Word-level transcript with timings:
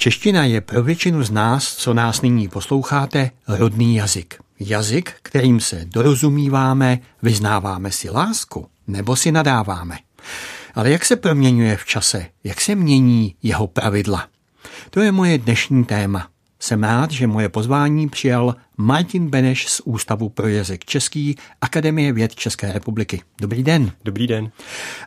Čeština 0.00 0.44
je 0.44 0.60
pro 0.60 0.82
většinu 0.82 1.22
z 1.22 1.30
nás, 1.30 1.76
co 1.76 1.94
nás 1.94 2.22
nyní 2.22 2.48
posloucháte, 2.48 3.30
rodný 3.48 3.96
jazyk. 3.96 4.40
Jazyk, 4.60 5.12
kterým 5.22 5.60
se 5.60 5.84
dorozumíváme, 5.84 6.98
vyznáváme 7.22 7.92
si 7.92 8.10
lásku 8.10 8.68
nebo 8.86 9.16
si 9.16 9.32
nadáváme. 9.32 9.98
Ale 10.74 10.90
jak 10.90 11.04
se 11.04 11.16
proměňuje 11.16 11.76
v 11.76 11.84
čase? 11.84 12.26
Jak 12.44 12.60
se 12.60 12.74
mění 12.74 13.34
jeho 13.42 13.66
pravidla? 13.66 14.26
To 14.90 15.00
je 15.00 15.12
moje 15.12 15.38
dnešní 15.38 15.84
téma. 15.84 16.28
Jsem 16.60 16.84
rád, 16.84 17.10
že 17.10 17.26
moje 17.26 17.48
pozvání 17.48 18.08
přijal 18.08 18.56
Martin 18.76 19.30
Beneš 19.30 19.68
z 19.68 19.80
Ústavu 19.84 20.28
pro 20.28 20.48
jazyk 20.48 20.84
český 20.84 21.36
Akademie 21.60 22.12
věd 22.12 22.34
České 22.34 22.72
republiky. 22.72 23.22
Dobrý 23.40 23.62
den. 23.62 23.92
Dobrý 24.04 24.26
den. 24.26 24.50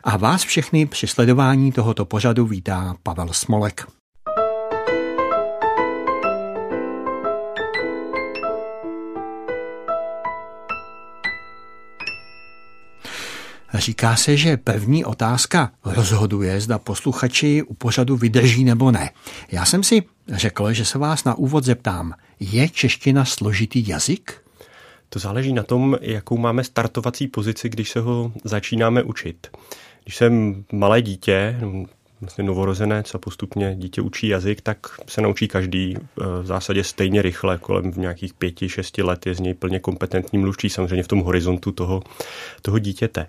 A 0.04 0.16
vás 0.16 0.42
všechny 0.42 0.86
při 0.86 1.06
sledování 1.06 1.72
tohoto 1.72 2.04
pořadu 2.04 2.46
vítá 2.46 2.94
Pavel 3.02 3.28
Smolek. 3.32 3.86
Říká 13.74 14.16
se, 14.16 14.36
že 14.36 14.56
první 14.56 15.04
otázka 15.04 15.72
rozhoduje, 15.84 16.60
zda 16.60 16.78
posluchači 16.78 17.62
u 17.62 17.74
pořadu 17.74 18.16
vydrží 18.16 18.64
nebo 18.64 18.90
ne. 18.90 19.10
Já 19.52 19.64
jsem 19.64 19.82
si 19.82 20.02
řekl, 20.28 20.72
že 20.72 20.84
se 20.84 20.98
vás 20.98 21.24
na 21.24 21.34
úvod 21.34 21.64
zeptám, 21.64 22.14
je 22.40 22.68
čeština 22.68 23.24
složitý 23.24 23.88
jazyk? 23.88 24.42
To 25.08 25.18
záleží 25.18 25.52
na 25.52 25.62
tom, 25.62 25.96
jakou 26.00 26.36
máme 26.36 26.64
startovací 26.64 27.28
pozici, 27.28 27.68
když 27.68 27.90
se 27.90 28.00
ho 28.00 28.32
začínáme 28.44 29.02
učit. 29.02 29.46
Když 30.04 30.16
jsem 30.16 30.64
malé 30.72 31.02
dítě, 31.02 31.60
vlastně 32.22 32.44
novorozenec 32.44 33.14
a 33.14 33.18
postupně 33.18 33.74
dítě 33.78 34.00
učí 34.00 34.28
jazyk, 34.28 34.60
tak 34.60 34.78
se 35.08 35.20
naučí 35.20 35.48
každý 35.48 35.96
eh, 35.96 36.24
v 36.42 36.46
zásadě 36.46 36.84
stejně 36.84 37.22
rychle, 37.22 37.58
kolem 37.58 37.92
v 37.92 37.96
nějakých 37.96 38.34
pěti, 38.34 38.68
šesti 38.68 39.02
let 39.02 39.26
je 39.26 39.34
z 39.34 39.40
něj 39.40 39.54
plně 39.54 39.80
kompetentní 39.80 40.38
mluvčí, 40.38 40.70
samozřejmě 40.70 41.02
v 41.02 41.08
tom 41.08 41.20
horizontu 41.20 41.72
toho, 41.72 42.02
toho 42.62 42.78
dítěte. 42.78 43.26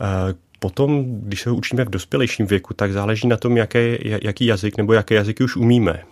Eh, 0.00 0.34
potom, 0.58 1.20
když 1.20 1.42
se 1.42 1.50
ho 1.50 1.56
učíme 1.56 1.84
v 1.84 1.90
dospělejším 1.90 2.46
věku, 2.46 2.74
tak 2.74 2.92
záleží 2.92 3.28
na 3.28 3.36
tom, 3.36 3.56
jaké, 3.56 3.98
jaký 4.02 4.46
jazyk 4.46 4.76
nebo 4.76 4.92
jaké 4.92 5.14
jazyky 5.14 5.44
už 5.44 5.56
umíme. 5.56 6.02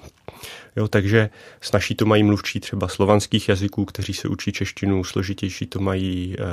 Jo, 0.77 0.89
takže 0.89 1.31
snaží 1.61 1.95
to 1.95 2.07
mají 2.07 2.23
mluvčí 2.23 2.61
třeba 2.61 2.89
slovanských 2.89 3.49
jazyků, 3.49 3.85
kteří 3.85 4.15
se 4.15 4.29
učí 4.29 4.53
češtinu, 4.53 5.05
složitější 5.05 5.67
to 5.67 5.81
mají 5.81 6.37
e, 6.39 6.45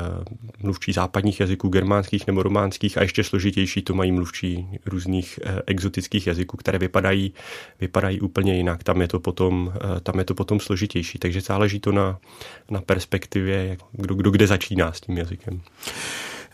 mluvčí 0.63 0.93
západních 0.93 1.39
jazyků, 1.39 1.69
germánských 1.69 2.27
nebo 2.27 2.43
románských 2.43 2.97
a 2.97 3.01
ještě 3.01 3.23
složitější 3.23 3.81
to 3.81 3.93
mají 3.93 4.11
mluvčí 4.11 4.67
různých 4.85 5.39
e, 5.43 5.61
exotických 5.65 6.27
jazyků, 6.27 6.57
které 6.57 6.79
vypadají, 6.79 7.33
vypadají 7.81 8.21
úplně 8.21 8.57
jinak. 8.57 8.83
Tam 8.83 9.01
je 9.01 9.07
to 9.07 9.19
potom, 9.19 9.73
e, 9.97 9.99
tam 9.99 10.19
je 10.19 10.25
to 10.25 10.35
potom 10.35 10.59
složitější, 10.59 11.19
takže 11.19 11.41
záleží 11.41 11.79
to 11.79 11.91
na, 11.91 12.17
na 12.71 12.81
perspektivě, 12.81 13.77
kdo, 13.91 14.15
kdo 14.15 14.31
kde 14.31 14.47
začíná 14.47 14.93
s 14.93 15.01
tím 15.01 15.17
jazykem. 15.17 15.61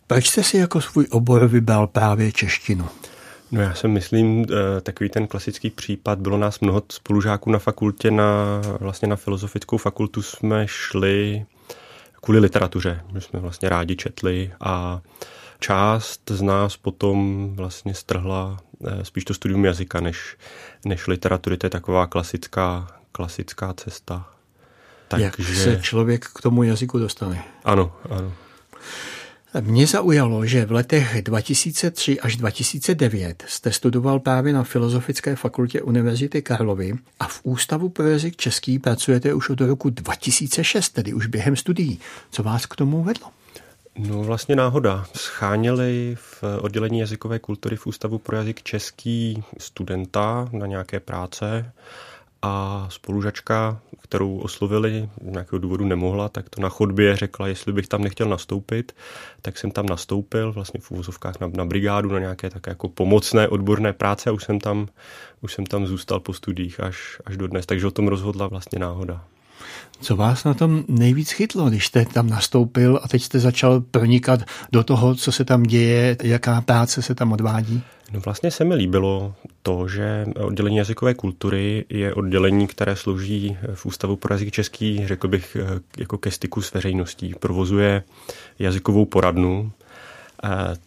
Proč 0.07 0.29
jste 0.29 0.43
si 0.43 0.57
jako 0.57 0.81
svůj 0.81 1.07
obor 1.09 1.47
vybral 1.47 1.87
právě 1.87 2.31
češtinu? 2.31 2.85
No 3.53 3.61
já 3.61 3.73
si 3.73 3.87
myslím, 3.87 4.45
eh, 4.45 4.81
takový 4.81 5.09
ten 5.09 5.27
klasický 5.27 5.69
případ, 5.69 6.19
bylo 6.19 6.37
nás 6.37 6.59
mnoho 6.59 6.83
spolužáků 6.91 7.51
na 7.51 7.59
fakultě, 7.59 8.11
na, 8.11 8.61
vlastně 8.79 9.07
na 9.07 9.15
filozofickou 9.15 9.77
fakultu 9.77 10.21
jsme 10.21 10.67
šli 10.67 11.45
kvůli 12.21 12.39
literatuře, 12.39 13.01
my 13.11 13.21
jsme 13.21 13.39
vlastně 13.39 13.69
rádi 13.69 13.95
četli 13.95 14.51
a 14.59 15.01
část 15.59 16.21
z 16.29 16.41
nás 16.41 16.77
potom 16.77 17.49
vlastně 17.55 17.93
strhla 17.93 18.59
eh, 18.87 19.05
spíš 19.05 19.25
to 19.25 19.33
studium 19.33 19.65
jazyka 19.65 19.99
než, 19.99 20.37
než 20.85 21.07
literatury, 21.07 21.57
to 21.57 21.65
je 21.65 21.69
taková 21.69 22.07
klasická, 22.07 22.87
klasická 23.11 23.73
cesta. 23.73 24.29
Takže... 25.07 25.25
Jak 25.25 25.35
se 25.35 25.79
člověk 25.81 26.25
k 26.35 26.41
tomu 26.41 26.63
jazyku 26.63 26.99
dostane? 26.99 27.43
Ano, 27.63 27.95
ano. 28.09 28.33
Mě 29.61 29.87
zaujalo, 29.87 30.45
že 30.45 30.65
v 30.65 30.71
letech 30.71 31.21
2003 31.21 32.19
až 32.19 32.35
2009 32.35 33.43
jste 33.47 33.71
studoval 33.71 34.19
právě 34.19 34.53
na 34.53 34.63
Filozofické 34.63 35.35
fakultě 35.35 35.81
Univerzity 35.81 36.41
Karlovy 36.41 36.93
a 37.19 37.27
v 37.27 37.39
Ústavu 37.43 37.89
pro 37.89 38.07
jazyk 38.07 38.35
český 38.35 38.79
pracujete 38.79 39.33
už 39.33 39.49
od 39.49 39.61
roku 39.61 39.89
2006, 39.89 40.89
tedy 40.89 41.13
už 41.13 41.27
během 41.27 41.55
studií. 41.55 41.99
Co 42.31 42.43
vás 42.43 42.65
k 42.65 42.75
tomu 42.75 43.03
vedlo? 43.03 43.27
No 43.97 44.23
vlastně 44.23 44.55
náhoda. 44.55 45.05
Scháněli 45.15 46.17
v 46.19 46.43
oddělení 46.61 46.99
jazykové 46.99 47.39
kultury 47.39 47.75
v 47.75 47.87
Ústavu 47.87 48.17
pro 48.17 48.37
jazyk 48.37 48.63
český 48.63 49.43
studenta 49.57 50.49
na 50.51 50.67
nějaké 50.67 50.99
práce 50.99 51.71
a 52.43 52.87
spolužačka, 52.89 53.79
kterou 54.01 54.37
oslovili, 54.37 55.09
nějakého 55.21 55.59
důvodu 55.59 55.85
nemohla, 55.85 56.29
tak 56.29 56.49
to 56.49 56.61
na 56.61 56.69
chodbě 56.69 57.15
řekla, 57.15 57.47
jestli 57.47 57.73
bych 57.73 57.87
tam 57.87 58.01
nechtěl 58.01 58.29
nastoupit, 58.29 58.95
tak 59.41 59.57
jsem 59.57 59.71
tam 59.71 59.85
nastoupil 59.85 60.53
vlastně 60.53 60.79
v 60.79 60.91
úvozovkách 60.91 61.39
na, 61.39 61.47
na 61.47 61.65
brigádu, 61.65 62.09
na 62.09 62.19
nějaké 62.19 62.49
také 62.49 62.71
jako 62.71 62.89
pomocné 62.89 63.47
odborné 63.47 63.93
práce 63.93 64.29
a 64.29 64.33
už 64.33 64.43
jsem 64.43 64.59
tam, 64.59 64.87
už 65.41 65.53
jsem 65.53 65.65
tam 65.65 65.87
zůstal 65.87 66.19
po 66.19 66.33
studiích 66.33 66.79
až, 66.79 67.21
až 67.25 67.37
do 67.37 67.47
dnes, 67.47 67.65
takže 67.65 67.87
o 67.87 67.91
tom 67.91 68.07
rozhodla 68.07 68.47
vlastně 68.47 68.79
náhoda. 68.79 69.25
Co 70.01 70.15
vás 70.15 70.43
na 70.43 70.53
tom 70.53 70.83
nejvíc 70.87 71.31
chytlo, 71.31 71.69
když 71.69 71.87
jste 71.87 72.05
tam 72.05 72.29
nastoupil 72.29 72.99
a 73.03 73.07
teď 73.07 73.23
jste 73.23 73.39
začal 73.39 73.81
pronikat 73.81 74.39
do 74.71 74.83
toho, 74.83 75.15
co 75.15 75.31
se 75.31 75.45
tam 75.45 75.63
děje, 75.63 76.17
jaká 76.23 76.61
práce 76.61 77.01
se 77.01 77.15
tam 77.15 77.31
odvádí? 77.31 77.83
No 78.11 78.19
vlastně 78.19 78.51
se 78.51 78.63
mi 78.63 78.75
líbilo 78.75 79.35
to, 79.63 79.87
že 79.87 80.25
oddělení 80.39 80.77
jazykové 80.77 81.13
kultury 81.13 81.85
je 81.89 82.13
oddělení, 82.13 82.67
které 82.67 82.95
slouží 82.95 83.57
v 83.73 83.85
Ústavu 83.85 84.15
pro 84.15 84.33
jazyk 84.33 84.51
český, 84.51 85.07
řekl 85.07 85.27
bych, 85.27 85.57
jako 85.97 86.17
ke 86.17 86.31
styku 86.31 86.61
s 86.61 86.73
veřejností. 86.73 87.33
Provozuje 87.39 88.03
jazykovou 88.59 89.05
poradnu, 89.05 89.71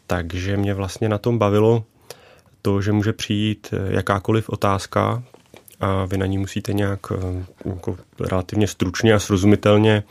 takže 0.06 0.56
mě 0.56 0.74
vlastně 0.74 1.08
na 1.08 1.18
tom 1.18 1.38
bavilo 1.38 1.84
to, 2.62 2.82
že 2.82 2.92
může 2.92 3.12
přijít 3.12 3.74
jakákoliv 3.88 4.48
otázka, 4.48 5.22
a 5.80 6.04
vy 6.04 6.18
na 6.18 6.26
ní 6.26 6.38
musíte 6.38 6.72
nějak 6.72 7.00
eh, 7.12 7.44
jako 7.64 7.96
relativně 8.20 8.66
stručně 8.66 9.14
a 9.14 9.18
srozumitelně, 9.18 10.02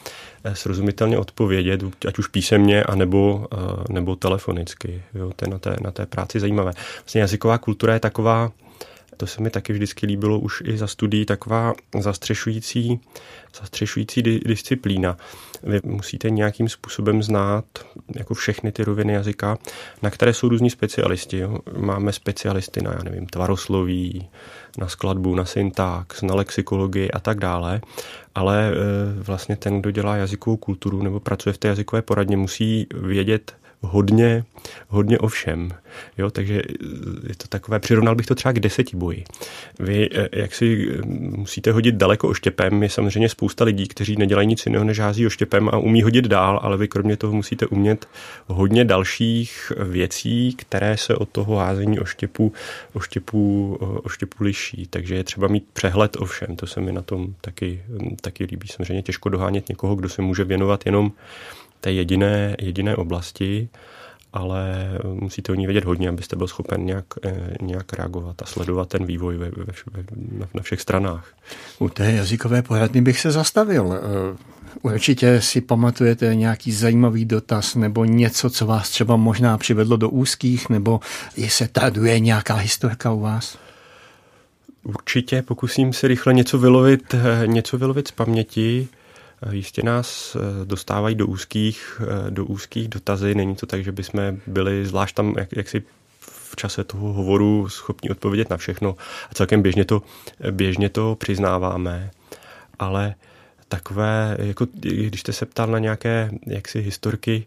eh, 0.43 0.55
srozumitelně 0.55 1.17
odpovědět, 1.17 1.83
ať 2.07 2.17
už 2.17 2.27
písemně, 2.27 2.83
anebo, 2.83 3.47
eh, 3.53 3.57
nebo 3.93 4.15
telefonicky. 4.15 5.03
Jo, 5.13 5.31
to 5.35 5.45
je 5.45 5.51
na 5.51 5.59
té, 5.59 5.75
na 5.81 5.91
té 5.91 6.05
práci 6.05 6.39
zajímavé. 6.39 6.71
Vlastně 6.99 7.21
jazyková 7.21 7.57
kultura 7.57 7.93
je 7.93 7.99
taková, 7.99 8.51
to 9.17 9.27
se 9.27 9.41
mi 9.41 9.49
taky 9.49 9.73
vždycky 9.73 10.05
líbilo 10.05 10.39
už 10.39 10.63
i 10.65 10.77
za 10.77 10.87
studií, 10.87 11.25
taková 11.25 11.73
zastřešující, 11.99 12.99
zastřešující 13.59 14.23
di- 14.23 14.39
disciplína. 14.45 15.17
Vy 15.63 15.79
musíte 15.83 16.29
nějakým 16.29 16.69
způsobem 16.69 17.23
znát 17.23 17.65
jako 18.15 18.33
všechny 18.33 18.71
ty 18.71 18.83
roviny 18.83 19.13
jazyka, 19.13 19.57
na 20.01 20.09
které 20.09 20.33
jsou 20.33 20.49
různí 20.49 20.69
specialisti. 20.69 21.37
Jo. 21.37 21.59
Máme 21.77 22.11
specialisty 22.11 22.81
na, 22.81 22.91
já 22.91 23.03
nevím, 23.03 23.25
tvarosloví, 23.25 24.29
na 24.77 24.87
skladbu, 24.87 25.35
na 25.35 25.45
syntax, 25.45 26.21
na 26.21 26.35
lexikologii 26.35 27.11
a 27.11 27.19
tak 27.19 27.39
dále, 27.39 27.81
ale 28.35 28.67
e, 28.67 28.73
vlastně 29.23 29.55
ten, 29.55 29.81
kdo 29.81 29.91
dělá 29.91 30.15
jazykovou 30.15 30.57
kulturu 30.57 31.03
nebo 31.03 31.19
pracuje 31.19 31.53
v 31.53 31.57
té 31.57 31.67
jazykové 31.67 32.01
poradně, 32.01 32.37
musí 32.37 32.87
vědět 32.93 33.53
hodně, 33.91 34.43
hodně 34.87 35.19
o 35.19 35.27
všem. 35.27 35.71
Jo, 36.17 36.31
takže 36.31 36.61
je 37.27 37.35
to 37.37 37.47
takové, 37.49 37.79
přirovnal 37.79 38.15
bych 38.15 38.25
to 38.25 38.35
třeba 38.35 38.51
k 38.51 38.59
deseti 38.59 38.97
boji. 38.97 39.23
Vy, 39.79 40.09
eh, 40.13 40.29
jak 40.31 40.55
si 40.55 40.87
eh, 40.89 41.01
musíte 41.37 41.71
hodit 41.71 41.95
daleko 41.95 42.27
oštěpem, 42.27 42.83
je 42.83 42.89
samozřejmě 42.89 43.29
spousta 43.29 43.63
lidí, 43.63 43.87
kteří 43.87 44.15
nedělají 44.15 44.47
nic 44.47 44.65
jiného, 44.65 44.85
než 44.85 44.99
hází 44.99 45.27
oštěpem 45.27 45.69
a 45.69 45.77
umí 45.77 46.03
hodit 46.03 46.25
dál, 46.25 46.59
ale 46.63 46.77
vy 46.77 46.87
kromě 46.87 47.17
toho 47.17 47.33
musíte 47.33 47.67
umět 47.67 48.07
hodně 48.47 48.85
dalších 48.85 49.71
věcí, 49.83 50.53
které 50.53 50.97
se 50.97 51.15
od 51.15 51.29
toho 51.29 51.55
házení 51.55 51.99
oštěpu, 51.99 52.53
oštěpu, 52.93 53.77
eh, 53.81 53.99
oštěpu 54.03 54.43
liší. 54.43 54.87
Takže 54.89 55.15
je 55.15 55.23
třeba 55.23 55.47
mít 55.47 55.65
přehled 55.73 56.17
o 56.19 56.25
všem. 56.25 56.55
To 56.55 56.67
se 56.67 56.81
mi 56.81 56.91
na 56.91 57.01
tom 57.01 57.35
taky, 57.41 57.83
taky 58.21 58.43
líbí. 58.43 58.67
Samozřejmě 58.67 59.01
těžko 59.01 59.29
dohánět 59.29 59.69
někoho, 59.69 59.95
kdo 59.95 60.09
se 60.09 60.21
může 60.21 60.43
věnovat 60.43 60.85
jenom 60.85 61.11
té 61.85 61.91
jediné, 61.91 62.55
jediné 62.61 62.95
oblasti, 62.95 63.69
ale 64.33 64.89
musíte 65.03 65.51
o 65.51 65.55
ní 65.55 65.65
vědět 65.65 65.85
hodně, 65.85 66.09
abyste 66.09 66.35
byl 66.35 66.47
schopen 66.47 66.85
nějak, 66.85 67.05
eh, 67.25 67.55
nějak 67.61 67.93
reagovat 67.93 68.41
a 68.41 68.45
sledovat 68.45 68.89
ten 68.89 69.05
vývoj 69.05 69.37
ve, 69.37 69.49
ve, 69.49 69.65
ve, 69.91 70.03
na 70.53 70.61
všech 70.61 70.81
stranách. 70.81 71.33
U 71.79 71.89
té 71.89 72.11
jazykové 72.11 72.61
poradny 72.61 73.01
bych 73.01 73.19
se 73.19 73.31
zastavil. 73.31 73.93
Eh, 73.93 74.37
určitě 74.81 75.41
si 75.41 75.61
pamatujete 75.61 76.35
nějaký 76.35 76.71
zajímavý 76.71 77.25
dotaz 77.25 77.75
nebo 77.75 78.05
něco, 78.05 78.49
co 78.49 78.65
vás 78.65 78.89
třeba 78.89 79.15
možná 79.15 79.57
přivedlo 79.57 79.97
do 79.97 80.09
úzkých, 80.09 80.69
nebo 80.69 80.99
je 81.37 81.49
se 81.49 81.67
traduje 81.67 82.19
nějaká 82.19 82.55
historka 82.55 83.11
u 83.11 83.19
vás? 83.19 83.57
Určitě, 84.83 85.41
pokusím 85.41 85.93
se 85.93 86.07
rychle 86.07 86.33
něco 86.33 86.57
vylovit, 86.57 87.13
eh, 87.13 87.47
něco 87.47 87.77
vylovit 87.77 88.07
z 88.07 88.11
paměti. 88.11 88.87
Jistě 89.51 89.83
nás 89.83 90.35
eh, 90.35 90.65
dostávají 90.65 91.15
do 91.15 91.27
úzkých, 91.27 92.01
eh, 92.01 92.31
do 92.31 92.45
úzkých 92.45 92.87
dotazy. 92.87 93.35
Není 93.35 93.55
to 93.55 93.65
tak, 93.65 93.83
že 93.83 93.91
bychom 93.91 94.37
byli 94.47 94.85
zvlášť 94.85 95.15
tam 95.15 95.33
jak, 95.37 95.55
jaksi 95.55 95.83
v 96.19 96.55
čase 96.55 96.83
toho 96.83 97.13
hovoru 97.13 97.69
schopni 97.69 98.09
odpovědět 98.09 98.49
na 98.49 98.57
všechno 98.57 98.95
a 99.31 99.33
celkem 99.33 99.61
běžně 99.61 99.85
to, 99.85 100.01
běžně 100.51 100.89
to 100.89 101.15
přiznáváme, 101.15 102.11
ale 102.79 103.15
takové, 103.67 104.37
jako 104.39 104.67
když 104.73 105.21
jste 105.21 105.33
se 105.33 105.45
ptal 105.45 105.67
na 105.67 105.79
nějaké 105.79 106.31
jaksi 106.47 106.79
historky, 106.79 107.45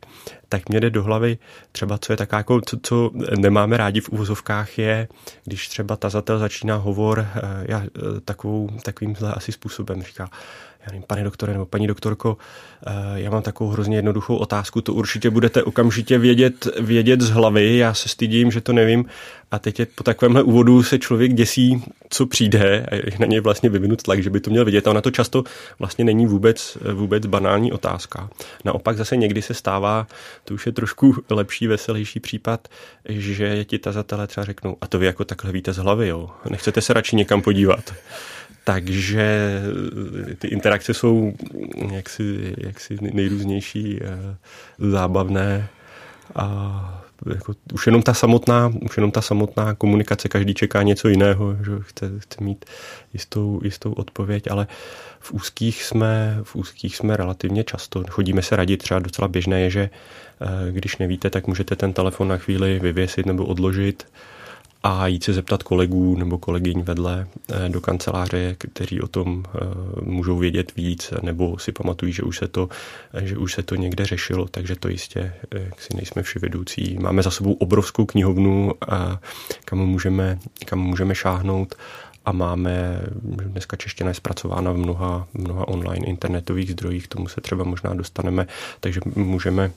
tak 0.48 0.68
mě 0.68 0.80
jde 0.80 0.90
do 0.90 1.02
hlavy 1.02 1.38
třeba, 1.72 1.98
co 1.98 2.12
je 2.12 2.16
taká, 2.16 2.36
jako, 2.36 2.60
co, 2.60 2.76
co 2.82 3.10
nemáme 3.38 3.76
rádi 3.76 4.00
v 4.00 4.08
úvozovkách, 4.08 4.78
je, 4.78 5.08
když 5.44 5.68
třeba 5.68 5.96
tazatel 5.96 6.38
začíná 6.38 6.76
hovor 6.76 7.26
eh, 7.34 7.40
já, 7.68 7.82
takovou, 8.24 8.68
takovým 8.82 9.16
asi 9.34 9.52
způsobem, 9.52 10.02
říká, 10.02 10.30
já 10.80 10.86
nevím, 10.86 11.02
pane 11.06 11.24
doktore 11.24 11.52
nebo 11.52 11.66
paní 11.66 11.86
doktorko, 11.86 12.36
eh, 12.86 12.92
já 13.14 13.30
mám 13.30 13.42
takovou 13.42 13.70
hrozně 13.70 13.96
jednoduchou 13.96 14.36
otázku, 14.36 14.80
to 14.80 14.94
určitě 14.94 15.30
budete 15.30 15.62
okamžitě 15.62 16.18
vědět, 16.18 16.68
vědět 16.80 17.20
z 17.20 17.30
hlavy, 17.30 17.76
já 17.76 17.94
se 17.94 18.08
stydím, 18.08 18.50
že 18.50 18.60
to 18.60 18.72
nevím. 18.72 19.04
A 19.50 19.58
teď 19.58 19.78
je 19.78 19.86
po 19.86 20.04
takovémhle 20.04 20.42
úvodu 20.42 20.82
se 20.82 20.98
člověk 20.98 21.34
děsí, 21.34 21.84
co 22.10 22.26
přijde 22.26 22.86
a 22.90 22.94
je 22.94 23.02
na 23.18 23.26
něj 23.26 23.40
vlastně 23.40 23.68
vyvinut 23.68 24.02
tlak, 24.02 24.22
že 24.22 24.30
by 24.30 24.40
to 24.40 24.50
měl 24.50 24.64
vidět. 24.64 24.86
A 24.86 24.90
ona 24.90 25.00
to 25.00 25.10
často 25.10 25.44
vlastně 25.78 26.04
není 26.04 26.26
vůbec, 26.26 26.78
vůbec 26.94 27.26
banální 27.26 27.72
otázka. 27.72 28.30
Naopak 28.64 28.96
zase 28.96 29.16
někdy 29.16 29.42
se 29.42 29.54
stává, 29.54 30.06
to 30.44 30.54
už 30.54 30.66
je 30.66 30.72
trošku 30.72 31.14
lepší, 31.30 31.66
veselější 31.66 32.20
případ, 32.20 32.68
že 33.08 33.64
ti 33.64 33.78
tazatelé 33.78 34.26
třeba 34.26 34.44
řeknou, 34.44 34.76
a 34.80 34.86
to 34.86 34.98
vy 34.98 35.06
jako 35.06 35.24
takhle 35.24 35.52
víte 35.52 35.72
z 35.72 35.76
hlavy, 35.76 36.08
jo? 36.08 36.30
Nechcete 36.50 36.80
se 36.80 36.92
radši 36.92 37.16
někam 37.16 37.42
podívat. 37.42 37.94
Takže 38.68 39.60
ty 40.38 40.48
interakce 40.48 40.94
jsou 40.94 41.32
jaksi, 41.92 42.54
jaksi 42.58 42.98
nejrůznější, 43.00 43.98
eh, 44.02 44.36
zábavné 44.78 45.68
a 46.34 47.04
jako 47.32 47.54
už 47.72 47.86
jenom 47.86 48.02
ta 48.02 48.14
samotná, 48.14 48.72
už 48.80 48.96
jenom 48.96 49.10
ta 49.10 49.20
samotná 49.20 49.74
komunikace, 49.74 50.28
každý 50.28 50.54
čeká 50.54 50.82
něco 50.82 51.08
jiného, 51.08 51.56
že 51.64 51.72
chce, 51.80 52.10
chce 52.18 52.44
mít 52.44 52.64
jistou, 53.12 53.60
jistou 53.64 53.92
odpověď, 53.92 54.50
ale 54.50 54.66
v 55.20 55.32
úzkých 55.32 55.84
jsme, 55.84 56.38
v 56.42 56.56
úzkých 56.56 56.96
jsme 56.96 57.16
relativně 57.16 57.64
často. 57.64 58.04
Chodíme 58.10 58.42
se 58.42 58.56
radit, 58.56 58.82
třeba 58.82 59.00
docela 59.00 59.28
běžné 59.28 59.60
je, 59.60 59.70
že 59.70 59.90
eh, 60.40 60.72
když 60.72 60.96
nevíte, 60.96 61.30
tak 61.30 61.46
můžete 61.46 61.76
ten 61.76 61.92
telefon 61.92 62.28
na 62.28 62.36
chvíli 62.36 62.78
vyvěsit 62.82 63.26
nebo 63.26 63.46
odložit 63.46 64.06
a 64.88 65.06
jít 65.06 65.24
se 65.24 65.32
zeptat 65.32 65.62
kolegů 65.62 66.16
nebo 66.16 66.38
kolegyň 66.38 66.82
vedle 66.82 67.26
eh, 67.52 67.68
do 67.68 67.80
kanceláře, 67.80 68.56
kteří 68.58 69.00
o 69.00 69.08
tom 69.08 69.44
eh, 69.46 69.58
můžou 70.02 70.38
vědět 70.38 70.76
víc, 70.76 71.12
nebo 71.22 71.58
si 71.58 71.72
pamatují, 71.72 72.12
že 72.12 72.22
už 72.22 72.38
se 72.38 72.48
to, 72.48 72.68
že 73.22 73.36
už 73.36 73.54
se 73.54 73.62
to 73.62 73.74
někde 73.74 74.04
řešilo, 74.04 74.48
takže 74.50 74.76
to 74.76 74.88
jistě, 74.88 75.32
eh, 75.54 75.60
jak 75.60 75.80
si 75.80 75.96
nejsme 75.96 76.22
vševedoucí. 76.22 76.98
Máme 77.00 77.22
za 77.22 77.30
sebou 77.30 77.52
obrovskou 77.52 78.06
knihovnu, 78.06 78.72
kam 79.64 79.78
můžeme, 79.78 80.38
kam 80.64 80.78
můžeme 80.78 81.14
šáhnout 81.14 81.74
a 82.24 82.32
máme, 82.32 83.00
dneska 83.22 83.76
čeština 83.76 84.10
je 84.10 84.14
zpracována 84.14 84.72
v 84.72 84.76
mnoha, 84.76 85.26
mnoha 85.34 85.68
online 85.68 86.06
internetových 86.06 86.70
zdrojích, 86.70 87.08
tomu 87.08 87.28
se 87.28 87.40
třeba 87.40 87.64
možná 87.64 87.94
dostaneme, 87.94 88.46
takže 88.80 89.00
můžeme 89.14 89.70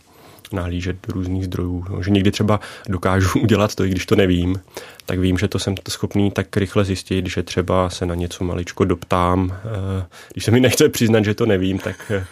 nahlížet 0.54 1.08
do 1.08 1.14
různých 1.14 1.46
zdrojů. 1.46 1.86
No, 1.90 2.04
že 2.04 2.12
někdy 2.12 2.32
třeba 2.32 2.60
dokážu 2.90 3.40
udělat 3.42 3.76
to, 3.76 3.86
i 3.86 3.90
když 3.90 4.06
to 4.06 4.16
nevím, 4.16 4.62
tak 5.06 5.20
vím, 5.20 5.38
že 5.38 5.48
to 5.48 5.60
jsem 5.60 5.76
schopný 5.90 6.32
tak 6.32 6.58
rychle 6.58 6.86
zjistit, 6.86 7.30
že 7.30 7.44
třeba 7.44 7.90
se 7.90 8.06
na 8.06 8.16
něco 8.16 8.44
maličko 8.44 8.86
doptám. 8.86 9.54
Eh, 9.54 10.06
když 10.34 10.46
se 10.46 10.52
mi 10.52 10.60
nechce 10.60 10.90
přiznat, 10.90 11.26
že 11.26 11.34
to 11.34 11.46
nevím, 11.46 11.80
tak 11.80 12.12
eh, 12.12 12.26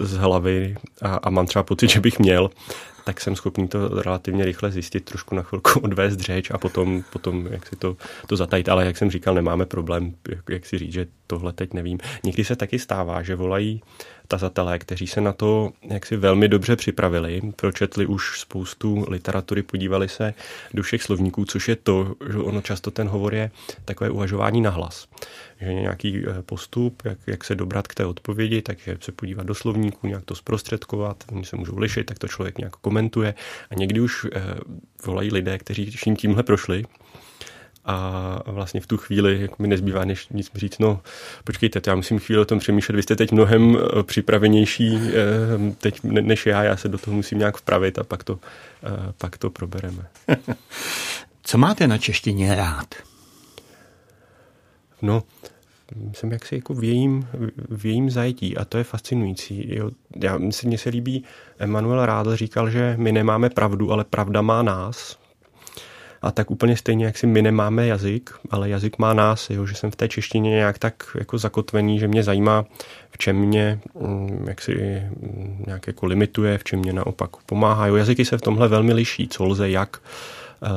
z 0.00 0.16
hlavy 0.16 0.76
a, 1.02 1.14
a 1.14 1.30
mám 1.30 1.46
třeba 1.46 1.62
pocit, 1.62 1.90
že 1.90 2.00
bych 2.00 2.18
měl, 2.18 2.50
tak 3.04 3.20
jsem 3.20 3.36
schopný 3.36 3.68
to 3.68 4.02
relativně 4.02 4.44
rychle 4.44 4.70
zjistit, 4.70 5.04
trošku 5.04 5.34
na 5.34 5.42
chvilku 5.42 5.80
odvést 5.82 6.20
řeč 6.20 6.50
a 6.50 6.58
potom, 6.58 7.04
potom 7.12 7.46
jak 7.50 7.66
si 7.66 7.76
to, 7.76 7.96
to 8.26 8.36
zatajit. 8.36 8.68
Ale 8.68 8.86
jak 8.86 8.96
jsem 8.96 9.10
říkal, 9.10 9.34
nemáme 9.34 9.66
problém, 9.66 10.14
jak, 10.28 10.44
jak 10.50 10.66
si 10.66 10.78
říct, 10.78 10.92
že 10.92 11.06
tohle 11.26 11.52
teď 11.52 11.74
nevím. 11.74 11.98
Někdy 12.24 12.44
se 12.44 12.56
taky 12.56 12.78
stává, 12.78 13.22
že 13.22 13.36
volají 13.36 13.82
tazatelé, 14.32 14.78
kteří 14.78 15.06
se 15.06 15.20
na 15.20 15.32
to 15.32 15.72
jaksi 15.82 16.16
velmi 16.16 16.48
dobře 16.48 16.76
připravili, 16.76 17.40
pročetli 17.56 18.06
už 18.06 18.40
spoustu 18.40 19.04
literatury, 19.08 19.62
podívali 19.62 20.08
se 20.08 20.34
do 20.74 20.82
všech 20.82 21.02
slovníků, 21.02 21.44
což 21.44 21.68
je 21.68 21.76
to, 21.76 22.14
že 22.32 22.38
ono 22.38 22.60
často 22.60 22.90
ten 22.90 23.08
hovor 23.08 23.34
je 23.34 23.50
takové 23.84 24.10
uvažování 24.10 24.60
na 24.60 24.70
hlas. 24.70 25.08
Že 25.60 25.74
nějaký 25.74 26.24
eh, 26.24 26.42
postup, 26.42 27.02
jak, 27.04 27.18
jak 27.26 27.44
se 27.44 27.54
dobrat 27.54 27.88
k 27.88 27.94
té 27.94 28.06
odpovědi, 28.06 28.62
takže 28.62 28.96
se 29.00 29.12
podívat 29.12 29.46
do 29.46 29.54
slovníku, 29.54 30.06
nějak 30.06 30.24
to 30.24 30.34
zprostředkovat, 30.34 31.24
oni 31.32 31.44
se 31.44 31.56
můžou 31.56 31.78
lišit, 31.78 32.04
tak 32.04 32.18
to 32.18 32.28
člověk 32.28 32.58
nějak 32.58 32.76
komentuje. 32.76 33.34
A 33.70 33.74
někdy 33.74 34.00
už 34.00 34.26
eh, 34.32 34.40
volají 35.04 35.32
lidé, 35.32 35.58
kteří 35.58 35.92
tímhle 36.16 36.42
prošli, 36.42 36.84
a 37.84 38.38
vlastně 38.46 38.80
v 38.80 38.86
tu 38.86 38.96
chvíli 38.96 39.40
jak 39.40 39.58
mi 39.58 39.68
nezbývá 39.68 40.04
než 40.04 40.28
nic 40.28 40.50
říct, 40.54 40.78
no 40.78 41.00
počkejte, 41.44 41.80
já 41.86 41.94
musím 41.94 42.18
chvíli 42.18 42.40
o 42.40 42.44
tom 42.44 42.58
přemýšlet, 42.58 42.96
vy 42.96 43.02
jste 43.02 43.16
teď 43.16 43.32
mnohem 43.32 43.76
eh, 43.76 44.02
připravenější 44.02 44.96
eh, 44.96 45.74
teď 45.78 46.02
než 46.02 46.46
já, 46.46 46.62
já 46.62 46.76
se 46.76 46.88
do 46.88 46.98
toho 46.98 47.16
musím 47.16 47.38
nějak 47.38 47.56
vpravit 47.56 47.98
a 47.98 48.04
pak 48.04 48.24
to, 48.24 48.38
eh, 48.84 49.12
pak 49.18 49.38
to 49.38 49.50
probereme. 49.50 50.06
Co 51.42 51.58
máte 51.58 51.86
na 51.86 51.98
češtině 51.98 52.54
rád? 52.54 52.94
No, 55.02 55.22
jsem 56.12 56.32
jaksi 56.32 56.54
jako 56.54 56.74
v 56.74 56.84
jejím, 56.84 57.28
v 57.68 57.86
jejím 57.86 58.10
zajetí 58.10 58.56
a 58.56 58.64
to 58.64 58.78
je 58.78 58.84
fascinující. 58.84 59.74
Jo. 59.74 59.90
Já, 60.22 60.38
mně 60.62 60.78
se 60.78 60.88
líbí, 60.88 61.24
Emanuel 61.58 62.06
Rádl 62.06 62.36
říkal, 62.36 62.70
že 62.70 62.94
my 62.98 63.12
nemáme 63.12 63.50
pravdu, 63.50 63.92
ale 63.92 64.04
pravda 64.04 64.42
má 64.42 64.62
nás. 64.62 65.21
A 66.22 66.30
tak 66.30 66.50
úplně 66.50 66.76
stejně, 66.76 67.04
jak 67.04 67.18
si 67.18 67.26
my 67.26 67.42
nemáme 67.42 67.86
jazyk, 67.86 68.30
ale 68.50 68.68
jazyk 68.68 68.98
má 68.98 69.14
nás, 69.14 69.50
jo, 69.50 69.66
že 69.66 69.74
jsem 69.74 69.90
v 69.90 69.96
té 69.96 70.08
češtině 70.08 70.50
nějak 70.50 70.78
tak 70.78 71.16
jako 71.18 71.38
zakotvený, 71.38 71.98
že 71.98 72.08
mě 72.08 72.22
zajímá, 72.22 72.64
v 73.10 73.18
čem 73.18 73.36
mě 73.36 73.80
mm, 73.94 74.44
jak 74.48 74.62
si 74.62 74.74
mm, 74.74 75.64
nějak 75.66 75.86
jako 75.86 76.06
limituje, 76.06 76.58
v 76.58 76.64
čem 76.64 76.78
mě 76.78 76.92
naopak 76.92 77.30
pomáhá. 77.46 77.86
Jo, 77.86 77.96
jazyky 77.96 78.24
se 78.24 78.38
v 78.38 78.40
tomhle 78.40 78.68
velmi 78.68 78.92
liší, 78.92 79.28
co 79.28 79.44
lze 79.44 79.70
jak 79.70 80.00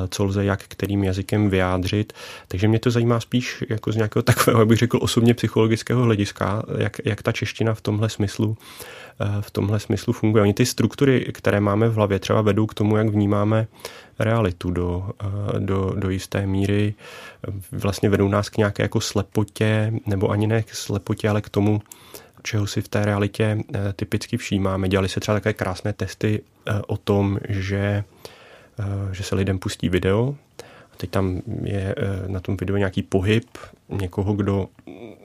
co 0.08 0.24
lze 0.24 0.44
jak 0.44 0.62
kterým 0.62 1.04
jazykem 1.04 1.50
vyjádřit. 1.50 2.12
Takže 2.48 2.68
mě 2.68 2.78
to 2.78 2.90
zajímá 2.90 3.20
spíš 3.20 3.64
jako 3.68 3.92
z 3.92 3.96
nějakého 3.96 4.22
takového, 4.32 4.60
jak 4.60 4.68
bych 4.68 4.78
řekl, 4.78 4.98
osobně 5.02 5.34
psychologického 5.34 6.02
hlediska, 6.02 6.62
jak, 6.78 6.96
jak 7.04 7.22
ta 7.22 7.32
čeština 7.32 7.74
v 7.74 7.80
tomhle 7.80 8.08
smyslu 8.08 8.56
eh, 9.20 9.42
v 9.42 9.50
tomhle 9.50 9.80
smyslu 9.80 10.12
funguje. 10.12 10.42
Oni 10.42 10.54
ty 10.54 10.66
struktury, 10.66 11.30
které 11.32 11.60
máme 11.60 11.88
v 11.88 11.94
hlavě, 11.94 12.18
třeba 12.18 12.42
vedou 12.42 12.66
k 12.66 12.74
tomu, 12.74 12.96
jak 12.96 13.08
vnímáme 13.08 13.66
realitu 14.18 14.70
do, 14.70 15.10
eh, 15.22 15.60
do, 15.60 15.92
do 15.96 16.10
jisté 16.10 16.46
míry. 16.46 16.94
Vlastně 17.72 18.08
vedou 18.10 18.28
nás 18.28 18.48
k 18.48 18.56
nějaké 18.56 18.82
jako 18.82 19.00
slepotě, 19.00 19.92
nebo 20.06 20.30
ani 20.30 20.46
ne 20.46 20.62
k 20.62 20.74
slepotě, 20.74 21.28
ale 21.28 21.40
k 21.40 21.48
tomu, 21.48 21.82
čeho 22.46 22.66
si 22.66 22.82
v 22.82 22.88
té 22.88 23.04
realitě 23.04 23.58
eh, 23.74 23.92
typicky 23.92 24.36
všímáme. 24.36 24.88
Dělali 24.88 25.08
se 25.08 25.20
třeba 25.20 25.36
také 25.36 25.52
krásné 25.52 25.92
testy 25.92 26.40
eh, 26.40 26.82
o 26.86 26.96
tom, 26.96 27.38
že, 27.48 28.04
že 29.12 29.22
se 29.22 29.34
lidem 29.34 29.58
pustí 29.58 29.88
video 29.88 30.34
a 30.92 30.96
teď 30.96 31.10
tam 31.10 31.42
je 31.62 31.94
na 32.26 32.40
tom 32.40 32.56
videu 32.56 32.76
nějaký 32.76 33.02
pohyb 33.02 33.44
někoho, 33.88 34.34
kdo, 34.34 34.68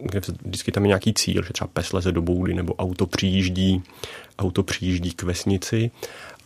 kde 0.02 0.22
vždycky 0.46 0.72
tam 0.72 0.84
je 0.84 0.88
nějaký 0.88 1.14
cíl, 1.14 1.44
že 1.44 1.54
třeba 1.54 1.68
pes 1.68 1.94
leze 1.94 2.12
do 2.12 2.22
boudy 2.22 2.54
nebo 2.54 2.74
auto 2.74 3.08
přijíždí, 3.08 3.84
auto 4.40 4.64
přijíždí 4.64 5.12
k 5.12 5.24
vesnici 5.24 5.92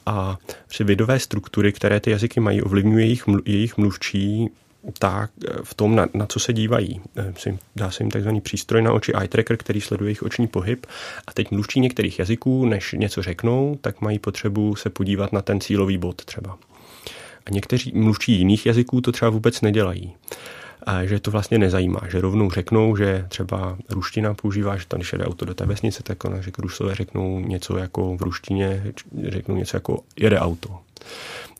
a 0.05 0.37
při 0.67 0.83
vidové 0.83 1.19
struktury, 1.19 1.71
které 1.71 1.99
ty 1.99 2.11
jazyky 2.11 2.39
mají, 2.39 2.61
ovlivňují 2.61 3.05
jejich, 3.05 3.23
jejich 3.45 3.77
mluvčí 3.77 4.49
tak 4.99 5.31
v 5.63 5.73
tom, 5.73 5.95
na, 5.95 6.07
na 6.13 6.25
co 6.25 6.39
se 6.39 6.53
dívají. 6.53 7.01
Eh, 7.17 7.57
dá 7.75 7.91
se 7.91 8.03
jim 8.03 8.11
takzvaný 8.11 8.41
přístroj 8.41 8.81
na 8.81 8.93
oči 8.93 9.13
eye 9.13 9.27
tracker, 9.27 9.57
který 9.57 9.81
sleduje 9.81 10.07
jejich 10.07 10.23
oční 10.23 10.47
pohyb. 10.47 10.85
A 11.27 11.33
teď 11.33 11.51
mluvčí 11.51 11.79
některých 11.79 12.19
jazyků, 12.19 12.65
než 12.65 12.95
něco 12.97 13.21
řeknou, 13.21 13.77
tak 13.81 14.01
mají 14.01 14.19
potřebu 14.19 14.75
se 14.75 14.89
podívat 14.89 15.33
na 15.33 15.41
ten 15.41 15.61
cílový 15.61 15.97
bod 15.97 16.25
třeba. 16.25 16.57
A 17.45 17.51
někteří 17.51 17.91
mluvčí 17.95 18.31
jiných 18.31 18.65
jazyků 18.65 19.01
to 19.01 19.11
třeba 19.11 19.29
vůbec 19.29 19.61
nedělají 19.61 20.13
a 20.85 21.05
že 21.05 21.19
to 21.19 21.31
vlastně 21.31 21.57
nezajímá, 21.57 22.01
že 22.09 22.21
rovnou 22.21 22.51
řeknou, 22.51 22.95
že 22.95 23.25
třeba 23.29 23.77
ruština 23.89 24.33
používá, 24.33 24.77
že 24.77 24.87
tam, 24.87 24.99
když 24.99 25.11
jede 25.11 25.25
auto 25.25 25.45
do 25.45 25.53
té 25.53 25.65
vesnice, 25.65 26.03
tak 26.03 26.25
ona 26.25 26.41
řekl, 26.41 26.61
Rusové 26.61 26.95
řeknou 26.95 27.39
něco 27.39 27.77
jako 27.77 28.17
v 28.17 28.21
ruštině, 28.21 28.93
řeknou 29.27 29.55
něco 29.55 29.77
jako 29.77 29.99
jede 30.19 30.39
auto. 30.39 30.79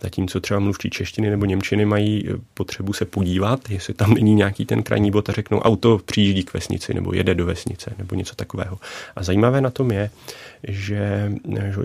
Zatímco 0.02 0.40
třeba 0.40 0.60
mluvčí 0.60 0.90
češtiny 0.90 1.30
nebo 1.30 1.46
němčiny 1.46 1.86
mají 1.86 2.24
potřebu 2.54 2.94
se 2.94 3.06
podívat, 3.06 3.70
jestli 3.70 3.94
tam 3.94 4.14
není 4.14 4.36
nějaký 4.36 4.66
ten 4.66 4.84
krajní 4.84 5.12
bod 5.12 5.30
a 5.30 5.32
řeknou, 5.32 5.60
auto 5.60 6.00
přijíždí 6.06 6.44
k 6.44 6.54
vesnici 6.54 6.94
nebo 6.94 7.14
jede 7.14 7.36
do 7.36 7.46
vesnice 7.46 7.94
nebo 7.98 8.16
něco 8.16 8.36
takového. 8.36 8.80
A 9.16 9.24
zajímavé 9.24 9.62
na 9.62 9.70
tom 9.70 9.92
je, 9.92 10.10
že 10.64 11.32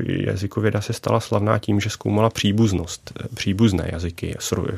jazykověda 0.07 0.81
se 0.81 0.93
stala 0.93 1.21
slavná 1.21 1.59
tím, 1.59 1.81
že 1.81 1.91
zkoumala 1.91 2.31
příbuznost, 2.31 3.13
příbuzné 3.35 3.89
jazyky, 3.93 4.37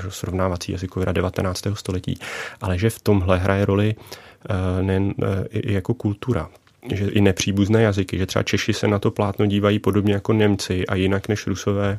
srovnávací 0.09 0.73
jazykověda 0.73 1.13
19. 1.13 1.65
století, 1.75 2.19
ale 2.61 2.79
že 2.79 2.91
v 2.91 3.01
tomhle 3.01 3.39
hraje 3.39 3.65
roli 3.65 3.95
eh, 3.95 4.83
nejen 4.83 5.15
eh, 5.23 5.73
jako 5.73 5.95
kultura. 5.95 6.49
Že 6.91 7.09
i 7.09 7.21
nepříbuzné 7.21 7.83
jazyky, 7.83 8.19
že 8.19 8.27
třeba 8.27 8.43
Češi 8.43 8.73
se 8.73 8.89
na 8.89 8.99
to 8.99 9.11
plátno 9.11 9.47
dívají 9.47 9.79
podobně 9.79 10.15
jako 10.15 10.33
Němci 10.33 10.87
a 10.87 10.95
jinak 10.95 11.29
než 11.29 11.47
Rusové, 11.47 11.99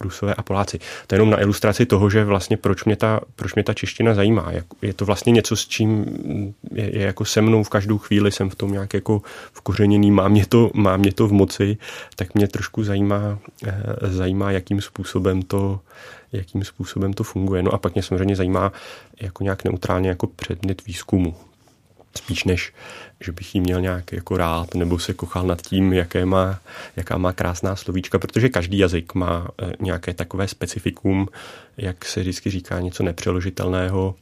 Rusové 0.00 0.34
a 0.34 0.42
Poláci. 0.42 0.78
To 1.06 1.14
je 1.14 1.16
jenom 1.16 1.30
na 1.30 1.40
ilustraci 1.40 1.86
toho, 1.86 2.10
že 2.10 2.24
vlastně 2.24 2.56
proč 2.56 2.84
mě 2.84 2.96
ta, 2.96 3.20
proč 3.36 3.54
mě 3.54 3.64
ta 3.64 3.74
čeština 3.74 4.14
zajímá. 4.14 4.52
Je 4.82 4.94
to 4.94 5.04
vlastně 5.04 5.32
něco, 5.32 5.56
s 5.56 5.68
čím 5.68 6.06
je, 6.72 6.98
je 6.98 7.02
jako 7.02 7.24
se 7.24 7.40
mnou 7.40 7.62
v 7.62 7.68
každou 7.68 7.98
chvíli, 7.98 8.32
jsem 8.32 8.50
v 8.50 8.54
tom 8.54 8.72
nějak 8.72 8.94
jako 8.94 9.22
vkořeněný, 9.52 10.10
má 10.10 10.28
mě 10.28 10.46
to, 10.46 10.70
má 10.74 10.96
mě 10.96 11.12
to 11.12 11.28
v 11.28 11.32
moci, 11.32 11.76
tak 12.16 12.34
mě 12.34 12.48
trošku 12.48 12.84
zajímá, 12.84 13.38
eh, 13.66 13.72
zajímá 14.02 14.50
jakým 14.50 14.80
způsobem 14.80 15.42
to, 15.42 15.80
jakým 16.32 16.64
způsobem 16.64 17.12
to 17.12 17.24
funguje. 17.24 17.62
No 17.62 17.74
a 17.74 17.78
pak 17.78 17.94
mě 17.94 18.02
samozřejmě 18.02 18.36
zajímá 18.36 18.72
jako 19.20 19.44
nějak 19.44 19.64
neutrálně 19.64 20.08
jako 20.08 20.26
předmět 20.26 20.86
výzkumu. 20.86 21.36
Spíš 22.16 22.44
než, 22.44 22.72
že 23.24 23.32
bych 23.32 23.54
jí 23.54 23.60
měl 23.60 23.80
nějak 23.80 24.12
jako 24.12 24.36
rád, 24.36 24.74
nebo 24.74 24.98
se 24.98 25.14
kochal 25.14 25.46
nad 25.46 25.62
tím, 25.62 25.92
jaké 25.92 26.26
má, 26.26 26.60
jaká 26.96 27.18
má 27.18 27.32
krásná 27.32 27.76
slovíčka, 27.76 28.18
protože 28.18 28.48
každý 28.48 28.78
jazyk 28.78 29.14
má 29.14 29.48
eh, 29.62 29.72
nějaké 29.80 30.14
takové 30.14 30.48
specifikum, 30.48 31.28
jak 31.76 32.04
se 32.04 32.20
vždycky 32.20 32.50
říká, 32.50 32.80
něco 32.80 33.02
nepřeložitelného, 33.02 34.14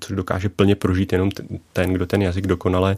což 0.00 0.16
dokáže 0.16 0.48
plně 0.48 0.76
prožít 0.76 1.12
jenom 1.12 1.30
ten, 1.72 1.92
kdo 1.92 2.06
ten 2.06 2.22
jazyk 2.22 2.46
dokonale 2.46 2.96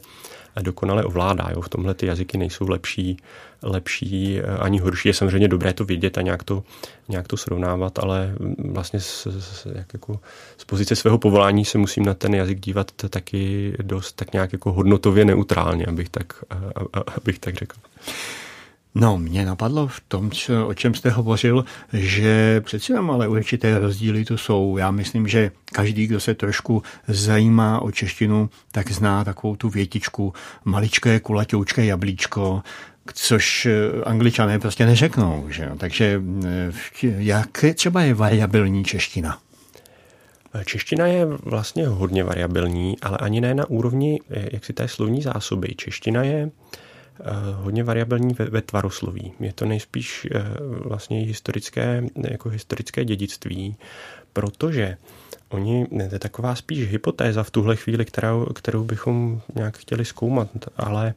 dokonale 0.60 1.04
ovládá. 1.04 1.48
Jo. 1.50 1.60
V 1.60 1.68
tomhle 1.68 1.94
ty 1.94 2.06
jazyky 2.06 2.38
nejsou 2.38 2.68
lepší, 2.68 3.16
lepší 3.62 4.40
eh, 4.40 4.58
ani 4.58 4.78
horší. 4.78 5.08
Je 5.08 5.14
samozřejmě 5.14 5.48
dobré 5.48 5.72
to 5.72 5.84
vědět 5.84 6.18
a 6.18 6.22
nějak 6.22 6.42
to, 6.42 6.62
nějak 7.08 7.28
to 7.28 7.36
srovnávat, 7.36 7.98
ale 7.98 8.34
vlastně 8.58 9.00
z, 9.00 9.26
z, 9.26 9.66
jak 9.74 9.92
jako 9.92 10.20
z 10.56 10.64
pozice 10.64 10.96
svého 10.96 11.18
povolání 11.18 11.64
se 11.64 11.78
musím 11.78 12.04
na 12.04 12.14
ten 12.14 12.34
jazyk 12.34 12.60
dívat 12.60 12.92
taky 13.10 13.72
dost 13.82 14.12
tak 14.12 14.32
nějak 14.32 14.52
jako 14.52 14.72
hodnotově 14.72 15.24
neutrálně, 15.24 15.86
abych 15.86 16.08
tak, 16.08 16.44
abych 17.16 17.38
tak 17.38 17.54
řekl. 17.54 17.76
No, 18.94 19.18
mě 19.18 19.46
napadlo 19.46 19.86
v 19.86 20.00
tom, 20.00 20.30
co, 20.30 20.66
o 20.66 20.74
čem 20.74 20.94
jste 20.94 21.10
hovořil, 21.10 21.64
že 21.92 22.60
přeci 22.60 22.92
jenom 22.92 23.10
ale 23.10 23.28
určité 23.28 23.78
rozdíly 23.78 24.24
tu 24.24 24.36
jsou. 24.36 24.76
Já 24.76 24.90
myslím, 24.90 25.28
že 25.28 25.50
každý, 25.64 26.06
kdo 26.06 26.20
se 26.20 26.34
trošku 26.34 26.82
zajímá 27.08 27.80
o 27.80 27.90
češtinu, 27.90 28.50
tak 28.72 28.90
zná 28.90 29.24
takovou 29.24 29.56
tu 29.56 29.68
větičku 29.68 30.32
maličké 30.64 31.20
kulaťoučké 31.20 31.84
jablíčko, 31.84 32.62
což 33.14 33.66
eh, 33.66 34.04
angličané 34.04 34.58
prostě 34.58 34.86
neřeknou. 34.86 35.46
Že? 35.48 35.70
Takže 35.78 36.22
eh, 36.46 36.72
jak 37.18 37.64
třeba 37.74 38.02
je 38.02 38.14
variabilní 38.14 38.84
čeština? 38.84 39.38
Čeština 40.64 41.06
je 41.06 41.26
vlastně 41.26 41.86
hodně 41.86 42.24
variabilní, 42.24 42.96
ale 43.02 43.18
ani 43.18 43.40
ne 43.40 43.54
na 43.54 43.70
úrovni 43.70 44.20
eh, 44.30 44.48
jak 44.52 44.64
si 44.64 44.72
té 44.72 44.88
slovní 44.88 45.22
zásoby. 45.22 45.74
Čeština 45.76 46.22
je 46.22 46.50
Eh, 46.50 46.81
hodně 47.54 47.84
variabilní 47.84 48.34
ve, 48.34 48.44
ve 48.44 48.62
tvarosloví. 48.62 49.32
Je 49.40 49.52
to 49.52 49.64
nejspíš 49.64 50.26
eh, 50.34 50.44
vlastně 50.60 51.18
historické, 51.18 52.04
jako 52.30 52.48
historické 52.48 53.04
dědictví, 53.04 53.76
protože 54.32 54.96
oni, 55.48 55.86
to 55.86 56.14
je 56.14 56.18
taková 56.18 56.54
spíš 56.54 56.88
hypotéza 56.88 57.42
v 57.42 57.50
tuhle 57.50 57.76
chvíli, 57.76 58.04
kterou, 58.04 58.44
kterou 58.44 58.84
bychom 58.84 59.40
nějak 59.54 59.78
chtěli 59.78 60.04
zkoumat, 60.04 60.48
ale 60.76 61.14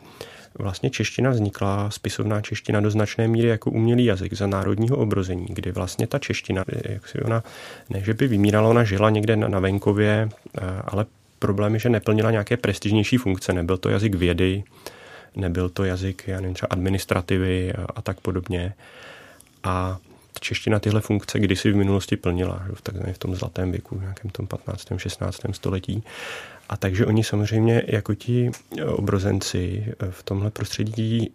vlastně 0.60 0.90
čeština 0.90 1.30
vznikla, 1.30 1.92
spisovná 1.92 2.42
čeština 2.42 2.82
do 2.82 2.92
značné 2.92 3.28
míry 3.28 3.48
jako 3.48 3.72
umělý 3.72 4.06
jazyk 4.06 4.34
za 4.34 4.48
národního 4.48 4.98
obrození, 4.98 5.46
kdy 5.50 5.72
vlastně 5.72 6.08
ta 6.08 6.20
čeština, 6.20 6.64
jak 6.90 7.08
si 7.08 7.22
ona, 7.22 7.44
ne 7.90 8.02
že 8.02 8.14
by 8.14 8.28
vymírala, 8.28 8.70
ona 8.70 8.84
žila 8.84 9.10
někde 9.10 9.36
na, 9.36 9.48
na 9.48 9.60
venkově, 9.60 10.30
eh, 10.58 10.62
ale 10.84 11.06
problém 11.40 11.74
je, 11.74 11.80
že 11.80 11.90
neplnila 11.90 12.32
nějaké 12.32 12.58
prestižnější 12.58 13.18
funkce, 13.18 13.54
nebyl 13.54 13.78
to 13.78 13.90
jazyk 13.90 14.16
vědy, 14.16 14.64
nebyl 15.36 15.70
to 15.70 15.84
jazyk, 15.84 16.24
já 16.28 16.40
nevím, 16.40 16.54
třeba 16.54 16.68
administrativy 16.72 17.74
a, 17.74 17.86
a 17.96 18.02
tak 18.02 18.20
podobně. 18.20 18.74
A 19.64 19.98
čeština 20.40 20.80
tyhle 20.80 21.02
funkce 21.02 21.40
kdysi 21.40 21.72
v 21.72 21.76
minulosti 21.76 22.18
plnila, 22.18 22.64
v, 22.74 22.82
takzvaně 22.82 23.14
v 23.14 23.18
tom 23.18 23.36
zlatém 23.36 23.72
věku, 23.72 23.98
v 23.98 24.02
nějakém 24.02 24.32
tom 24.32 24.48
15. 24.48 24.88
16. 24.98 25.42
století. 25.52 26.04
A 26.70 26.78
takže 26.78 27.06
oni 27.06 27.24
samozřejmě 27.24 27.84
jako 27.88 28.14
ti 28.14 28.52
obrozenci 28.88 29.94
v 30.10 30.24
tomhle 30.24 30.52
prostředí 30.52 31.32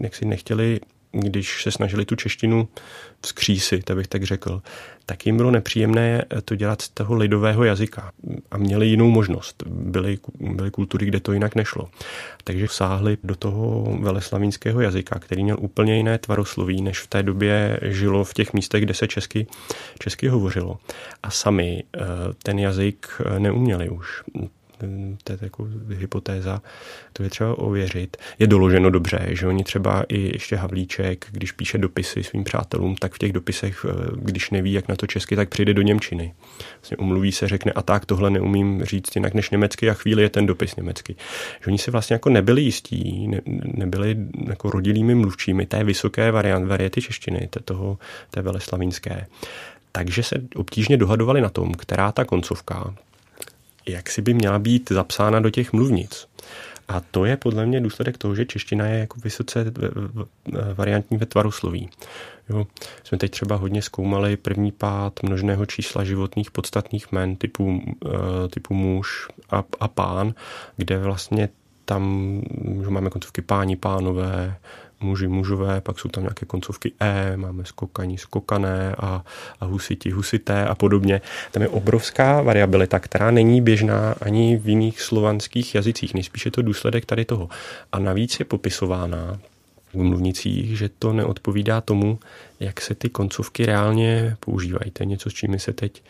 jak 0.00 0.14
si 0.14 0.24
nechtěli 0.24 0.80
když 1.14 1.62
se 1.62 1.70
snažili 1.70 2.04
tu 2.04 2.16
češtinu 2.16 2.68
vzkřísit, 3.20 3.90
abych 3.90 4.06
tak 4.06 4.22
řekl, 4.22 4.62
tak 5.06 5.26
jim 5.26 5.36
bylo 5.36 5.50
nepříjemné 5.50 6.24
to 6.44 6.54
dělat 6.54 6.82
z 6.82 6.88
toho 6.88 7.14
lidového 7.14 7.64
jazyka 7.64 8.12
a 8.50 8.58
měli 8.58 8.86
jinou 8.86 9.10
možnost. 9.10 9.62
Byly, 9.66 10.18
byly 10.40 10.70
kultury, 10.70 11.06
kde 11.06 11.20
to 11.20 11.32
jinak 11.32 11.54
nešlo. 11.54 11.88
Takže 12.44 12.66
sáhli 12.70 13.18
do 13.24 13.36
toho 13.36 13.96
veleslavínského 14.00 14.80
jazyka, 14.80 15.18
který 15.18 15.44
měl 15.44 15.56
úplně 15.60 15.96
jiné 15.96 16.18
tvarosloví, 16.18 16.82
než 16.82 16.98
v 16.98 17.06
té 17.06 17.22
době 17.22 17.80
žilo 17.82 18.24
v 18.24 18.34
těch 18.34 18.52
místech, 18.52 18.82
kde 18.82 18.94
se 18.94 19.08
česky, 19.08 19.46
česky 19.98 20.28
hovořilo. 20.28 20.78
A 21.22 21.30
sami 21.30 21.82
eh, 21.96 22.00
ten 22.42 22.58
jazyk 22.58 23.20
neuměli 23.38 23.88
už 23.88 24.22
to 25.24 25.32
je 25.32 25.38
jako 25.40 25.68
hypotéza, 25.88 26.62
to 27.12 27.22
je 27.22 27.30
třeba 27.30 27.58
ověřit. 27.58 28.16
Je 28.38 28.46
doloženo 28.46 28.90
dobře, 28.90 29.26
že 29.30 29.46
oni 29.46 29.64
třeba 29.64 30.04
i 30.08 30.32
ještě 30.32 30.56
Havlíček, 30.56 31.26
když 31.30 31.52
píše 31.52 31.78
dopisy 31.78 32.22
svým 32.22 32.44
přátelům, 32.44 32.96
tak 32.96 33.12
v 33.14 33.18
těch 33.18 33.32
dopisech, 33.32 33.86
eh, 33.88 33.92
když 34.16 34.50
neví, 34.50 34.72
jak 34.72 34.88
na 34.88 34.96
to 34.96 35.06
česky, 35.06 35.36
tak 35.36 35.48
přijde 35.48 35.74
do 35.74 35.82
Němčiny. 35.82 36.34
Vlastně 36.80 36.96
umluví 36.96 37.32
se, 37.32 37.48
řekne, 37.48 37.72
a 37.72 37.82
tak 37.82 38.06
tohle 38.06 38.30
neumím 38.30 38.84
říct 38.84 39.16
jinak 39.16 39.34
než 39.34 39.50
německy 39.50 39.90
a 39.90 39.94
chvíli 39.94 40.22
je 40.22 40.28
ten 40.28 40.46
dopis 40.46 40.76
německy. 40.76 41.16
Že 41.60 41.66
oni 41.66 41.78
si 41.78 41.90
vlastně 41.90 42.14
jako 42.14 42.30
nebyli 42.30 42.62
jistí, 42.62 43.28
ne, 43.28 43.40
nebyli 43.64 44.16
jako 44.48 44.70
rodilými 44.70 45.14
mluvčími 45.14 45.66
té 45.66 45.84
vysoké 45.84 46.30
variant, 46.30 46.68
variety 46.68 47.02
češtiny, 47.02 47.48
té, 47.50 47.60
toho, 47.60 47.98
té 48.30 48.42
veleslavínské. 48.42 49.26
Takže 49.92 50.22
se 50.22 50.36
obtížně 50.56 50.96
dohadovali 50.96 51.40
na 51.40 51.48
tom, 51.48 51.74
která 51.74 52.12
ta 52.12 52.24
koncovka, 52.24 52.94
jak 53.86 54.10
si 54.10 54.22
by 54.22 54.34
měla 54.34 54.58
být 54.58 54.90
zapsána 54.90 55.40
do 55.40 55.50
těch 55.50 55.72
mluvnic. 55.72 56.26
A 56.88 57.00
to 57.00 57.24
je 57.24 57.36
podle 57.36 57.66
mě 57.66 57.80
důsledek 57.80 58.18
toho, 58.18 58.34
že 58.34 58.44
čeština 58.44 58.86
je 58.86 58.98
jako 58.98 59.20
vysoce 59.24 59.72
variantní 60.74 61.16
ve 61.16 61.26
tvaru 61.26 61.50
sloví. 61.50 61.88
Jo. 62.48 62.66
Jsme 63.04 63.18
teď 63.18 63.30
třeba 63.30 63.56
hodně 63.56 63.82
zkoumali 63.82 64.36
první 64.36 64.72
pád 64.72 65.22
množného 65.22 65.66
čísla 65.66 66.04
životních 66.04 66.50
podstatných 66.50 67.12
men 67.12 67.36
typu, 67.36 67.82
eh, 68.06 68.48
typu 68.48 68.74
muž 68.74 69.28
a, 69.50 69.64
a 69.80 69.88
pán, 69.88 70.34
kde 70.76 70.98
vlastně 70.98 71.48
tam 71.84 72.42
že 72.82 72.90
máme 72.90 73.10
koncovky 73.10 73.42
páni, 73.42 73.76
pánové, 73.76 74.56
muži, 75.00 75.28
mužové, 75.28 75.80
pak 75.80 75.98
jsou 75.98 76.08
tam 76.08 76.22
nějaké 76.22 76.46
koncovky 76.46 76.92
E, 77.00 77.36
máme 77.36 77.64
skokaní, 77.64 78.18
skokané 78.18 78.94
a, 78.98 79.24
a 79.60 79.64
husiti, 79.64 80.10
husité 80.10 80.66
a 80.66 80.74
podobně. 80.74 81.20
Tam 81.52 81.62
je 81.62 81.68
obrovská 81.68 82.42
variabilita, 82.42 82.98
která 82.98 83.30
není 83.30 83.60
běžná 83.60 84.14
ani 84.20 84.56
v 84.56 84.68
jiných 84.68 85.00
slovanských 85.00 85.74
jazycích, 85.74 86.14
nejspíše 86.14 86.50
to 86.50 86.62
důsledek 86.62 87.06
tady 87.06 87.24
toho. 87.24 87.48
A 87.92 87.98
navíc 87.98 88.38
je 88.38 88.44
popisována 88.44 89.38
v 89.94 90.02
mluvnicích, 90.02 90.78
že 90.78 90.88
to 90.88 91.12
neodpovídá 91.12 91.80
tomu, 91.80 92.18
jak 92.60 92.80
se 92.80 92.94
ty 92.94 93.08
koncovky 93.08 93.66
reálně 93.66 94.36
používají. 94.40 94.90
To 94.90 95.02
je 95.02 95.06
něco, 95.06 95.30
s 95.30 95.34
čím 95.34 95.50
my 95.50 95.58
se 95.58 95.72
teď, 95.72 96.02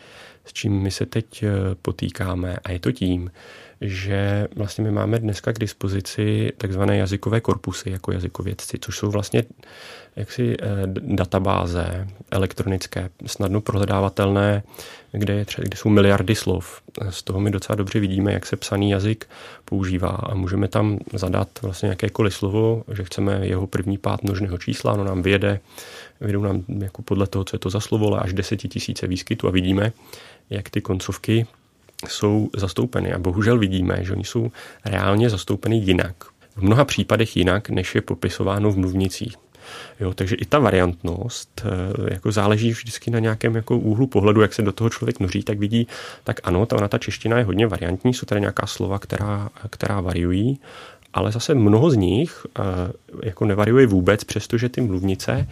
s 0.45 0.53
čím 0.53 0.73
my 0.73 0.91
se 0.91 1.05
teď 1.05 1.43
eh, 1.43 1.49
potýkáme. 1.81 2.57
A 2.63 2.71
je 2.71 2.79
to 2.79 2.91
tím, 2.91 3.31
že 3.81 4.47
vlastně 4.55 4.83
my 4.83 4.91
máme 4.91 5.19
dneska 5.19 5.53
k 5.53 5.59
dispozici 5.59 6.51
takzvané 6.57 6.97
jazykové 6.97 7.41
korpusy 7.41 7.89
jako 7.89 8.11
jazykovědci, 8.11 8.77
což 8.81 8.97
jsou 8.97 9.11
vlastně 9.11 9.43
jaksi 10.15 10.55
eh, 10.61 10.65
databáze 11.01 12.07
elektronické, 12.31 13.09
snadno 13.25 13.61
prohledávatelné, 13.61 14.63
kde, 15.11 15.33
je 15.33 15.45
třeba, 15.45 15.63
kde 15.63 15.77
jsou 15.77 15.89
miliardy 15.89 16.35
slov. 16.35 16.81
Z 17.09 17.23
toho 17.23 17.39
my 17.39 17.51
docela 17.51 17.75
dobře 17.75 17.99
vidíme, 17.99 18.33
jak 18.33 18.45
se 18.45 18.55
psaný 18.55 18.91
jazyk 18.91 19.27
používá 19.65 20.09
a 20.09 20.35
můžeme 20.35 20.67
tam 20.67 20.99
zadat 21.13 21.49
vlastně 21.61 21.89
jakékoliv 21.89 22.33
slovo, 22.33 22.83
že 22.93 23.03
chceme 23.03 23.39
jeho 23.41 23.67
první 23.67 23.97
pát 23.97 24.23
množného 24.23 24.57
čísla, 24.57 24.93
ono 24.93 25.03
nám 25.03 25.21
vyjede, 25.21 25.59
vyjedou 26.21 26.41
nám 26.41 26.63
jako 26.79 27.01
podle 27.01 27.27
toho, 27.27 27.43
co 27.43 27.55
je 27.55 27.59
to 27.59 27.69
za 27.69 27.79
slovo, 27.79 28.21
až 28.21 28.33
desetitisíce 28.33 29.07
výskytu 29.07 29.47
a 29.47 29.51
vidíme, 29.51 29.93
jak 30.49 30.69
ty 30.69 30.81
koncovky 30.81 31.47
jsou 32.07 32.49
zastoupeny. 32.55 33.13
A 33.13 33.19
bohužel 33.19 33.59
vidíme, 33.59 33.99
že 34.01 34.13
oni 34.13 34.23
jsou 34.23 34.51
reálně 34.85 35.29
zastoupeny 35.29 35.75
jinak. 35.75 36.15
V 36.55 36.61
mnoha 36.61 36.85
případech 36.85 37.37
jinak, 37.37 37.69
než 37.69 37.95
je 37.95 38.01
popisováno 38.01 38.71
v 38.71 38.77
mluvnicích. 38.77 39.35
Jo, 39.99 40.13
takže 40.13 40.35
i 40.35 40.45
ta 40.45 40.59
variantnost 40.59 41.61
eh, 41.65 42.13
jako 42.13 42.31
záleží 42.31 42.71
vždycky 42.71 43.11
na 43.11 43.19
nějakém 43.19 43.55
jako 43.55 43.77
úhlu 43.77 44.07
pohledu, 44.07 44.41
jak 44.41 44.53
se 44.53 44.61
do 44.61 44.71
toho 44.71 44.89
člověk 44.89 45.19
noří, 45.19 45.43
tak 45.43 45.59
vidí, 45.59 45.87
tak 46.23 46.39
ano, 46.43 46.65
ta, 46.65 46.75
ona 46.75 46.87
ta 46.87 46.97
čeština 46.97 47.37
je 47.37 47.43
hodně 47.43 47.67
variantní, 47.67 48.13
jsou 48.13 48.25
tady 48.25 48.41
nějaká 48.41 48.67
slova, 48.67 48.99
která, 48.99 49.49
která 49.69 50.01
variují, 50.01 50.59
ale 51.15 51.31
zase 51.31 51.55
mnoho 51.55 51.91
z 51.91 51.95
nich 51.95 52.45
eh, 52.59 52.63
jako 53.23 53.45
nevariuje 53.45 53.87
vůbec, 53.87 54.23
přestože 54.23 54.69
ty 54.69 54.81
mluvnice 54.81 55.47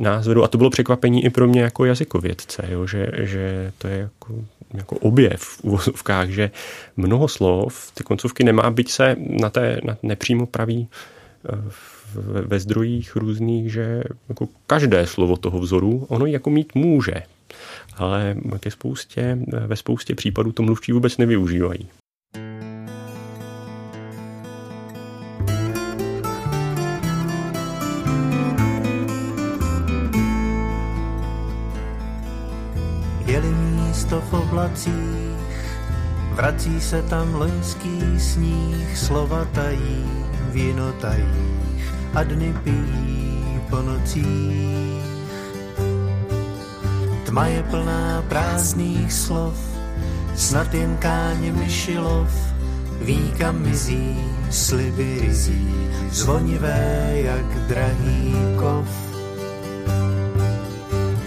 nás 0.00 0.26
vedou, 0.26 0.42
a 0.42 0.48
to 0.48 0.58
bylo 0.58 0.70
překvapení 0.70 1.24
i 1.24 1.30
pro 1.30 1.46
mě 1.46 1.60
jako 1.60 1.84
jazykovědce, 1.84 2.68
jo, 2.70 2.86
že, 2.86 3.08
že 3.18 3.72
to 3.78 3.88
je 3.88 3.98
jako 3.98 4.44
jako 4.74 4.96
objev 4.96 5.40
v 5.40 5.64
uvozovkách, 5.64 6.28
že 6.28 6.50
mnoho 6.96 7.28
slov, 7.28 7.90
ty 7.94 8.04
koncovky 8.04 8.44
nemá, 8.44 8.70
byť 8.70 8.90
se 8.90 9.16
na 9.18 9.50
té 9.50 9.80
na 9.84 9.96
nepřímo 10.02 10.46
praví 10.46 10.88
ve 12.46 12.60
zdrojích 12.60 13.16
různých, 13.16 13.72
že 13.72 14.02
jako 14.28 14.48
každé 14.66 15.06
slovo 15.06 15.36
toho 15.36 15.58
vzoru 15.58 16.06
ono 16.08 16.26
jako 16.26 16.50
mít 16.50 16.74
může, 16.74 17.14
ale 17.96 18.36
ke 18.60 18.70
spoustě, 18.70 19.38
ve 19.66 19.76
spoustě 19.76 20.14
případů 20.14 20.52
to 20.52 20.62
mluvčí 20.62 20.92
vůbec 20.92 21.16
nevyužívají. 21.16 21.88
Místo 34.06 34.22
v 34.30 34.34
oblacích, 34.34 35.34
vrací 36.34 36.80
se 36.80 37.02
tam 37.02 37.34
loňský 37.34 38.20
sníh, 38.20 38.98
slova 38.98 39.44
tají, 39.44 40.06
víno 40.54 40.92
tají 40.92 41.34
a 42.14 42.22
dny 42.22 42.54
pijí 42.64 43.60
po 43.70 43.82
nocích. 43.82 45.02
Tma 47.26 47.46
je 47.46 47.62
plná 47.62 48.22
prázdných 48.28 49.12
slov, 49.12 49.58
snad 50.36 50.74
jen 50.74 50.96
káně 50.96 51.52
myšilov, 51.52 52.30
víka 53.02 53.52
mizí, 53.52 54.22
sliby 54.50 55.18
rizí, 55.20 55.74
zvonivé 56.10 57.10
jak 57.26 57.66
drahý 57.66 58.34
kov. 58.54 59.05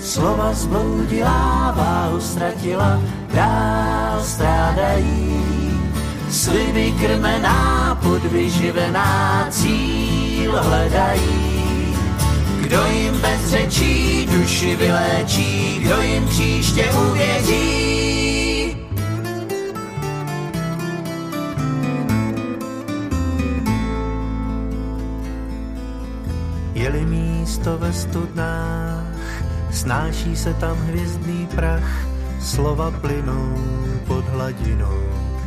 Slova 0.10 0.50
zbloudila, 0.54 1.70
váhu 1.78 2.18
ztratila, 2.18 2.98
dál 3.34 4.24
strádají, 4.24 5.38
sliby 6.30 6.94
krmená, 6.98 7.94
podvyživená, 8.02 9.48
cíl 9.50 10.52
hledají. 10.62 11.94
Kdo 12.62 12.86
jim 12.86 13.22
bez 13.22 13.50
řečí 13.50 14.26
duši 14.26 14.76
vyléčí, 14.76 15.80
kdo 15.80 16.02
jim 16.02 16.28
příště 16.28 16.90
uvěří. 17.10 17.70
Je-li 26.74 27.06
místo 27.06 27.78
ve 27.78 27.94
studnách, 27.94 28.89
snáší 29.80 30.36
se 30.36 30.54
tam 30.54 30.78
hvězdný 30.78 31.48
prach, 31.56 32.08
slova 32.42 32.92
plynou 32.92 33.56
pod 34.08 34.26
hladinou, 34.28 35.00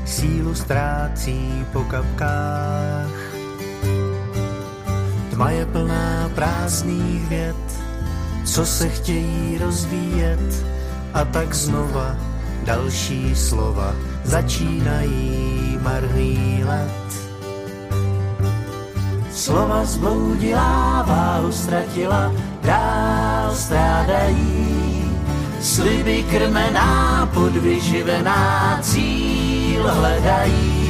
sílu 0.04 0.54
ztrácí 0.54 1.66
po 1.72 1.84
kapkách. 1.84 3.12
Tma 5.30 5.50
je 5.50 5.66
plná 5.66 6.30
prázdných 6.34 7.28
věd, 7.28 7.62
co 8.44 8.66
se 8.66 8.88
chtějí 8.88 9.58
rozvíjet 9.58 10.64
a 11.14 11.24
tak 11.24 11.54
znova 11.54 12.16
další 12.64 13.36
slova 13.36 13.94
začínají 14.24 15.78
marný 15.82 16.64
let. 16.64 17.08
Slova 19.32 19.84
zbloudila, 19.84 21.02
váhu 21.02 21.52
ztratila, 21.52 22.32
dál 22.62 23.54
strádají. 23.54 24.62
Sliby 25.60 26.24
krmená, 26.30 27.30
podvyživená, 27.34 28.78
cíl 28.82 29.82
hledají. 29.88 30.82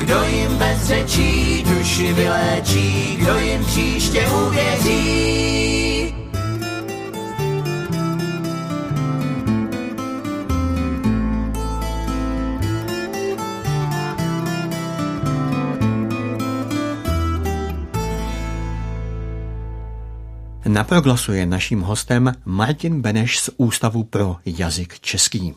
Kdo 0.00 0.22
jim 0.22 0.56
bez 0.56 0.84
řečí 0.84 1.64
duši 1.68 2.12
vyléčí, 2.12 3.16
kdo 3.20 3.38
jim 3.38 3.64
příště 3.64 4.26
uvěří. 4.46 5.87
Na 20.68 20.84
proglasu 20.84 21.32
je 21.32 21.46
naším 21.46 21.80
hostem 21.80 22.32
Martin 22.44 23.00
Beneš 23.00 23.40
z 23.40 23.50
Ústavu 23.56 24.04
pro 24.04 24.36
jazyk 24.46 25.00
český. 25.00 25.54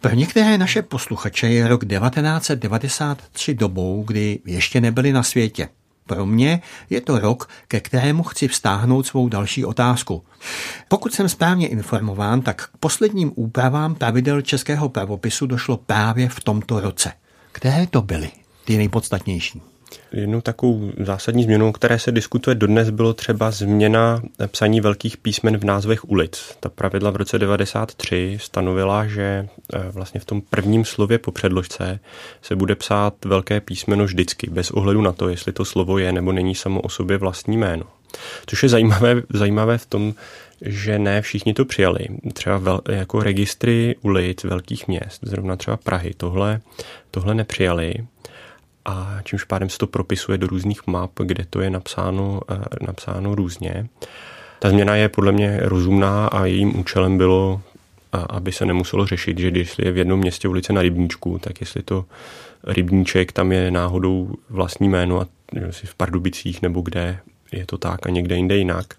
Pro 0.00 0.14
některé 0.14 0.58
naše 0.58 0.82
posluchače 0.82 1.48
je 1.48 1.68
rok 1.68 1.84
1993 1.84 3.54
dobou, 3.54 4.04
kdy 4.06 4.38
ještě 4.44 4.80
nebyli 4.80 5.12
na 5.12 5.22
světě. 5.22 5.68
Pro 6.06 6.26
mě 6.26 6.62
je 6.90 7.00
to 7.00 7.18
rok, 7.18 7.48
ke 7.68 7.80
kterému 7.80 8.22
chci 8.22 8.48
vztáhnout 8.48 9.06
svou 9.06 9.28
další 9.28 9.64
otázku. 9.64 10.24
Pokud 10.88 11.14
jsem 11.14 11.28
správně 11.28 11.68
informován, 11.68 12.42
tak 12.42 12.70
k 12.72 12.76
posledním 12.76 13.32
úpravám 13.34 13.94
pravidel 13.94 14.42
českého 14.42 14.88
pravopisu 14.88 15.46
došlo 15.46 15.76
právě 15.76 16.28
v 16.28 16.40
tomto 16.40 16.80
roce. 16.80 17.12
Které 17.52 17.86
to 17.86 18.02
byly, 18.02 18.30
ty 18.64 18.76
nejpodstatnější? 18.76 19.62
Jednou 20.12 20.40
takovou 20.40 20.92
zásadní 21.00 21.44
změnou, 21.44 21.72
které 21.72 21.98
se 21.98 22.12
diskutuje 22.12 22.54
dodnes, 22.54 22.90
bylo 22.90 23.14
třeba 23.14 23.50
změna 23.50 24.22
psaní 24.46 24.80
velkých 24.80 25.16
písmen 25.16 25.58
v 25.58 25.64
názvech 25.64 26.10
ulic. 26.10 26.56
Ta 26.60 26.68
pravidla 26.68 27.10
v 27.10 27.16
roce 27.16 27.38
93 27.38 28.38
stanovila, 28.40 29.06
že 29.06 29.48
eh, 29.74 29.78
vlastně 29.90 30.20
v 30.20 30.24
tom 30.24 30.40
prvním 30.40 30.84
slově 30.84 31.18
po 31.18 31.32
předložce 31.32 32.00
se 32.42 32.56
bude 32.56 32.74
psát 32.74 33.24
velké 33.24 33.60
písmeno 33.60 34.04
vždycky, 34.04 34.50
bez 34.50 34.70
ohledu 34.70 35.02
na 35.02 35.12
to, 35.12 35.28
jestli 35.28 35.52
to 35.52 35.64
slovo 35.64 35.98
je 35.98 36.12
nebo 36.12 36.32
není 36.32 36.54
samo 36.54 36.80
o 36.80 36.88
sobě 36.88 37.18
vlastní 37.18 37.56
jméno. 37.56 37.84
Což 38.46 38.62
je 38.62 38.68
zajímavé, 38.68 39.22
zajímavé 39.30 39.78
v 39.78 39.86
tom, 39.86 40.14
že 40.60 40.98
ne 40.98 41.22
všichni 41.22 41.54
to 41.54 41.64
přijali. 41.64 42.06
Třeba 42.32 42.58
vel, 42.58 42.80
jako 42.88 43.22
registry 43.22 43.96
ulic 44.02 44.44
velkých 44.44 44.88
měst, 44.88 45.20
zrovna 45.22 45.56
třeba 45.56 45.76
Prahy, 45.76 46.14
tohle, 46.16 46.60
tohle 47.10 47.34
nepřijali 47.34 47.94
a 48.86 49.18
čímž 49.24 49.44
pádem 49.44 49.68
se 49.68 49.78
to 49.78 49.86
propisuje 49.86 50.38
do 50.38 50.46
různých 50.46 50.86
map, 50.86 51.10
kde 51.22 51.46
to 51.50 51.60
je 51.60 51.70
napsáno, 51.70 52.40
eh, 52.50 52.84
napsáno 52.86 53.34
různě. 53.34 53.88
Ta 54.58 54.70
změna 54.70 54.96
je 54.96 55.08
podle 55.08 55.32
mě 55.32 55.60
rozumná 55.62 56.26
a 56.26 56.44
jejím 56.44 56.80
účelem 56.80 57.18
bylo, 57.18 57.60
aby 58.12 58.52
se 58.52 58.66
nemuselo 58.66 59.06
řešit, 59.06 59.38
že 59.38 59.50
když 59.50 59.78
je 59.78 59.92
v 59.92 59.96
jednom 59.96 60.20
městě 60.20 60.48
ulice 60.48 60.72
na 60.72 60.82
rybníčku, 60.82 61.38
tak 61.38 61.60
jestli 61.60 61.82
to 61.82 62.04
rybníček 62.64 63.32
tam 63.32 63.52
je 63.52 63.70
náhodou 63.70 64.34
vlastní 64.50 64.88
jméno 64.88 65.20
a 65.20 65.26
si 65.70 65.86
v 65.86 65.94
Pardubicích 65.94 66.62
nebo 66.62 66.80
kde 66.80 67.18
je 67.52 67.66
to 67.66 67.78
tak 67.78 68.06
a 68.06 68.10
někde 68.10 68.36
jinde 68.36 68.56
jinak, 68.56 68.94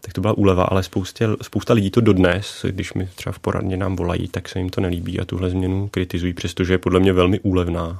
tak 0.00 0.12
to 0.12 0.20
byla 0.20 0.32
úleva, 0.32 0.64
ale 0.64 0.82
spoustě, 0.82 1.28
spousta 1.42 1.74
lidí 1.74 1.90
to 1.90 2.00
dodnes, 2.00 2.64
když 2.70 2.94
mi 2.94 3.08
třeba 3.14 3.32
v 3.32 3.38
poradně 3.38 3.76
nám 3.76 3.96
volají, 3.96 4.28
tak 4.28 4.48
se 4.48 4.58
jim 4.58 4.70
to 4.70 4.80
nelíbí 4.80 5.20
a 5.20 5.24
tuhle 5.24 5.50
změnu 5.50 5.88
kritizují, 5.88 6.32
přestože 6.32 6.74
je 6.74 6.78
podle 6.78 7.00
mě 7.00 7.12
velmi 7.12 7.40
úlevná. 7.40 7.98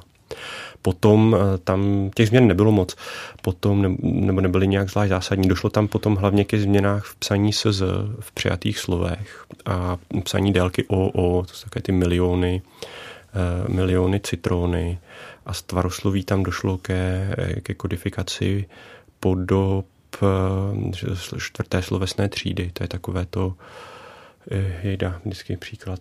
Potom 0.83 1.35
eh, 1.35 1.57
tam 1.57 2.11
těch 2.15 2.27
změn 2.27 2.47
nebylo 2.47 2.71
moc, 2.71 2.95
potom 3.41 3.81
ne, 3.81 3.95
nebo 4.01 4.41
nebyly 4.41 4.67
nějak 4.67 4.89
zvlášť 4.89 5.09
zásadní. 5.09 5.47
Došlo 5.47 5.69
tam 5.69 5.87
potom 5.87 6.15
hlavně 6.15 6.45
ke 6.45 6.59
změnách 6.59 7.05
v 7.05 7.15
psaní 7.15 7.53
SZ, 7.53 7.81
v 8.19 8.31
přijatých 8.33 8.79
slovech 8.79 9.45
a 9.65 9.97
psaní 10.23 10.53
délky 10.53 10.85
OO, 10.87 11.43
to 11.43 11.53
jsou 11.53 11.63
také 11.63 11.81
ty 11.81 11.91
miliony, 11.91 12.61
eh, 13.33 13.73
miliony 13.73 14.19
citrony 14.19 14.99
a 15.45 15.53
z 15.53 15.61
tvarosloví 15.61 16.23
tam 16.23 16.43
došlo 16.43 16.77
ke, 16.77 17.35
ke 17.63 17.73
kodifikaci 17.73 18.65
podob 19.19 19.85
eh, 20.15 20.91
čtvrté 21.39 21.81
slovesné 21.81 22.29
třídy. 22.29 22.71
To 22.73 22.83
je 22.83 22.87
takové 22.87 23.25
to, 23.25 23.53
jejda, 24.83 25.21
vždycky 25.25 25.57
příklad 25.57 25.99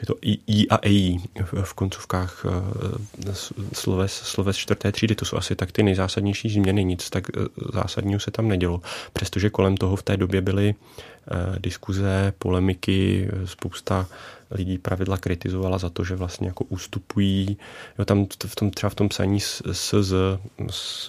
je 0.00 0.06
to 0.06 0.14
I, 0.22 0.38
I 0.46 0.68
a 0.68 0.78
EI 0.82 1.18
v 1.64 1.74
koncovkách 1.74 2.46
eh, 2.46 3.34
sloves, 3.72 4.12
sloves 4.12 4.56
čtvrté 4.56 4.92
třídy. 4.92 5.14
To 5.14 5.24
jsou 5.24 5.36
asi 5.36 5.56
tak 5.56 5.72
ty 5.72 5.82
nejzásadnější 5.82 6.50
změny. 6.50 6.84
Nic 6.84 7.10
tak 7.10 7.24
eh, 7.30 7.40
zásadního 7.72 8.20
se 8.20 8.30
tam 8.30 8.48
nedělo. 8.48 8.80
Přestože 9.12 9.50
kolem 9.50 9.76
toho 9.76 9.96
v 9.96 10.02
té 10.02 10.16
době 10.16 10.40
byly 10.40 10.74
eh, 10.74 11.58
diskuze, 11.58 12.32
polemiky, 12.38 13.30
spousta 13.44 14.08
lidí 14.50 14.78
pravidla 14.78 15.16
kritizovala 15.16 15.78
za 15.78 15.88
to, 15.88 16.04
že 16.04 16.16
vlastně 16.16 16.46
jako 16.46 16.64
ústupují. 16.64 17.56
Jo, 17.98 18.04
tam 18.04 18.26
v 18.46 18.56
tom, 18.56 18.70
třeba 18.70 18.90
v 18.90 18.94
tom 18.94 19.08
psaní 19.08 19.40
SZ 19.40 20.12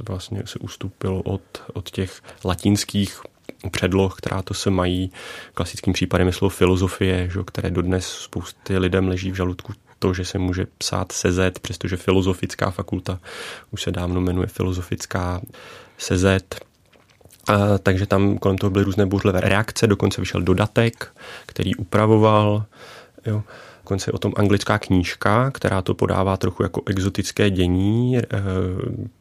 vlastně 0.10 0.44
se 0.46 0.60
ustupilo 0.60 1.22
od, 1.22 1.42
od 1.74 1.90
těch 1.90 2.22
latinských 2.46 3.22
předloh, 3.72 4.16
která 4.18 4.42
to 4.42 4.54
se 4.54 4.70
mají. 4.70 5.12
Klasickým 5.54 5.94
případem 5.94 6.28
je 6.28 6.34
slovo 6.34 6.50
filozofie, 6.50 7.30
že, 7.34 7.40
které 7.46 7.72
dodnes 7.72 8.08
spousty 8.08 8.78
lidem 8.78 9.08
leží 9.08 9.32
v 9.32 9.36
žaludku 9.36 9.74
to, 10.00 10.14
že 10.14 10.26
se 10.26 10.38
může 10.38 10.66
psát 10.78 11.12
CZ, 11.12 11.40
přestože 11.62 11.98
filozofická 11.98 12.72
fakulta 12.72 13.20
už 13.72 13.82
se 13.82 13.92
dávno 13.92 14.22
jmenuje 14.22 14.48
filozofická 14.48 15.42
CZ. 15.98 16.26
A, 17.48 17.78
takže 17.84 18.06
tam 18.06 18.38
kolem 18.38 18.58
toho 18.58 18.70
byly 18.70 18.86
různé 18.86 19.06
bouřlivé 19.06 19.42
reakce, 19.42 19.88
dokonce 19.88 20.22
vyšel 20.22 20.42
dodatek, 20.42 21.12
který 21.46 21.76
upravoval. 21.76 22.66
Jo. 23.26 23.44
Dokonce 23.84 24.10
je 24.10 24.14
o 24.14 24.18
tom 24.18 24.34
anglická 24.36 24.80
knížka, 24.80 25.52
která 25.52 25.82
to 25.82 25.94
podává 25.94 26.38
trochu 26.38 26.64
jako 26.64 26.82
exotické 26.86 27.50
dění, 27.50 28.18
eh, 28.18 28.24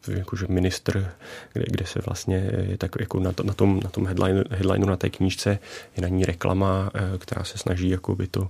jakože 0.09 0.47
ministr, 0.49 1.11
kde, 1.53 1.65
kde 1.71 1.87
se 1.87 2.01
vlastně 2.07 2.51
je 2.71 2.79
tak 2.79 2.91
jako 3.01 3.21
na, 3.21 3.33
to, 3.33 3.43
na 3.43 3.55
tom, 3.55 3.81
na 3.85 3.91
tom 3.91 4.07
headline, 4.07 4.45
headlineu 4.51 4.87
na 4.87 4.97
té 4.97 5.11
knížce 5.11 5.59
je 5.97 6.03
na 6.03 6.09
ní 6.09 6.25
reklama, 6.25 6.91
eh, 6.95 7.19
která 7.19 7.45
se 7.45 7.59
snaží 7.59 7.89
jako 7.89 8.17
by 8.17 8.27
to 8.27 8.49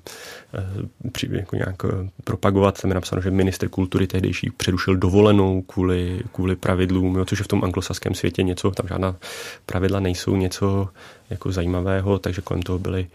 jako 1.30 1.56
nějak 1.56 1.82
propagovat. 2.24 2.80
Tam 2.80 2.90
je 2.90 2.94
napsáno, 2.94 3.22
že 3.22 3.30
minister 3.30 3.68
kultury 3.68 4.06
tehdejší 4.06 4.50
přerušil 4.50 4.96
dovolenou 4.96 5.62
kvůli, 5.62 6.20
kvůli 6.32 6.56
pravidlům, 6.56 7.16
jo, 7.16 7.24
což 7.24 7.38
je 7.38 7.44
v 7.44 7.48
tom 7.48 7.64
anglosaském 7.64 8.14
světě 8.14 8.42
něco, 8.42 8.70
tam 8.70 8.88
žádná 8.88 9.16
pravidla 9.66 10.00
nejsou, 10.00 10.36
něco 10.36 10.88
jako 11.30 11.52
zajímavého, 11.52 12.18
takže 12.18 12.42
kolem 12.42 12.62
toho 12.62 12.78
byly 12.78 13.06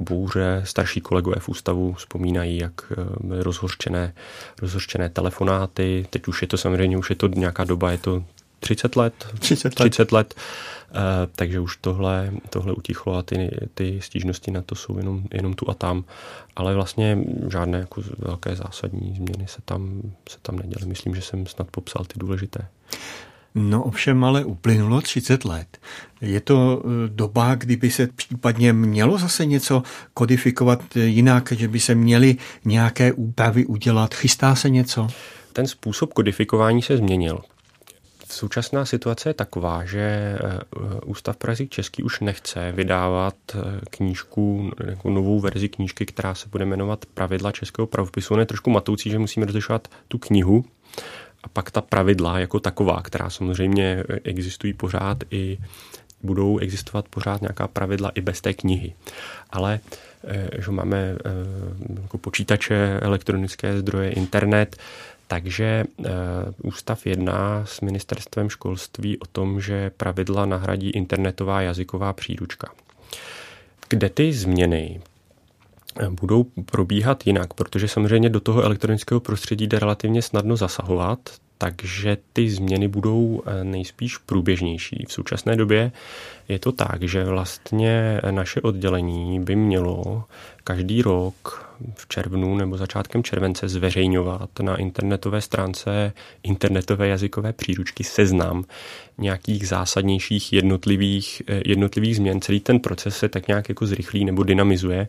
jako 0.00 0.14
bouře. 0.14 0.62
Starší 0.64 1.00
kolegové 1.00 1.36
v 1.38 1.48
ústavu 1.48 1.92
vzpomínají, 1.92 2.58
jak 2.58 2.72
eh, 2.92 2.96
byly 3.20 3.42
rozhořčené, 3.42 4.14
rozhořčené 4.62 5.08
telefonáty. 5.08 6.06
Teď 6.10 6.28
už 6.28 6.42
je 6.42 6.48
to 6.48 6.56
samozřejmě, 6.56 6.98
už 6.98 7.10
je 7.10 7.16
to 7.16 7.28
nějaká 7.28 7.64
doba, 7.64 7.90
je 7.90 7.98
to 7.98 8.24
30 8.60 8.96
let. 8.96 9.14
30 9.38 9.80
let. 9.80 9.90
30 9.90 10.12
let. 10.12 10.34
Uh, 10.90 10.96
takže 11.36 11.60
už 11.60 11.76
tohle, 11.76 12.32
tohle 12.50 12.72
utichlo 12.72 13.14
a 13.14 13.22
ty, 13.22 13.50
ty 13.74 14.00
stížnosti 14.02 14.50
na 14.50 14.62
to 14.62 14.74
jsou 14.74 14.98
jenom, 14.98 15.22
jenom 15.32 15.54
tu 15.54 15.70
a 15.70 15.74
tam. 15.74 16.04
Ale 16.56 16.74
vlastně 16.74 17.18
žádné 17.48 17.78
jako 17.78 18.02
velké 18.18 18.56
zásadní 18.56 19.14
změny 19.16 19.46
se 19.46 19.62
tam, 19.64 20.02
se 20.28 20.38
tam 20.42 20.56
neděly. 20.56 20.86
Myslím, 20.86 21.14
že 21.14 21.22
jsem 21.22 21.46
snad 21.46 21.70
popsal 21.70 22.04
ty 22.04 22.14
důležité. 22.16 22.66
No 23.54 23.82
ovšem 23.82 24.24
ale 24.24 24.44
uplynulo 24.44 25.00
30 25.00 25.44
let. 25.44 25.78
Je 26.20 26.40
to 26.40 26.82
e, 26.84 27.08
doba, 27.08 27.54
kdyby 27.54 27.90
se 27.90 28.06
případně 28.06 28.72
mělo 28.72 29.18
zase 29.18 29.46
něco 29.46 29.82
kodifikovat 30.14 30.96
jinak, 30.96 31.52
že 31.52 31.68
by 31.68 31.80
se 31.80 31.94
měly 31.94 32.36
nějaké 32.64 33.12
úpravy 33.12 33.66
udělat. 33.66 34.14
Chystá 34.14 34.54
se 34.54 34.70
něco? 34.70 35.08
Ten 35.52 35.66
způsob 35.66 36.12
kodifikování 36.12 36.82
se 36.82 36.96
změnil. 36.96 37.40
Současná 38.30 38.84
situace 38.84 39.28
je 39.28 39.34
taková, 39.34 39.84
že 39.84 40.00
e, 40.00 40.38
Ústav 41.06 41.36
pro 41.36 41.50
jazyk 41.50 41.70
český 41.70 42.02
už 42.02 42.20
nechce 42.20 42.72
vydávat 42.72 43.34
e, 43.54 43.80
knížku, 43.90 44.70
jako 44.84 45.10
novou 45.10 45.40
verzi 45.40 45.68
knížky, 45.68 46.06
která 46.06 46.34
se 46.34 46.48
bude 46.48 46.64
jmenovat 46.64 47.06
Pravidla 47.14 47.52
českého 47.52 47.86
pravopisu. 47.86 48.34
On 48.34 48.40
je 48.40 48.46
trošku 48.46 48.70
matoucí, 48.70 49.10
že 49.10 49.18
musíme 49.18 49.46
rozlišovat 49.46 49.88
tu 50.08 50.18
knihu 50.18 50.64
a 51.42 51.48
pak 51.48 51.70
ta 51.70 51.80
pravidla 51.80 52.38
jako 52.38 52.60
taková, 52.60 53.02
která 53.02 53.30
samozřejmě 53.30 54.04
existují 54.24 54.72
pořád 54.72 55.18
i 55.30 55.58
budou 56.22 56.58
existovat 56.58 57.08
pořád 57.08 57.40
nějaká 57.40 57.68
pravidla 57.68 58.10
i 58.14 58.20
bez 58.20 58.40
té 58.40 58.54
knihy. 58.54 58.94
Ale 59.50 59.80
eh, 60.24 60.48
že 60.58 60.70
máme 60.70 60.96
eh, 60.98 62.02
jako 62.02 62.18
počítače, 62.18 62.98
elektronické 63.02 63.78
zdroje, 63.78 64.10
internet, 64.10 64.76
takže 65.26 65.84
eh, 66.04 66.10
Ústav 66.62 67.06
jedná 67.06 67.66
s 67.66 67.80
ministerstvem 67.80 68.50
školství 68.50 69.18
o 69.18 69.26
tom, 69.26 69.60
že 69.60 69.90
pravidla 69.90 70.46
nahradí 70.46 70.90
internetová 70.90 71.62
jazyková 71.62 72.12
příručka. 72.12 72.70
Kde 73.88 74.10
ty 74.10 74.32
změny 74.32 75.00
budou 76.10 76.44
probíhat 76.44 77.26
jinak, 77.26 77.54
protože 77.54 77.88
samozřejmě 77.88 78.28
do 78.30 78.40
toho 78.40 78.62
elektronického 78.62 79.20
prostředí 79.20 79.66
jde 79.66 79.78
relativně 79.78 80.22
snadno 80.22 80.56
zasahovat, 80.56 81.18
takže 81.62 82.16
ty 82.32 82.50
změny 82.50 82.88
budou 82.88 83.42
eh, 83.46 83.64
nejspíš 83.64 84.18
průběžnější. 84.18 85.04
V 85.08 85.12
současné 85.12 85.56
době 85.56 85.92
je 86.48 86.58
to 86.58 86.72
tak, 86.72 87.02
že 87.02 87.24
vlastně 87.24 88.20
naše 88.30 88.60
oddělení 88.60 89.40
by 89.40 89.56
mělo 89.56 90.24
každý 90.64 91.02
rok 91.02 91.70
v 91.94 92.08
červnu 92.08 92.56
nebo 92.56 92.76
začátkem 92.76 93.22
července 93.22 93.68
zveřejňovat 93.68 94.50
na 94.60 94.76
internetové 94.76 95.40
stránce 95.40 96.12
internetové 96.42 97.08
jazykové 97.08 97.52
příručky 97.52 98.04
seznam 98.04 98.64
nějakých 99.18 99.68
zásadnějších 99.68 100.52
jednotlivých, 100.52 101.42
eh, 101.48 101.62
jednotlivých 101.66 102.16
změn. 102.16 102.40
Celý 102.40 102.60
ten 102.60 102.80
proces 102.80 103.16
se 103.16 103.28
tak 103.28 103.48
nějak 103.48 103.68
jako 103.68 103.86
zrychlí 103.86 104.24
nebo 104.24 104.42
dynamizuje, 104.42 105.08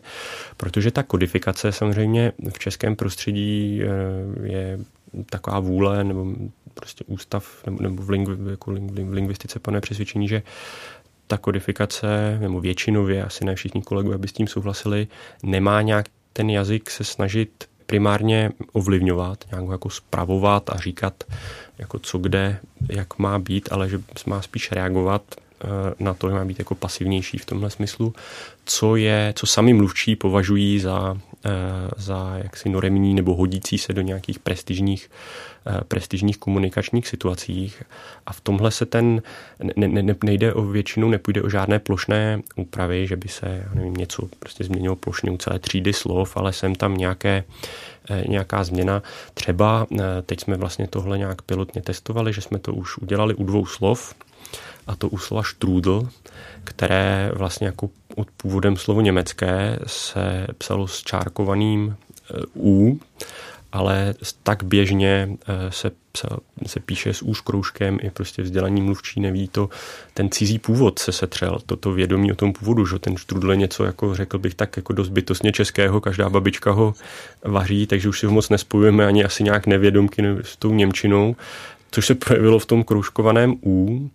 protože 0.56 0.90
ta 0.90 1.02
kodifikace 1.02 1.72
samozřejmě 1.72 2.32
v 2.52 2.58
českém 2.58 2.96
prostředí 2.96 3.82
eh, 3.82 4.48
je 4.52 4.78
taková 5.30 5.60
vůle 5.60 6.04
nebo 6.04 6.26
prostě 6.74 7.04
ústav 7.06 7.66
nebo, 7.66 7.82
nebo 7.82 8.02
v, 8.02 8.10
lingvi, 8.10 8.50
jako 8.50 8.70
v 8.72 9.12
lingvistice 9.12 9.58
pane 9.58 9.80
přesvědčení, 9.80 10.28
že 10.28 10.42
ta 11.26 11.38
kodifikace, 11.38 12.38
nebo 12.40 12.60
většinově, 12.60 13.24
asi 13.24 13.44
ne 13.44 13.54
všichni 13.54 13.82
kolegové 13.82 14.18
by 14.18 14.28
s 14.28 14.32
tím 14.32 14.46
souhlasili, 14.46 15.06
nemá 15.42 15.82
nějak 15.82 16.06
ten 16.32 16.50
jazyk 16.50 16.90
se 16.90 17.04
snažit 17.04 17.64
primárně 17.86 18.50
ovlivňovat, 18.72 19.44
nějak 19.50 19.70
jako 19.70 19.90
spravovat 19.90 20.70
a 20.70 20.78
říkat, 20.78 21.24
jako 21.78 21.98
co 21.98 22.18
kde, 22.18 22.58
jak 22.88 23.18
má 23.18 23.38
být, 23.38 23.68
ale 23.72 23.88
že 23.88 24.00
má 24.26 24.42
spíš 24.42 24.72
reagovat 24.72 25.22
eh, 25.34 25.66
na 26.00 26.14
to, 26.14 26.28
že 26.28 26.34
má 26.34 26.44
být 26.44 26.58
jako 26.58 26.74
pasivnější 26.74 27.38
v 27.38 27.46
tomhle 27.46 27.70
smyslu, 27.70 28.14
co 28.64 28.96
je, 28.96 29.32
co 29.36 29.46
sami 29.46 29.74
mluvčí 29.74 30.16
považují 30.16 30.80
za, 30.80 31.18
za 31.96 32.32
jaksi 32.42 32.68
noremní 32.68 33.14
nebo 33.14 33.34
hodící 33.34 33.78
se 33.78 33.92
do 33.92 34.02
nějakých 34.02 34.38
prestižních 34.38 35.08
Eh, 35.66 35.80
prestižních 35.88 36.38
komunikačních 36.38 37.08
situacích. 37.08 37.82
A 38.26 38.32
v 38.32 38.40
tomhle 38.40 38.70
se 38.70 38.86
ten 38.86 39.22
ne, 39.76 39.88
ne, 39.88 40.14
nejde 40.24 40.54
o 40.54 40.62
většinu, 40.62 41.08
nepůjde 41.08 41.42
o 41.42 41.48
žádné 41.48 41.78
plošné 41.78 42.42
úpravy, 42.56 43.06
že 43.06 43.16
by 43.16 43.28
se 43.28 43.68
nevím, 43.74 43.94
něco 43.94 44.28
prostě 44.38 44.64
změnilo 44.64 44.96
plošně 44.96 45.30
u 45.30 45.36
celé 45.36 45.58
třídy 45.58 45.92
slov, 45.92 46.36
ale 46.36 46.52
jsem 46.52 46.74
tam 46.74 46.96
nějaké 46.96 47.44
eh, 48.10 48.24
nějaká 48.28 48.64
změna. 48.64 49.02
Třeba 49.34 49.86
eh, 49.92 50.04
teď 50.26 50.40
jsme 50.40 50.56
vlastně 50.56 50.86
tohle 50.86 51.18
nějak 51.18 51.42
pilotně 51.42 51.82
testovali, 51.82 52.32
že 52.32 52.40
jsme 52.40 52.58
to 52.58 52.74
už 52.74 52.98
udělali 52.98 53.34
u 53.34 53.44
dvou 53.44 53.66
slov, 53.66 54.14
a 54.86 54.96
to 54.96 55.08
u 55.08 55.18
slova 55.18 55.42
strudel, 55.42 56.08
které 56.64 57.32
vlastně 57.34 57.66
jako 57.66 57.90
od 58.16 58.30
původem 58.30 58.76
slovo 58.76 59.00
německé 59.00 59.78
se 59.86 60.46
psalo 60.58 60.88
s 60.88 61.02
čárkovaným 61.02 61.96
U 62.56 63.00
ale 63.72 64.14
tak 64.42 64.64
běžně 64.64 65.28
eh, 65.48 65.70
se, 65.70 65.90
se 66.66 66.80
píše 66.80 67.14
s 67.14 67.22
úškroužkem 67.22 67.98
i 68.02 68.10
prostě 68.10 68.42
vzdělaní 68.42 68.82
mluvčí 68.82 69.20
neví 69.20 69.48
to, 69.48 69.68
ten 70.14 70.30
cizí 70.30 70.58
původ 70.58 70.98
se 70.98 71.12
setřel, 71.12 71.58
toto 71.66 71.92
vědomí 71.92 72.32
o 72.32 72.34
tom 72.34 72.52
původu, 72.52 72.86
že 72.86 72.98
ten 72.98 73.16
štrudl 73.16 73.50
je 73.50 73.56
něco, 73.56 73.84
jako 73.84 74.14
řekl 74.14 74.38
bych 74.38 74.54
tak 74.54 74.76
jako 74.76 74.92
dost 74.92 75.08
bytostně 75.08 75.52
českého, 75.52 76.00
každá 76.00 76.28
babička 76.28 76.70
ho 76.72 76.94
vaří, 77.44 77.86
takže 77.86 78.08
už 78.08 78.20
si 78.20 78.26
ho 78.26 78.32
moc 78.32 78.48
nespojujeme 78.48 79.06
ani 79.06 79.24
asi 79.24 79.44
nějak 79.44 79.66
nevědomky 79.66 80.22
s 80.42 80.56
tou 80.56 80.74
Němčinou, 80.74 81.36
což 81.90 82.06
se 82.06 82.14
projevilo 82.14 82.58
v 82.58 82.66
tom 82.66 82.84
kroužkovaném 82.84 83.54
U, 83.66 84.10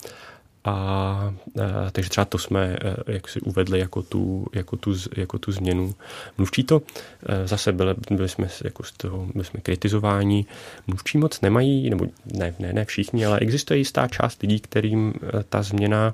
a, 0.67 0.73
a 0.73 1.91
takže 1.91 2.09
třeba 2.09 2.25
to 2.25 2.37
jsme 2.37 2.77
e, 3.07 3.11
jak 3.11 3.29
si 3.29 3.41
uvedli 3.41 3.79
jako 3.79 4.01
tu, 4.01 4.47
jako 4.53 4.77
tu, 4.77 4.95
jako 5.15 5.39
tu 5.39 5.51
změnu. 5.51 5.95
Mluvčí 6.37 6.63
to 6.63 6.81
e, 7.25 7.47
zase 7.47 7.71
byli, 7.71 7.95
byli 8.11 8.29
jsme 8.29 8.47
jako 8.63 8.83
z 8.83 8.91
toho, 8.91 9.27
byli 9.33 9.45
jsme 9.45 9.59
kritizováni. 9.59 10.45
Mluvčí 10.87 11.17
moc 11.17 11.41
nemají, 11.41 11.89
nebo 11.89 12.05
ne, 12.33 12.55
ne, 12.59 12.73
ne 12.73 12.85
všichni, 12.85 13.25
ale 13.25 13.39
existuje 13.39 13.77
jistá 13.77 14.07
část 14.07 14.41
lidí, 14.41 14.59
kterým 14.59 15.13
e, 15.39 15.43
ta 15.43 15.63
změna 15.63 16.13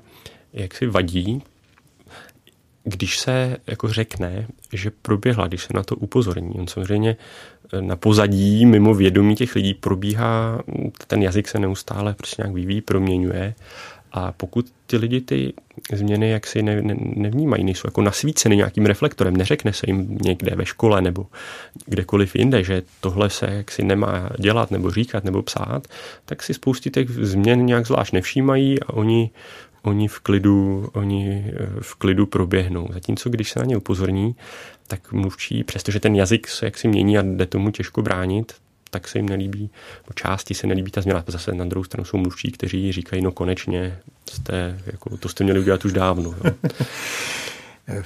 jak 0.52 0.74
si 0.74 0.86
vadí, 0.86 1.42
když 2.84 3.18
se 3.18 3.56
jako 3.66 3.88
řekne, 3.88 4.46
že 4.72 4.90
proběhla, 4.90 5.46
když 5.46 5.64
se 5.64 5.72
na 5.74 5.82
to 5.82 5.96
upozorní. 5.96 6.54
On 6.54 6.66
samozřejmě 6.66 7.16
na 7.80 7.96
pozadí, 7.96 8.66
mimo 8.66 8.94
vědomí 8.94 9.34
těch 9.34 9.54
lidí 9.54 9.74
probíhá, 9.74 10.62
ten 11.06 11.22
jazyk 11.22 11.48
se 11.48 11.58
neustále 11.58 12.14
prostě 12.14 12.42
nějak 12.42 12.54
vyvíjí, 12.54 12.80
proměňuje 12.80 13.54
a 14.16 14.32
pokud 14.32 14.66
ty 14.86 14.96
lidi 14.96 15.20
ty 15.20 15.52
změny 15.92 16.30
jaksi 16.30 16.62
ne, 16.62 16.82
ne, 16.82 16.96
nevnímají, 16.98 17.64
nejsou 17.64 17.88
jako 17.88 18.02
nasvíceny 18.02 18.56
nějakým 18.56 18.86
reflektorem, 18.86 19.36
neřekne 19.36 19.72
se 19.72 19.86
jim 19.86 20.18
někde 20.22 20.56
ve 20.56 20.66
škole 20.66 21.02
nebo 21.02 21.26
kdekoliv 21.86 22.36
jinde, 22.36 22.64
že 22.64 22.82
tohle 23.00 23.30
se 23.30 23.46
jaksi 23.46 23.84
nemá 23.84 24.30
dělat 24.38 24.70
nebo 24.70 24.90
říkat 24.90 25.24
nebo 25.24 25.42
psát, 25.42 25.88
tak 26.24 26.42
si 26.42 26.54
spoustí 26.54 26.90
těch 26.90 27.10
změn 27.10 27.66
nějak 27.66 27.86
zvlášť 27.86 28.12
nevšímají 28.12 28.82
a 28.82 28.92
oni, 28.92 29.30
oni, 29.82 30.08
v, 30.08 30.20
klidu, 30.20 30.88
oni 30.92 31.44
eh, 31.46 31.66
v 31.80 31.94
klidu 31.94 32.26
proběhnou. 32.26 32.88
Zatímco 32.92 33.30
když 33.30 33.50
se 33.50 33.58
na 33.58 33.64
ně 33.64 33.76
upozorní, 33.76 34.36
tak 34.86 35.12
mluvčí, 35.12 35.64
přestože 35.64 36.00
ten 36.00 36.14
jazyk 36.14 36.48
se 36.48 36.64
jaksi 36.64 36.88
mění 36.88 37.18
a 37.18 37.22
jde 37.22 37.46
tomu 37.46 37.70
těžko 37.70 38.02
bránit, 38.02 38.52
tak 38.94 39.08
se 39.08 39.18
jim 39.18 39.28
nelíbí, 39.28 39.70
části 40.14 40.54
se 40.54 40.66
nelíbí 40.66 40.90
ta 40.90 41.00
změna. 41.00 41.24
Zase 41.26 41.52
na 41.52 41.64
druhou 41.64 41.84
stranu 41.84 42.04
jsou 42.04 42.16
mluvčí, 42.16 42.52
kteří 42.52 42.92
říkají, 42.92 43.22
no 43.22 43.32
konečně, 43.32 43.98
jste, 44.30 44.80
jako, 44.86 45.16
to 45.16 45.28
jste 45.28 45.44
měli 45.44 45.60
udělat 45.60 45.84
už 45.84 45.92
dávno. 45.92 46.34
Jo. 46.44 46.54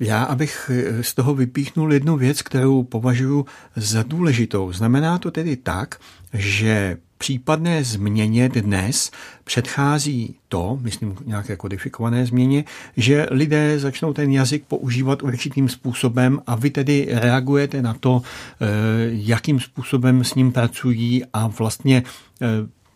Já, 0.00 0.24
abych 0.24 0.70
z 1.00 1.14
toho 1.14 1.34
vypíchnul 1.34 1.92
jednu 1.92 2.16
věc, 2.16 2.42
kterou 2.42 2.82
považuji 2.82 3.44
za 3.76 4.02
důležitou. 4.02 4.72
Znamená 4.72 5.18
to 5.18 5.30
tedy 5.30 5.56
tak, 5.56 6.00
že 6.32 6.96
případné 7.18 7.84
změně 7.84 8.48
dnes 8.48 9.10
předchází 9.44 10.36
to, 10.48 10.78
myslím 10.82 11.16
nějaké 11.26 11.56
kodifikované 11.56 12.26
změně, 12.26 12.64
že 12.96 13.26
lidé 13.30 13.78
začnou 13.78 14.12
ten 14.12 14.32
jazyk 14.32 14.64
používat 14.64 15.22
určitým 15.22 15.68
způsobem 15.68 16.40
a 16.46 16.54
vy 16.54 16.70
tedy 16.70 17.08
reagujete 17.10 17.82
na 17.82 17.94
to, 17.94 18.22
eh, 18.22 18.66
jakým 19.10 19.60
způsobem 19.60 20.24
s 20.24 20.34
ním 20.34 20.52
pracují 20.52 21.24
a 21.32 21.46
vlastně 21.46 22.02
eh, 22.42 22.46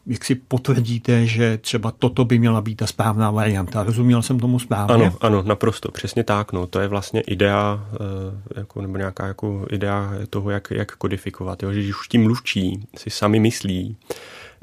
jak 0.06 0.24
si 0.24 0.34
potvrdíte, 0.34 1.26
že 1.26 1.58
třeba 1.58 1.90
toto 1.90 2.24
by 2.24 2.38
měla 2.38 2.60
být 2.60 2.74
ta 2.74 2.86
správná 2.86 3.30
varianta. 3.30 3.82
Rozuměl 3.82 4.22
jsem 4.22 4.40
tomu 4.40 4.58
správně? 4.58 4.94
Ano, 4.94 5.16
ano, 5.20 5.42
naprosto, 5.42 5.90
přesně 5.90 6.24
tak. 6.24 6.52
No. 6.52 6.66
To 6.66 6.80
je 6.80 6.88
vlastně 6.88 7.20
idea, 7.20 7.88
eh, 7.92 8.58
jako, 8.60 8.82
nebo 8.82 8.98
nějaká 8.98 9.26
jako 9.26 9.66
idea 9.70 10.12
toho, 10.30 10.50
jak, 10.50 10.70
jak 10.70 10.96
kodifikovat. 10.96 11.62
Jo. 11.62 11.72
Že 11.72 11.80
když 11.80 12.00
už 12.00 12.08
tím 12.08 12.22
mluvčí 12.22 12.86
si 12.96 13.10
sami 13.10 13.40
myslí, 13.40 13.96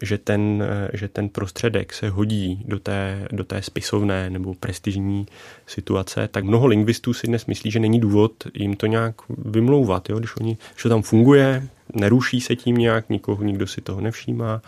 že 0.01 0.17
ten, 0.17 0.63
eh, 0.69 0.89
že 0.93 1.07
ten 1.07 1.29
prostředek 1.29 1.93
se 1.93 2.09
hodí 2.09 2.63
do 2.67 2.79
té, 2.79 3.27
do 3.31 3.43
té 3.43 3.61
spisovné 3.61 4.29
nebo 4.29 4.53
prestižní 4.53 5.25
situace, 5.67 6.27
tak 6.27 6.43
mnoho 6.43 6.67
lingvistů 6.67 7.13
si 7.13 7.27
dnes 7.27 7.45
myslí, 7.45 7.71
že 7.71 7.79
není 7.79 7.99
důvod 7.99 8.31
jim 8.53 8.75
to 8.75 8.85
nějak 8.85 9.15
vymlouvat. 9.29 10.09
Jo? 10.09 10.19
Když, 10.19 10.37
oni, 10.37 10.57
když 10.73 10.83
to 10.83 10.89
tam 10.89 11.01
funguje, 11.01 11.67
neruší 11.93 12.41
se 12.41 12.55
tím 12.55 12.75
nějak, 12.75 13.09
nikoho, 13.09 13.43
nikdo 13.43 13.67
si 13.67 13.81
toho 13.81 14.01
nevšímá, 14.01 14.61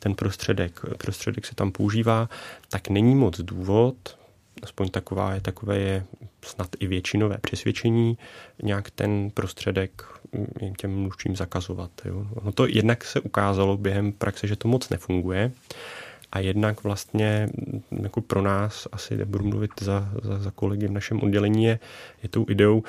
ten 0.00 0.14
prostředek, 0.14 0.80
prostředek 0.98 1.46
se 1.46 1.54
tam 1.54 1.72
používá, 1.72 2.28
tak 2.68 2.88
není 2.88 3.14
moc 3.14 3.40
důvod, 3.40 4.18
aspoň 4.62 4.88
taková 4.88 5.34
je, 5.34 5.40
takové 5.40 5.78
je 5.78 6.04
snad 6.44 6.68
i 6.80 6.86
většinové 6.86 7.38
přesvědčení, 7.38 8.18
nějak 8.62 8.90
ten 8.90 9.30
prostředek 9.30 10.04
těm 10.78 11.00
mluvčím 11.00 11.36
zakazovat. 11.36 11.90
Jo. 12.04 12.26
No 12.44 12.52
to 12.52 12.66
jednak 12.66 13.04
se 13.04 13.20
ukázalo 13.20 13.76
během 13.76 14.12
praxe, 14.12 14.46
že 14.46 14.56
to 14.56 14.68
moc 14.68 14.88
nefunguje. 14.88 15.52
A 16.32 16.38
jednak 16.38 16.84
vlastně 16.84 17.48
jako 18.02 18.20
pro 18.20 18.42
nás, 18.42 18.88
asi 18.92 19.16
nebudu 19.16 19.44
mluvit 19.44 19.70
za, 19.80 20.10
za, 20.22 20.38
za 20.38 20.50
kolegy 20.50 20.86
v 20.86 20.92
našem 20.92 21.22
oddělení, 21.22 21.64
je, 21.64 21.78
je 22.22 22.28
tou 22.28 22.46
ideou, 22.48 22.82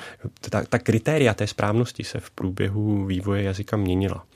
ta, 0.50 0.64
ta 0.64 0.78
kritéria 0.78 1.34
té 1.34 1.46
správnosti 1.46 2.04
se 2.04 2.20
v 2.20 2.30
průběhu 2.30 3.06
vývoje 3.06 3.42
jazyka 3.42 3.76
měnila. 3.76 4.26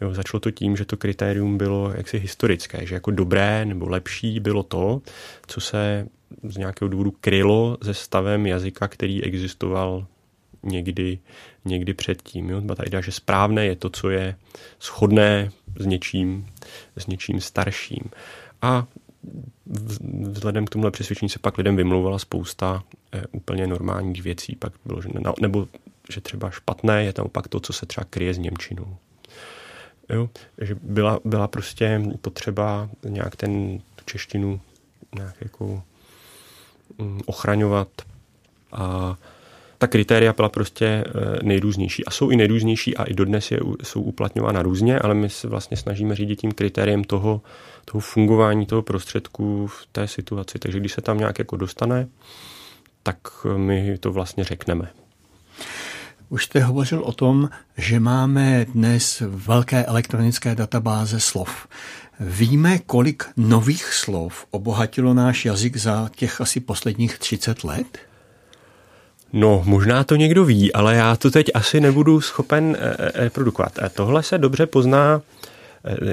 Jo, 0.00 0.14
začalo 0.14 0.40
to 0.40 0.50
tím, 0.50 0.76
že 0.76 0.84
to 0.84 0.96
kritérium 0.96 1.58
bylo 1.58 1.92
jaksi 1.96 2.18
historické, 2.18 2.86
že 2.86 2.94
jako 2.94 3.10
dobré 3.10 3.64
nebo 3.64 3.88
lepší 3.88 4.40
bylo 4.40 4.62
to, 4.62 5.02
co 5.46 5.60
se 5.60 6.06
z 6.42 6.56
nějakého 6.56 6.88
důvodu 6.88 7.10
krylo 7.20 7.78
se 7.82 7.94
stavem 7.94 8.46
jazyka, 8.46 8.88
který 8.88 9.24
existoval 9.24 10.06
někdy, 10.62 11.18
někdy 11.64 11.94
předtím. 11.94 12.50
Jo? 12.50 12.60
Ta 12.60 12.82
idea, 12.82 13.00
že 13.00 13.12
správné 13.12 13.66
je 13.66 13.76
to, 13.76 13.90
co 13.90 14.10
je 14.10 14.36
shodné 14.80 15.50
s 15.78 15.86
něčím, 15.86 16.46
s 16.96 17.06
něčím 17.06 17.40
starším. 17.40 18.10
A 18.64 18.86
vzhledem 20.20 20.66
k 20.66 20.70
tomuhle 20.70 20.90
přesvědčení 20.90 21.28
se 21.28 21.38
pak 21.38 21.58
lidem 21.58 21.76
vymlouvala 21.76 22.18
spousta 22.18 22.82
eh, 23.12 23.22
úplně 23.32 23.66
normálních 23.66 24.22
věcí. 24.22 24.56
Pak 24.56 24.72
bylo, 24.84 25.02
že 25.02 25.08
ne, 25.08 25.32
nebo 25.40 25.68
že 26.12 26.20
třeba 26.20 26.50
špatné 26.50 27.04
je 27.04 27.12
tam 27.12 27.28
pak 27.28 27.48
to, 27.48 27.60
co 27.60 27.72
se 27.72 27.86
třeba 27.86 28.04
kryje 28.10 28.34
s 28.34 28.38
Němčinou. 28.38 28.96
Jo? 30.08 30.30
Že 30.60 30.74
byla, 30.82 31.20
byla 31.24 31.48
prostě 31.48 32.02
potřeba 32.20 32.88
nějak 33.08 33.36
ten 33.36 33.78
tu 33.96 34.04
češtinu 34.04 34.60
nějak 35.14 35.34
jako 35.40 35.82
mm, 36.98 37.20
ochraňovat 37.26 37.88
a 38.72 39.16
ta 39.84 39.88
kritéria 39.88 40.32
byla 40.32 40.48
prostě 40.48 40.86
eh, 40.86 41.04
nejrůznější. 41.42 42.04
A 42.04 42.10
jsou 42.10 42.30
i 42.30 42.36
nejrůznější 42.36 42.96
a 42.96 43.04
i 43.04 43.14
dodnes 43.14 43.50
je, 43.50 43.60
jsou 43.82 44.02
uplatňována 44.02 44.62
různě, 44.62 44.98
ale 44.98 45.14
my 45.14 45.30
se 45.30 45.48
vlastně 45.48 45.76
snažíme 45.76 46.14
řídit 46.14 46.40
tím 46.40 46.52
kritériem 46.52 47.04
toho, 47.04 47.42
toho 47.84 48.00
fungování 48.00 48.66
toho 48.66 48.82
prostředku 48.82 49.66
v 49.66 49.86
té 49.92 50.08
situaci. 50.08 50.58
Takže 50.58 50.80
když 50.80 50.92
se 50.92 51.00
tam 51.00 51.18
nějak 51.18 51.38
jako 51.38 51.56
dostane, 51.56 52.08
tak 53.02 53.18
my 53.56 53.98
to 53.98 54.12
vlastně 54.12 54.44
řekneme. 54.44 54.90
Už 56.28 56.44
jste 56.44 56.60
hovořil 56.60 57.00
o 57.00 57.12
tom, 57.12 57.50
že 57.76 58.00
máme 58.00 58.64
dnes 58.64 59.22
velké 59.26 59.84
elektronické 59.84 60.54
databáze 60.54 61.20
slov. 61.20 61.68
Víme, 62.20 62.78
kolik 62.78 63.24
nových 63.36 63.84
slov 63.84 64.46
obohatilo 64.50 65.14
náš 65.14 65.44
jazyk 65.44 65.76
za 65.76 66.10
těch 66.16 66.40
asi 66.40 66.60
posledních 66.60 67.18
30 67.18 67.64
let? 67.64 68.13
No, 69.36 69.62
možná 69.64 70.04
to 70.04 70.16
někdo 70.16 70.44
ví, 70.44 70.72
ale 70.72 70.96
já 70.96 71.16
to 71.16 71.30
teď 71.30 71.50
asi 71.54 71.80
nebudu 71.80 72.20
schopen 72.20 72.76
reprodukovat. 73.14 73.78
Eh, 73.78 73.86
eh, 73.86 73.88
tohle 73.88 74.22
se 74.22 74.38
dobře 74.38 74.66
pozná 74.66 75.22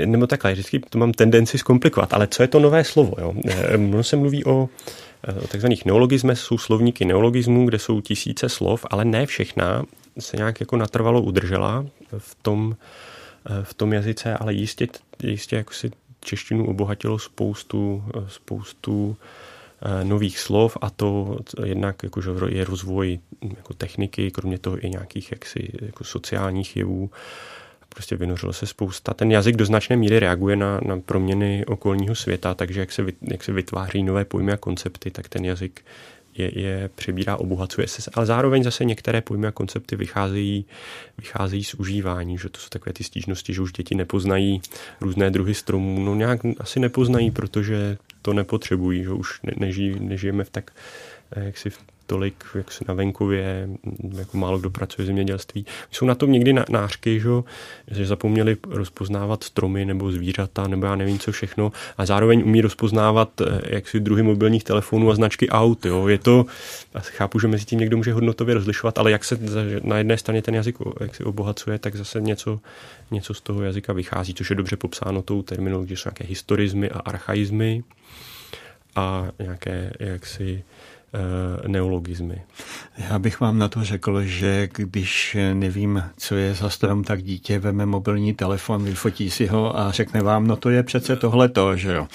nebo 0.06 0.28
takhle, 0.28 0.52
vždycky 0.52 0.80
to 0.80 0.98
mám 0.98 1.12
tendenci 1.12 1.58
zkomplikovat, 1.58 2.14
ale 2.14 2.28
co 2.28 2.44
je 2.44 2.48
to 2.48 2.60
nové 2.60 2.84
slovo? 2.84 3.14
Jo? 3.22 3.34
Mnoho 3.78 4.04
se 4.04 4.16
mluví 4.16 4.46
o 4.46 4.70
takzvaných 5.48 5.86
neologismech, 5.86 6.40
jsou 6.40 6.58
slovníky 6.58 7.06
neologismů, 7.06 7.66
kde 7.66 7.80
jsou 7.80 8.02
tisíce 8.02 8.50
slov, 8.50 8.86
ale 8.90 9.06
ne 9.06 9.26
všechna 9.26 9.84
se 10.20 10.38
nějak 10.38 10.60
jako 10.60 10.78
natrvalo 10.78 11.22
udržela 11.22 11.86
v 12.18 12.36
tom, 12.42 12.76
v 13.64 13.74
tom 13.74 13.94
jazyce, 13.94 14.34
ale 14.34 14.54
jistě, 14.54 14.88
jistě 15.24 15.56
jako 15.56 15.74
si 15.74 15.92
češtinu 16.22 16.68
obohatilo 16.68 17.20
spoustu, 17.20 18.04
spoustu 18.28 19.18
Eh, 19.18 19.40
nových 20.04 20.39
slov 20.39 20.78
a 20.82 20.89
to 20.89 21.38
jednak 21.63 22.04
jakože 22.04 22.32
je 22.48 22.65
rozvoj 22.65 23.20
jako 23.58 23.74
techniky, 23.74 24.32
kromě 24.32 24.58
toho 24.58 24.86
i 24.86 24.89
nějakých 24.89 25.32
jaksi, 25.32 25.70
jako 25.82 26.04
sociálních 26.04 26.78
jevů. 26.78 27.12
Prostě 27.89 28.15
vynořilo 28.15 28.54
se 28.54 28.67
spousta. 28.67 29.13
Ten 29.13 29.32
jazyk 29.32 29.56
do 29.56 29.65
značné 29.65 29.96
míry 29.96 30.20
reaguje 30.20 30.56
na, 30.56 30.80
na 30.86 31.00
proměny 31.00 31.65
okolního 31.65 32.15
světa, 32.15 32.54
takže 32.54 32.80
jak 32.80 32.91
se, 32.91 33.06
jak 33.22 33.44
se 33.44 33.52
vytváří 33.52 34.04
nové 34.04 34.26
pojmy 34.26 34.52
a 34.52 34.58
koncepty, 34.58 35.12
tak 35.12 35.30
ten 35.30 35.46
jazyk 35.46 35.82
je, 36.38 36.60
je 36.60 36.89
přebírá, 36.96 37.36
obohacuje 37.38 37.88
se, 37.88 38.12
ale 38.13 38.26
zároveň 38.26 38.63
zase 38.63 38.86
některé 38.86 39.22
pojmy 39.22 39.48
a 39.48 39.52
koncepty 39.52 39.96
vycházejí, 39.96 40.65
vycházejí 41.17 41.63
z 41.63 41.74
užívání, 41.74 42.38
že 42.38 42.50
to 42.50 42.60
jsou 42.60 42.70
takové 42.70 42.94
ty 42.94 43.04
stížnosti, 43.04 43.54
že 43.54 43.62
už 43.62 43.74
děti 43.74 43.96
nepoznají 43.96 44.62
různé 45.02 45.32
druhy 45.32 45.54
stromů, 45.54 46.04
no 46.04 46.15
nějak 46.15 46.39
asi 46.60 46.80
nepoznají, 46.80 47.32
protože 47.32 47.98
to 48.22 48.34
nepotřebují, 48.34 49.04
že 49.04 49.10
už 49.10 49.39
nežijí, 49.56 50.00
nežijeme 50.00 50.44
v 50.44 50.50
tak 50.50 50.72
eh, 51.32 51.44
jak 51.44 51.58
si 51.58 51.70
v 51.70 51.80
tolik 52.06 52.44
jak 52.56 52.72
se 52.72 52.86
na 52.88 52.94
venkově, 52.94 53.70
jako 54.18 54.38
málo 54.38 54.60
kdo 54.60 54.70
pracuje 54.70 55.04
v 55.04 55.08
zemědělství. 55.08 55.66
Jsou 55.92 56.06
na 56.06 56.16
tom 56.16 56.32
někdy 56.32 56.54
nářky, 56.70 57.20
že, 57.20 57.30
že 57.92 58.06
zapomněli 58.06 58.58
rozpoznávat 58.70 59.44
stromy 59.44 59.86
nebo 59.86 60.12
zvířata, 60.12 60.68
nebo 60.68 60.86
já 60.86 60.96
nevím 60.96 61.20
co 61.20 61.32
všechno, 61.32 61.72
a 61.98 62.06
zároveň 62.06 62.44
umí 62.46 62.62
rozpoznávat 62.62 63.42
eh, 63.42 63.62
jak 63.64 63.88
si 63.88 64.00
druhy 64.00 64.24
mobilních 64.24 64.64
telefonů 64.64 65.12
a 65.12 65.16
značky 65.16 65.50
aut. 65.50 65.86
Jo. 65.86 66.08
Je 66.08 66.18
to, 66.18 66.46
chápu, 67.00 67.40
že 67.40 67.48
mezi 67.48 67.66
tím 67.66 67.80
někdo 67.80 67.98
může 67.98 68.14
hodnotově 68.14 68.56
rozlišovat, 68.56 68.98
ale 68.98 69.12
jak 69.12 69.24
se 69.24 69.40
na 69.84 69.98
jedné 69.98 70.18
straně 70.18 70.42
ten 70.42 70.56
jazyk 70.56 70.78
jak 71.00 71.16
si 71.16 71.24
obohacuje, 71.24 71.80
tak 71.80 71.96
zase 71.96 72.22
něco, 72.22 72.60
něco 73.12 73.34
z 73.34 73.42
toho 73.42 73.64
jazyka 73.64 73.94
vychází, 73.94 74.34
což 74.34 74.50
je 74.50 74.56
dobře 74.56 74.76
popsáno 74.76 75.22
tou 75.22 75.42
terminologií, 75.42 75.98
jsou 75.98 76.08
nějaké 76.08 76.26
historizmy 76.26 76.90
a 76.90 77.00
archaizmy 77.00 77.84
a 78.96 79.28
nějaké 79.40 79.94
jaksi 80.00 80.64
neologismy. 81.67 82.41
Já 82.97 83.19
bych 83.19 83.39
vám 83.39 83.58
na 83.58 83.67
to 83.67 83.84
řekl, 83.84 84.21
že 84.24 84.69
když 84.78 85.38
nevím, 85.54 86.04
co 86.17 86.36
je 86.36 86.54
za 86.54 86.69
strom, 86.69 87.04
tak 87.04 87.24
dítě 87.24 87.60
veme 87.60 87.86
mobilní 87.86 88.34
telefon, 88.34 88.84
vyfotí 88.84 89.30
si 89.30 89.47
ho 89.47 89.80
a 89.80 89.91
řekne 89.91 90.21
vám, 90.21 90.47
no 90.47 90.56
to 90.56 90.69
je 90.69 90.84
přece 90.84 91.15
tohleto, 91.15 91.76
že 91.76 91.93
jo. 91.93 92.08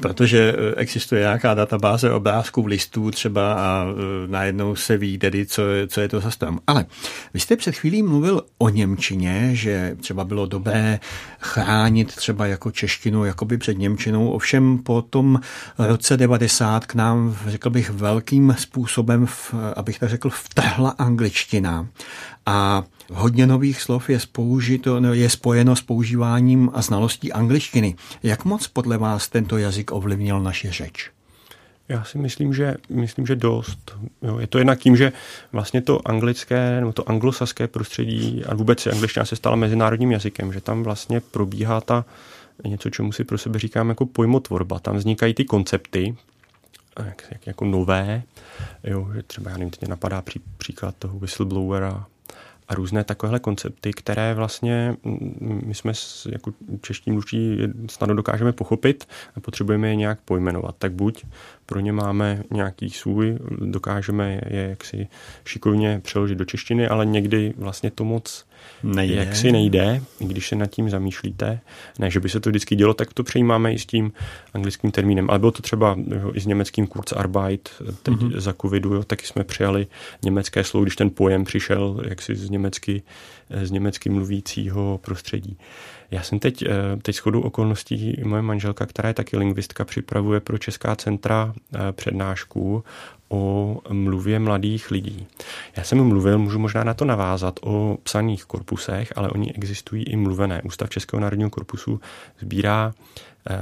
Protože 0.00 0.54
eh, 0.58 0.74
existuje 0.76 1.20
nějaká 1.20 1.54
databáze 1.54 2.12
obrázků 2.12 2.66
listů 2.66 3.10
třeba 3.10 3.52
a 3.52 3.86
eh, 3.88 3.92
najednou 4.26 4.76
se 4.76 4.96
ví 4.96 5.18
tedy, 5.18 5.46
co, 5.46 5.62
co 5.88 6.00
je 6.00 6.08
to 6.08 6.20
za 6.20 6.30
strom. 6.30 6.58
Ale 6.66 6.86
vy 7.34 7.40
jste 7.40 7.56
před 7.56 7.74
chvílí 7.74 8.02
mluvil 8.02 8.42
o 8.58 8.68
Němčině, 8.68 9.50
že 9.52 9.96
třeba 10.00 10.24
bylo 10.24 10.46
dobré 10.46 11.00
chránit 11.40 12.16
třeba 12.16 12.46
jako 12.46 12.70
češtinu 12.70 13.24
jakoby 13.24 13.58
před 13.58 13.78
Němčinou, 13.78 14.30
ovšem 14.30 14.78
po 14.78 15.02
tom 15.02 15.40
roce 15.78 16.16
90 16.16 16.86
k 16.86 16.94
nám, 16.94 17.36
řekl 17.46 17.70
bych, 17.70 17.90
velký 17.90 18.37
jakým 18.38 18.54
způsobem, 18.58 19.26
v, 19.26 19.54
abych 19.76 19.98
tak 19.98 20.08
řekl, 20.08 20.30
vtrhla 20.30 20.90
angličtina. 20.90 21.88
A 22.46 22.84
hodně 23.12 23.46
nových 23.46 23.80
slov 23.80 24.10
je, 24.10 24.20
spoužito, 24.20 24.96
je 25.12 25.30
spojeno 25.30 25.76
s 25.76 25.82
používáním 25.82 26.70
a 26.74 26.82
znalostí 26.82 27.32
angličtiny. 27.32 27.94
Jak 28.22 28.44
moc 28.44 28.66
podle 28.68 28.98
vás 28.98 29.28
tento 29.28 29.58
jazyk 29.58 29.92
ovlivnil 29.92 30.40
naši 30.40 30.70
řeč? 30.70 31.10
Já 31.88 32.04
si 32.04 32.18
myslím, 32.18 32.54
že, 32.54 32.74
myslím, 32.88 33.26
že 33.26 33.36
dost. 33.36 33.96
Jo, 34.22 34.38
je 34.38 34.46
to 34.46 34.58
jednak 34.58 34.78
tím, 34.78 34.96
že 34.96 35.12
vlastně 35.52 35.82
to 35.82 36.08
anglické 36.08 36.80
nebo 36.80 36.92
to 36.92 37.08
anglosaské 37.08 37.66
prostředí 37.66 38.44
a 38.44 38.54
vůbec 38.54 38.86
angličtina 38.86 39.24
se 39.24 39.36
stala 39.36 39.56
mezinárodním 39.56 40.12
jazykem, 40.12 40.52
že 40.52 40.60
tam 40.60 40.82
vlastně 40.82 41.20
probíhá 41.20 41.80
ta 41.80 42.04
něco, 42.64 42.90
čemu 42.90 43.12
si 43.12 43.24
pro 43.24 43.38
sebe 43.38 43.58
říkám 43.58 43.88
jako 43.88 44.06
pojmotvorba. 44.06 44.78
Tam 44.78 44.96
vznikají 44.96 45.34
ty 45.34 45.44
koncepty, 45.44 46.16
jak, 47.04 47.26
jak, 47.30 47.46
jako 47.46 47.64
nové. 47.64 48.22
Jo, 48.84 49.08
že 49.14 49.22
třeba, 49.22 49.50
já 49.50 49.56
nevím, 49.56 49.70
teď 49.70 49.88
napadá 49.88 50.22
pří, 50.22 50.40
příklad 50.58 50.94
toho 50.98 51.18
whistleblowera 51.18 52.06
a 52.68 52.74
různé 52.74 53.04
takovéhle 53.04 53.40
koncepty, 53.40 53.92
které 53.92 54.34
vlastně 54.34 54.96
mm, 55.04 55.62
my 55.66 55.74
jsme 55.74 55.92
jako 56.30 56.52
čeští 56.80 57.10
mluvčí 57.10 57.58
snadno 57.90 58.14
dokážeme 58.14 58.52
pochopit 58.52 59.08
a 59.36 59.40
potřebujeme 59.40 59.88
je 59.88 59.96
nějak 59.96 60.20
pojmenovat. 60.24 60.74
Tak 60.78 60.92
buď 60.92 61.24
pro 61.66 61.80
ně 61.80 61.92
máme 61.92 62.42
nějaký 62.50 62.90
svůj, 62.90 63.38
dokážeme 63.50 64.40
je 64.46 64.68
jaksi 64.68 65.08
šikovně 65.44 66.00
přeložit 66.04 66.38
do 66.38 66.44
češtiny, 66.44 66.88
ale 66.88 67.06
někdy 67.06 67.54
vlastně 67.56 67.90
to 67.90 68.04
moc 68.04 68.47
nejde. 68.82 69.14
jak 69.14 69.36
si 69.36 69.52
nejde, 69.52 70.02
když 70.18 70.48
se 70.48 70.56
nad 70.56 70.66
tím 70.66 70.90
zamýšlíte. 70.90 71.60
Ne, 71.98 72.10
že 72.10 72.20
by 72.20 72.28
se 72.28 72.40
to 72.40 72.50
vždycky 72.50 72.76
dělo, 72.76 72.94
tak 72.94 73.14
to 73.14 73.24
přejímáme 73.24 73.72
i 73.72 73.78
s 73.78 73.86
tím 73.86 74.12
anglickým 74.54 74.90
termínem. 74.90 75.30
Ale 75.30 75.38
bylo 75.38 75.52
to 75.52 75.62
třeba 75.62 75.96
jo, 76.22 76.30
i 76.34 76.40
s 76.40 76.46
německým 76.46 76.86
Kurzarbeit, 76.86 77.68
teď 78.02 78.14
mm-hmm. 78.14 78.38
za 78.38 78.52
covidu, 78.52 78.94
jo, 78.94 79.04
taky 79.04 79.26
jsme 79.26 79.44
přijali 79.44 79.86
německé 80.22 80.64
slovo, 80.64 80.84
když 80.84 80.96
ten 80.96 81.10
pojem 81.10 81.44
přišel 81.44 82.00
jaksi 82.08 82.36
z 82.36 82.50
německy, 82.50 83.02
z 83.62 83.70
německy 83.70 84.10
mluvícího 84.10 85.00
prostředí. 85.02 85.58
Já 86.10 86.22
jsem 86.22 86.38
teď, 86.38 86.62
eh, 86.62 86.68
teď 87.02 87.16
shodou 87.16 87.40
okolností, 87.40 88.16
moje 88.24 88.42
manželka, 88.42 88.86
která 88.86 89.08
je 89.08 89.14
taky 89.14 89.36
lingvistka, 89.36 89.84
připravuje 89.84 90.40
pro 90.40 90.58
Česká 90.58 90.96
centra 90.96 91.54
eh, 91.74 91.92
přednášku 91.92 92.84
o 93.28 93.80
mluvě 93.92 94.38
mladých 94.38 94.90
lidí. 94.90 95.26
Já 95.76 95.84
jsem 95.84 96.04
mluvil, 96.04 96.38
můžu 96.38 96.58
možná 96.58 96.84
na 96.84 96.94
to 96.94 97.04
navázat, 97.04 97.60
o 97.62 97.98
psaných 98.02 98.44
korpusech, 98.44 99.12
ale 99.16 99.30
oni 99.30 99.52
existují 99.52 100.04
i 100.04 100.16
mluvené. 100.16 100.62
Ústav 100.62 100.90
Českého 100.90 101.20
národního 101.20 101.50
korpusu 101.50 102.00
sbírá, 102.40 102.92
eh, 103.50 103.56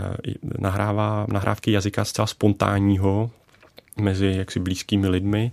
nahrává 0.59 1.27
nahrávky 1.29 1.73
jazyka 1.73 2.05
zcela 2.05 2.27
spontánního 2.27 3.31
mezi 4.01 4.35
jaksi 4.37 4.61
blízkými 4.61 5.09
lidmi 5.09 5.53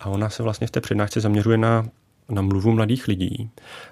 a 0.00 0.06
ona 0.06 0.28
se 0.28 0.42
vlastně 0.42 0.66
v 0.66 0.70
té 0.70 0.80
přednášce 0.80 1.20
zaměřuje 1.20 1.58
na 1.58 1.86
na 2.28 2.42
mluvu 2.42 2.72
mladých 2.72 3.08
lidí 3.08 3.50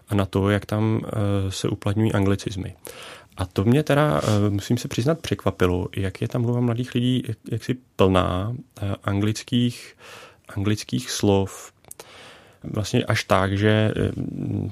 a 0.09 0.14
na 0.14 0.27
to, 0.27 0.50
jak 0.50 0.66
tam 0.66 1.00
eh, 1.05 1.50
se 1.50 1.68
uplatňují 1.68 2.12
anglicizmy. 2.12 2.74
A 3.37 3.47
to 3.47 3.64
mě 3.64 3.83
teda, 3.83 4.20
eh, 4.25 4.51
musím 4.51 4.79
se 4.79 4.88
přiznat, 4.88 5.20
překvapilo, 5.20 5.88
jak 5.97 6.23
je 6.23 6.29
tam 6.29 6.42
mluva 6.42 6.61
mladých 6.61 6.94
lidí 6.94 7.23
jaksi 7.51 7.77
plná 7.97 8.55
eh, 8.83 8.94
anglických, 9.05 9.97
anglických 10.49 11.11
slov, 11.11 11.73
vlastně 12.62 13.05
až 13.05 13.25
tak, 13.25 13.59
že 13.59 13.92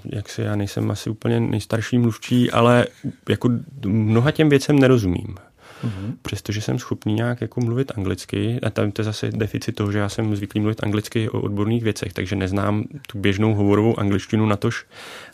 jak 0.05 0.29
se 0.29 0.42
já 0.42 0.57
nejsem 0.57 0.90
asi 0.90 1.11
úplně 1.11 1.40
nejstarší 1.40 1.98
mluvčí, 1.98 2.51
ale 2.51 2.87
jako 3.29 3.51
mnoha 3.87 4.31
těm 4.31 4.48
věcem 4.48 4.79
nerozumím. 4.79 5.37
Mm-hmm. 5.85 6.14
Přestože 6.23 6.61
jsem 6.61 6.79
schopný 6.79 7.14
nějak 7.14 7.40
jako 7.40 7.61
mluvit 7.61 7.92
anglicky, 7.97 8.61
a 8.62 8.71
tam 8.71 8.92
to 8.92 9.01
je 9.01 9.05
zase 9.05 9.31
deficit 9.31 9.73
toho, 9.73 9.92
že 9.92 9.99
já 9.99 10.09
jsem 10.09 10.37
zvyklý 10.37 10.61
mluvit 10.61 10.85
anglicky 10.85 11.31
o 11.31 11.40
odborných 11.40 11.83
věcech, 11.83 12.12
takže 12.12 12.37
neznám 12.37 12.85
tu 13.07 13.18
běžnou 13.18 13.55
hovorovou 13.55 14.01
angličtinu 14.01 14.47
na 14.47 14.57
tož, 14.57 14.87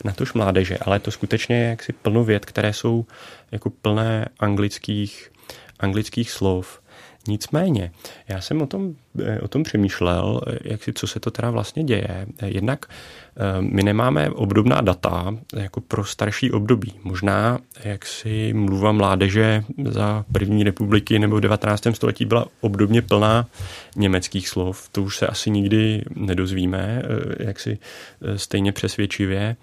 na 0.03 0.11
tož 0.11 0.33
mládeže, 0.33 0.77
ale 0.77 0.99
to 0.99 1.11
skutečně 1.11 1.55
je 1.55 1.69
jaksi 1.69 1.93
plno 1.93 2.23
věd, 2.23 2.45
které 2.45 2.73
jsou 2.73 3.05
jako 3.51 3.69
plné 3.69 4.27
anglických, 4.39 5.31
anglických 5.79 6.31
slov. 6.31 6.78
Nicméně, 7.27 7.91
já 8.27 8.41
jsem 8.41 8.61
o 8.61 8.67
tom, 8.67 8.93
eh, 9.23 9.39
o 9.39 9.47
tom 9.47 9.63
přemýšlel, 9.63 10.41
eh, 10.47 10.57
jak 10.63 10.83
si, 10.83 10.93
co 10.93 11.07
se 11.07 11.19
to 11.19 11.31
teda 11.31 11.51
vlastně 11.51 11.83
děje. 11.83 12.25
Jednak 12.45 12.85
eh, 12.85 13.61
my 13.61 13.83
nemáme 13.83 14.29
obdobná 14.29 14.81
data 14.81 15.35
jako 15.55 15.81
pro 15.81 16.05
starší 16.05 16.51
období. 16.51 16.93
Možná, 17.03 17.59
jak 17.83 18.05
si 18.05 18.53
mluva 18.53 18.91
mládeže 18.91 19.63
za 19.89 20.25
první 20.31 20.63
republiky 20.63 21.19
nebo 21.19 21.37
v 21.37 21.41
19. 21.41 21.95
století 21.95 22.25
byla 22.25 22.45
obdobně 22.61 23.01
plná 23.01 23.47
německých 23.95 24.49
slov. 24.49 24.89
To 24.91 25.03
už 25.03 25.17
se 25.17 25.27
asi 25.27 25.49
nikdy 25.49 26.03
nedozvíme, 26.15 27.03
jak 27.39 27.59
si 27.59 27.77
stejně 28.35 28.71
přesvědčivě. 28.71 29.55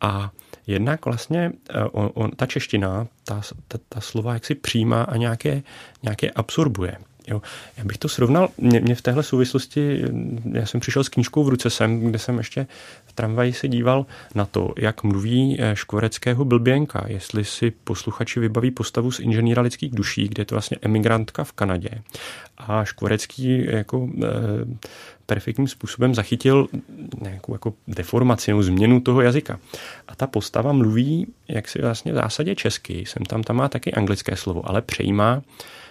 A 0.00 0.30
Jednak 0.66 1.04
vlastně 1.04 1.52
on, 1.92 2.10
on, 2.14 2.30
ta 2.30 2.46
čeština, 2.46 3.06
ta, 3.24 3.40
ta, 3.68 3.78
ta 3.88 4.00
slova 4.00 4.34
jak 4.34 4.44
si 4.44 4.54
přijímá 4.54 5.02
a 5.02 5.16
nějaké, 5.16 5.62
nějaké 6.02 6.30
absorbuje. 6.30 6.96
Jo. 7.28 7.42
Já 7.76 7.84
bych 7.84 7.98
to 7.98 8.08
srovnal, 8.08 8.48
mě, 8.58 8.80
mě 8.80 8.94
v 8.94 9.02
téhle 9.02 9.22
souvislosti, 9.22 10.04
já 10.52 10.66
jsem 10.66 10.80
přišel 10.80 11.04
s 11.04 11.08
knížkou 11.08 11.44
v 11.44 11.48
ruce 11.48 11.70
sem, 11.70 12.00
kde 12.00 12.18
jsem 12.18 12.38
ještě 12.38 12.66
v 13.06 13.12
tramvaji 13.12 13.52
se 13.52 13.68
díval 13.68 14.06
na 14.34 14.44
to, 14.44 14.74
jak 14.78 15.02
mluví 15.02 15.56
eh, 15.60 15.76
škvoreckého 15.76 16.44
blběnka, 16.44 17.04
jestli 17.08 17.44
si 17.44 17.70
posluchači 17.70 18.40
vybaví 18.40 18.70
postavu 18.70 19.10
z 19.10 19.20
inženýra 19.20 19.62
lidských 19.62 19.94
duší, 19.94 20.28
kde 20.28 20.40
je 20.40 20.44
to 20.44 20.54
vlastně 20.54 20.76
emigrantka 20.82 21.44
v 21.44 21.52
Kanadě. 21.52 21.90
A 22.58 22.84
škvorecký 22.84 23.66
jako 23.66 24.08
e, 24.22 24.28
perfektním 25.26 25.68
způsobem 25.68 26.14
zachytil 26.14 26.68
nějakou 27.20 27.54
jako 27.54 27.74
deformaci 27.88 28.50
nebo 28.50 28.62
změnu 28.62 29.00
toho 29.00 29.20
jazyka. 29.20 29.58
A 30.08 30.14
ta 30.14 30.26
postava 30.26 30.72
mluví, 30.72 31.26
jak 31.48 31.68
si 31.68 31.82
vlastně 31.82 32.12
v 32.12 32.14
zásadě 32.14 32.54
česky, 32.54 33.04
jsem 33.06 33.24
tam, 33.24 33.42
tam 33.42 33.56
má 33.56 33.68
taky 33.68 33.92
anglické 33.92 34.36
slovo, 34.36 34.68
ale 34.68 34.82
přejímá 34.82 35.42
Eh, 35.42 35.81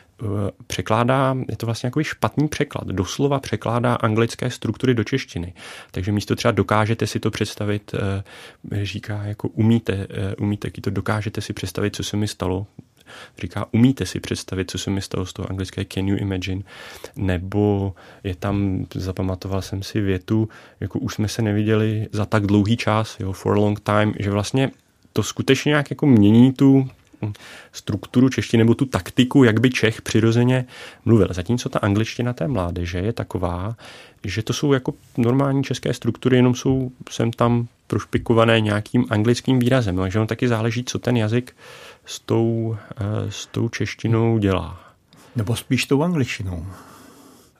překládá, 0.68 1.36
je 1.50 1.58
to 1.58 1.66
vlastně 1.66 1.90
takový 1.90 2.06
špatný 2.06 2.48
překlad, 2.48 2.88
doslova 2.88 3.40
překládá 3.40 3.96
anglické 3.96 4.50
struktury 4.50 4.94
do 4.94 5.04
češtiny. 5.04 5.54
Takže 5.92 6.12
místo 6.12 6.36
třeba 6.36 6.52
dokážete 6.52 7.08
si 7.08 7.20
to 7.20 7.32
představit, 7.32 7.96
eh, 7.96 8.86
říká 8.86 9.24
jako 9.24 9.48
umíte, 9.48 10.08
eh, 10.10 10.36
umíte, 10.36 10.72
to 10.82 10.90
dokážete 10.90 11.42
si 11.42 11.54
představit, 11.54 11.96
co 11.96 12.04
se 12.04 12.18
mi 12.18 12.28
stalo, 12.28 12.68
říká, 13.42 13.66
umíte 13.72 14.06
si 14.06 14.20
představit, 14.20 14.72
co 14.72 14.78
se 14.78 14.90
mi 14.90 15.02
stalo 15.02 15.26
z 15.26 15.34
toho 15.34 15.50
anglické 15.50 15.86
can 15.86 16.08
you 16.08 16.18
imagine, 16.18 16.62
nebo 17.16 17.94
je 18.24 18.36
tam, 18.36 18.86
zapamatoval 18.96 19.62
jsem 19.62 19.84
si 19.84 20.02
větu, 20.02 20.50
jako 20.80 21.00
už 21.00 21.14
jsme 21.14 21.28
se 21.28 21.42
neviděli 21.42 22.08
za 22.12 22.26
tak 22.26 22.48
dlouhý 22.48 22.78
čas, 22.78 23.18
jo, 23.20 23.32
for 23.32 23.54
a 23.54 23.60
long 23.60 23.80
time, 23.80 24.14
že 24.20 24.32
vlastně 24.32 24.72
to 25.14 25.24
skutečně 25.24 25.70
nějak 25.70 25.90
jako 25.90 26.08
mění 26.08 26.54
tu, 26.54 26.90
strukturu 27.72 28.30
češtiny 28.30 28.64
nebo 28.64 28.76
tu 28.76 28.86
taktiku, 28.86 29.44
jak 29.44 29.60
by 29.60 29.70
Čech 29.70 30.02
přirozeně 30.02 30.66
mluvil. 31.06 31.28
Zatímco 31.32 31.70
ta 31.70 31.80
angličtina 31.80 32.34
té 32.34 32.48
mládeže 32.48 32.98
je 32.98 33.14
taková, 33.14 33.76
že 34.24 34.44
to 34.44 34.54
jsou 34.54 34.74
jako 34.74 34.94
normální 35.18 35.64
české 35.64 35.94
struktury, 35.94 36.36
jenom 36.36 36.56
jsou 36.56 36.92
sem 37.10 37.32
tam 37.32 37.68
prošpikované 37.88 38.60
nějakým 38.60 39.06
anglickým 39.10 39.60
výrazem. 39.60 39.98
Takže 39.98 40.20
on 40.20 40.28
taky 40.28 40.48
záleží, 40.48 40.84
co 40.84 41.00
ten 41.00 41.18
jazyk 41.18 41.56
s 42.06 42.20
tou, 42.20 42.78
eh, 42.98 43.32
s 43.32 43.46
tou 43.46 43.70
češtinou 43.70 44.38
dělá. 44.38 44.80
Nebo 45.36 45.56
spíš 45.56 45.86
tou 45.86 46.04
angličtinou. 46.04 46.66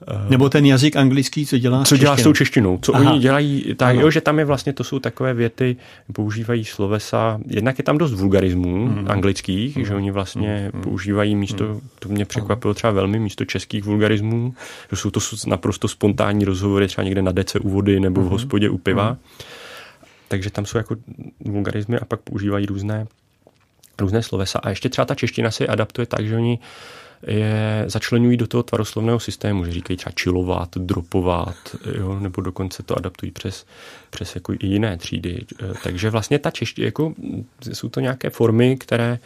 Eh, 0.08 0.30
Nebo 0.30 0.48
ten 0.48 0.66
jazyk 0.66 0.96
anglický, 0.96 1.46
co 1.46 1.58
dělá 1.58 1.84
Co 1.84 1.96
dělá 1.96 2.16
s 2.16 2.22
tou 2.22 2.32
češtinou. 2.32 2.78
Co 2.82 2.96
Aha. 2.96 3.10
oni 3.10 3.20
dělají, 3.20 3.74
tak, 3.76 3.96
jo, 3.96 4.10
že 4.10 4.20
tam 4.20 4.38
je 4.38 4.44
vlastně, 4.44 4.72
to 4.72 4.84
jsou 4.84 4.98
takové 4.98 5.34
věty, 5.34 5.76
používají 6.12 6.64
slovesa, 6.64 7.40
jednak 7.46 7.78
je 7.78 7.84
tam 7.84 7.98
dost 7.98 8.12
vulgarismů 8.12 8.86
mm. 8.86 9.10
anglických, 9.10 9.76
mm. 9.76 9.84
že 9.84 9.94
oni 9.94 10.10
vlastně 10.10 10.70
mm. 10.74 10.82
používají 10.82 11.34
místo, 11.34 11.64
mm. 11.64 11.80
to 11.98 12.08
mě 12.08 12.24
překvapilo 12.24 12.74
třeba 12.74 12.90
velmi, 12.90 13.18
místo 13.18 13.44
českých 13.44 13.84
vulgarismů, 13.84 14.54
že 14.90 14.96
jsou 14.96 15.10
to 15.10 15.20
naprosto 15.46 15.88
spontánní 15.88 16.44
rozhovory 16.44 16.88
třeba 16.88 17.04
někde 17.04 17.22
na 17.22 17.32
dece 17.32 17.58
u 17.58 17.68
vody 17.68 18.00
nebo 18.00 18.20
v 18.20 18.24
mhm. 18.24 18.32
hospodě 18.32 18.70
u 18.70 18.78
piva. 18.78 19.10
Mm. 19.10 19.18
Takže 20.28 20.50
tam 20.50 20.66
jsou 20.66 20.78
jako 20.78 20.96
vulgarismy 21.40 21.98
a 21.98 22.04
pak 22.04 22.20
používají 22.20 22.66
různé, 22.66 23.06
různé 24.00 24.22
slovesa. 24.22 24.58
A 24.58 24.70
ještě 24.70 24.88
třeba 24.88 25.04
ta 25.04 25.14
čeština 25.14 25.50
se 25.50 25.66
adaptuje 25.66 26.06
tak, 26.06 26.26
že 26.26 26.36
oni 26.36 26.58
je 27.26 27.84
začlenují 27.86 28.36
do 28.36 28.46
toho 28.46 28.62
tvaroslovného 28.62 29.20
systému, 29.20 29.64
že 29.64 29.72
říkají 29.72 29.96
třeba 29.96 30.12
chillovat, 30.20 30.68
dropovat, 30.76 31.56
jo, 31.98 32.18
nebo 32.20 32.42
dokonce 32.42 32.82
to 32.82 32.96
adaptují 32.96 33.32
přes, 33.32 33.66
přes 34.10 34.34
jako 34.34 34.52
i 34.52 34.66
jiné 34.66 34.96
třídy. 34.96 35.44
Takže 35.82 36.10
vlastně 36.10 36.38
ta 36.38 36.50
čeština, 36.50 36.84
jako, 36.84 37.14
jsou 37.72 37.88
to 37.88 38.00
nějaké 38.00 38.30
formy, 38.30 38.76
které 38.76 39.18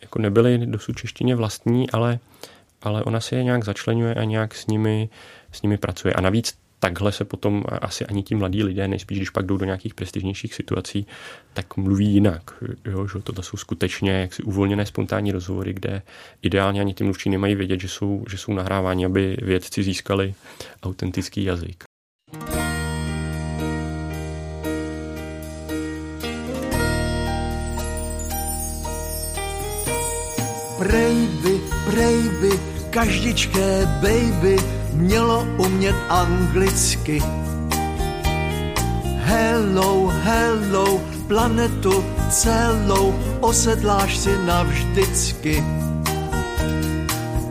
jako 0.00 0.18
nebyly 0.18 0.58
dosud 0.66 0.96
češtině 0.96 1.36
vlastní, 1.36 1.90
ale, 1.90 2.18
ale 2.82 3.04
ona 3.04 3.20
si 3.20 3.34
je 3.34 3.44
nějak 3.44 3.64
začlenuje 3.64 4.14
a 4.14 4.24
nějak 4.24 4.54
s 4.54 4.66
nimi, 4.66 5.08
s 5.52 5.62
nimi 5.62 5.78
pracuje. 5.78 6.14
A 6.14 6.20
navíc 6.20 6.58
takhle 6.80 7.12
se 7.12 7.24
potom 7.24 7.64
asi 7.82 8.06
ani 8.06 8.22
ti 8.22 8.34
mladí 8.34 8.62
lidé, 8.62 8.88
nejspíš 8.88 9.18
když 9.18 9.30
pak 9.30 9.46
jdou 9.46 9.56
do 9.56 9.64
nějakých 9.64 9.94
prestižnějších 9.94 10.54
situací, 10.54 11.06
tak 11.52 11.76
mluví 11.76 12.06
jinak. 12.06 12.42
Jo, 12.84 13.06
že 13.06 13.18
to 13.22 13.42
jsou 13.42 13.56
skutečně 13.56 14.12
jaksi 14.12 14.42
uvolněné 14.42 14.86
spontánní 14.86 15.32
rozhovory, 15.32 15.72
kde 15.72 16.02
ideálně 16.42 16.80
ani 16.80 16.94
ty 16.94 17.04
mluvčí 17.04 17.30
nemají 17.30 17.54
vědět, 17.54 17.80
že 17.80 17.88
jsou, 17.88 18.24
že 18.30 18.38
jsou 18.38 18.52
nahráváni, 18.52 19.06
aby 19.06 19.36
vědci 19.42 19.82
získali 19.82 20.34
autentický 20.82 21.44
jazyk. 21.44 21.84
Prejby, 30.78 31.60
prejby, 31.90 32.75
každičké 32.96 33.86
baby, 34.00 34.56
mělo 34.92 35.46
umět 35.56 35.96
anglicky. 36.08 37.22
Hello, 39.20 40.08
hello, 40.24 41.00
planetu 41.28 42.04
celou 42.30 43.14
osedláš 43.40 44.16
si 44.16 44.32
navždycky 44.46 45.64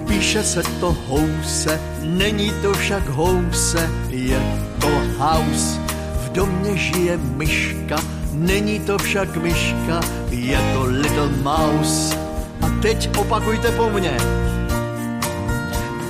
Píše 0.07 0.43
se 0.43 0.63
to 0.79 0.97
house, 1.09 1.79
není 2.01 2.51
to 2.61 2.73
však 2.73 3.09
house, 3.09 3.89
je 4.09 4.41
to 4.81 4.89
house. 5.17 5.79
V 6.25 6.31
domě 6.31 6.77
žije 6.77 7.17
myška, 7.17 8.01
není 8.33 8.79
to 8.79 8.97
však 8.97 9.37
myška, 9.37 10.01
je 10.29 10.57
to 10.73 10.83
little 10.85 11.29
mouse. 11.43 12.17
A 12.61 12.81
teď 12.81 13.17
opakujte 13.17 13.71
po 13.71 13.89
mně. 13.89 14.17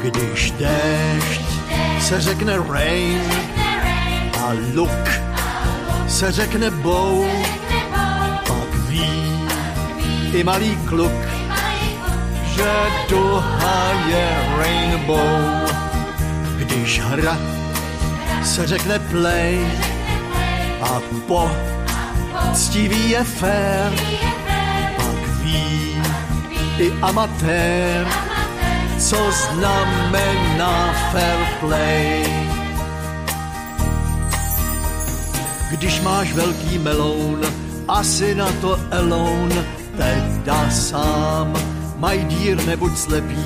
Když 0.05 0.51
déšť 0.51 1.41
se 1.99 2.21
řekne 2.21 2.57
rain 2.69 3.21
a 4.37 4.53
look 4.75 5.09
se 6.07 6.31
řekne 6.31 6.71
bow, 6.71 7.25
pak 8.47 8.75
ví 8.87 9.47
i 10.33 10.43
malý 10.43 10.77
kluk, 10.85 11.21
že 12.55 12.71
duha 13.09 14.05
je 14.07 14.27
rainbow. 14.57 15.69
Když 16.57 16.99
hra 16.99 17.37
se 18.43 18.67
řekne 18.67 18.99
play 18.99 19.65
a 20.81 21.01
po 21.27 21.51
ctivý 22.53 23.09
je 23.09 23.23
fair, 23.23 23.91
pak 24.97 25.27
ví 25.41 26.01
i 26.77 26.93
amatér, 27.01 28.24
co 29.09 29.31
znamená 29.31 30.93
fair 31.11 31.39
play. 31.59 32.25
Když 35.71 36.01
máš 36.01 36.33
velký 36.33 36.79
meloun, 36.79 37.41
asi 37.87 38.35
na 38.35 38.51
to 38.61 38.79
alone, 38.91 39.65
teda 39.97 40.69
sám. 40.69 41.53
My 41.97 42.17
dear, 42.17 42.65
nebuď 42.65 42.97
slepý, 42.97 43.45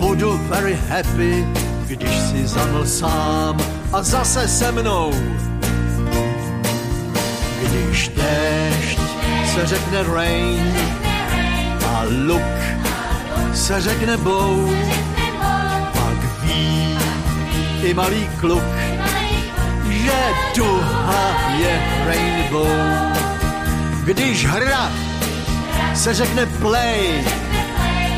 budu 0.00 0.40
very 0.48 0.78
happy, 0.88 1.46
když 1.86 2.10
si 2.10 2.46
zaml 2.46 2.86
sám 2.86 3.56
a 3.92 4.02
zase 4.02 4.48
se 4.48 4.72
mnou. 4.72 5.12
Když 7.62 8.08
déšť 8.08 9.00
se 9.54 9.66
řekne 9.66 10.02
rain 10.02 10.74
a 11.86 12.02
look 12.26 12.85
se 13.56 13.80
řekne 13.80 14.16
bow, 14.16 14.70
pak 15.92 16.42
ví 16.42 16.98
i 17.82 17.94
malý 17.94 18.28
kluk, 18.40 18.64
že 19.90 20.20
duha 20.56 21.54
je 21.58 21.82
rainbow. 22.06 22.68
Když 24.04 24.46
hra 24.46 24.92
se 25.94 26.14
řekne 26.14 26.46
play 26.46 27.24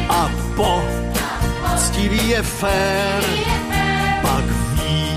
a 0.08 0.30
po 0.56 0.82
ctivý 1.76 2.28
je 2.28 2.42
fair, 2.42 3.24
pak 4.22 4.44
ví 4.44 5.12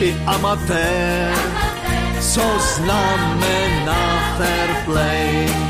i 0.00 0.16
amatér, 0.26 1.34
co 2.20 2.42
znamená 2.58 4.34
fair 4.36 4.76
play. 4.84 5.67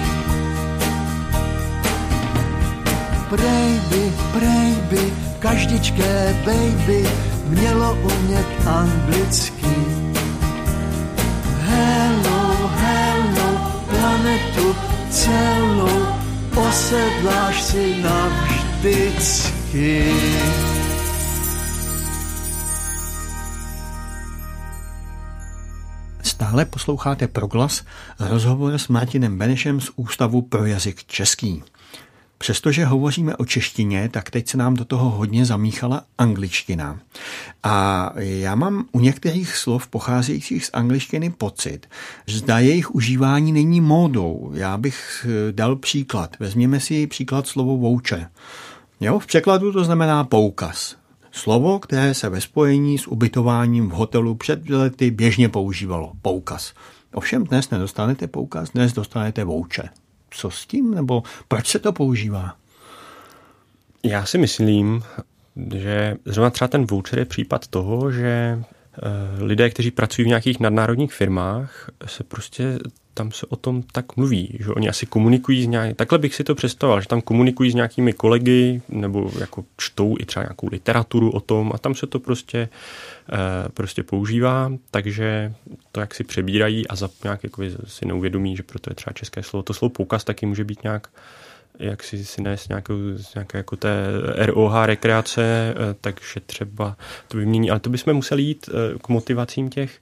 Prejby, 3.28 4.12
prejby, 4.32 5.12
každičké 5.38 6.36
baby, 6.44 7.08
mělo 7.48 7.94
umět 7.94 8.46
anglicky. 8.66 9.76
Hello, 11.60 12.70
hello, 12.74 13.82
planetu 13.88 14.76
celou, 15.10 16.06
posedláš 16.54 17.62
si 17.62 18.02
navždycky. 18.02 19.68
Stále 26.22 26.64
posloucháte 26.64 27.28
Proglas, 27.28 27.84
rozhovor 28.20 28.78
s 28.78 28.88
Martinem 28.88 29.38
Benešem 29.38 29.80
z 29.80 29.90
Ústavu 29.96 30.42
pro 30.42 30.64
jazyk 30.66 31.04
český. 31.04 31.62
Přestože 32.38 32.84
hovoříme 32.84 33.36
o 33.36 33.44
češtině, 33.44 34.08
tak 34.08 34.30
teď 34.30 34.48
se 34.48 34.56
nám 34.56 34.74
do 34.74 34.84
toho 34.84 35.10
hodně 35.10 35.44
zamíchala 35.44 36.02
angličtina. 36.18 37.00
A 37.62 38.12
já 38.16 38.54
mám 38.54 38.84
u 38.92 39.00
některých 39.00 39.56
slov 39.56 39.86
pocházejících 39.86 40.66
z 40.66 40.70
angličtiny 40.72 41.30
pocit, 41.30 41.86
že 42.26 42.38
zda 42.38 42.58
jejich 42.58 42.94
užívání 42.94 43.52
není 43.52 43.80
módou. 43.80 44.50
Já 44.54 44.76
bych 44.76 45.26
eh, 45.28 45.52
dal 45.52 45.76
příklad. 45.76 46.36
Vezměme 46.40 46.80
si 46.80 47.06
příklad 47.06 47.46
slovo 47.46 47.76
voucher. 47.76 48.30
Jo, 49.00 49.18
v 49.18 49.26
překladu 49.26 49.72
to 49.72 49.84
znamená 49.84 50.24
poukaz. 50.24 50.96
Slovo, 51.32 51.78
které 51.78 52.14
se 52.14 52.28
ve 52.28 52.40
spojení 52.40 52.98
s 52.98 53.06
ubytováním 53.06 53.88
v 53.88 53.92
hotelu 53.92 54.34
před 54.34 54.70
lety 54.70 55.10
běžně 55.10 55.48
používalo. 55.48 56.12
Poukaz. 56.22 56.72
Ovšem 57.14 57.44
dnes 57.44 57.70
nedostanete 57.70 58.26
poukaz, 58.26 58.70
dnes 58.70 58.92
dostanete 58.92 59.44
voucher 59.44 59.90
co 60.30 60.50
s 60.50 60.66
tím, 60.66 60.94
nebo 60.94 61.22
proč 61.48 61.66
se 61.66 61.78
to 61.78 61.92
používá? 61.92 62.56
Já 64.04 64.26
si 64.26 64.38
myslím, 64.38 65.02
že 65.76 66.16
zrovna 66.24 66.50
třeba 66.50 66.68
ten 66.68 66.86
voucher 66.86 67.18
je 67.18 67.24
případ 67.24 67.66
toho, 67.66 68.12
že 68.12 68.28
eh, 68.28 69.44
lidé, 69.44 69.70
kteří 69.70 69.90
pracují 69.90 70.24
v 70.24 70.28
nějakých 70.28 70.60
nadnárodních 70.60 71.12
firmách, 71.12 71.90
se 72.06 72.24
prostě 72.24 72.78
tam 73.18 73.32
se 73.32 73.46
o 73.46 73.56
tom 73.56 73.82
tak 73.82 74.16
mluví, 74.16 74.58
že 74.60 74.70
oni 74.70 74.88
asi 74.88 75.06
komunikují 75.06 75.64
s 75.64 75.66
nějaký, 75.66 75.94
takhle 75.94 76.18
bych 76.18 76.34
si 76.34 76.44
to 76.44 76.54
představoval, 76.54 77.00
že 77.00 77.08
tam 77.08 77.20
komunikují 77.20 77.70
s 77.70 77.74
nějakými 77.74 78.12
kolegy 78.12 78.82
nebo 78.88 79.30
jako 79.38 79.64
čtou 79.76 80.16
i 80.20 80.24
třeba 80.24 80.42
nějakou 80.42 80.68
literaturu 80.72 81.30
o 81.30 81.40
tom 81.40 81.72
a 81.74 81.78
tam 81.78 81.94
se 81.94 82.06
to 82.06 82.20
prostě, 82.20 82.68
prostě 83.74 84.02
používá, 84.02 84.72
takže 84.90 85.52
to 85.92 86.00
jak 86.00 86.14
si 86.14 86.24
přebírají 86.24 86.88
a 86.88 86.96
za 86.96 87.10
nějak 87.24 87.44
jako 87.44 87.62
si 87.86 88.06
neuvědomí, 88.06 88.56
že 88.56 88.62
proto 88.62 88.90
je 88.90 88.94
třeba 88.94 89.12
české 89.12 89.42
slovo. 89.42 89.62
To 89.62 89.74
slovo 89.74 89.92
poukaz 89.92 90.24
taky 90.24 90.46
může 90.46 90.64
být 90.64 90.82
nějak 90.82 91.08
jak 91.78 92.02
si, 92.02 92.24
si 92.24 92.42
nést 92.42 92.68
nějakou, 92.68 92.94
nějaké 93.34 93.58
jako 93.58 93.76
té 93.76 94.06
ROH 94.36 94.84
rekreace, 94.84 95.42
eh, 95.42 95.74
takže 96.00 96.40
třeba 96.46 96.96
to 97.28 97.38
vymění, 97.38 97.70
ale 97.70 97.80
to 97.80 97.90
bychom 97.90 98.14
museli 98.14 98.42
jít 98.42 98.68
eh, 98.68 98.98
k 98.98 99.08
motivacím 99.08 99.70
těch, 99.70 100.00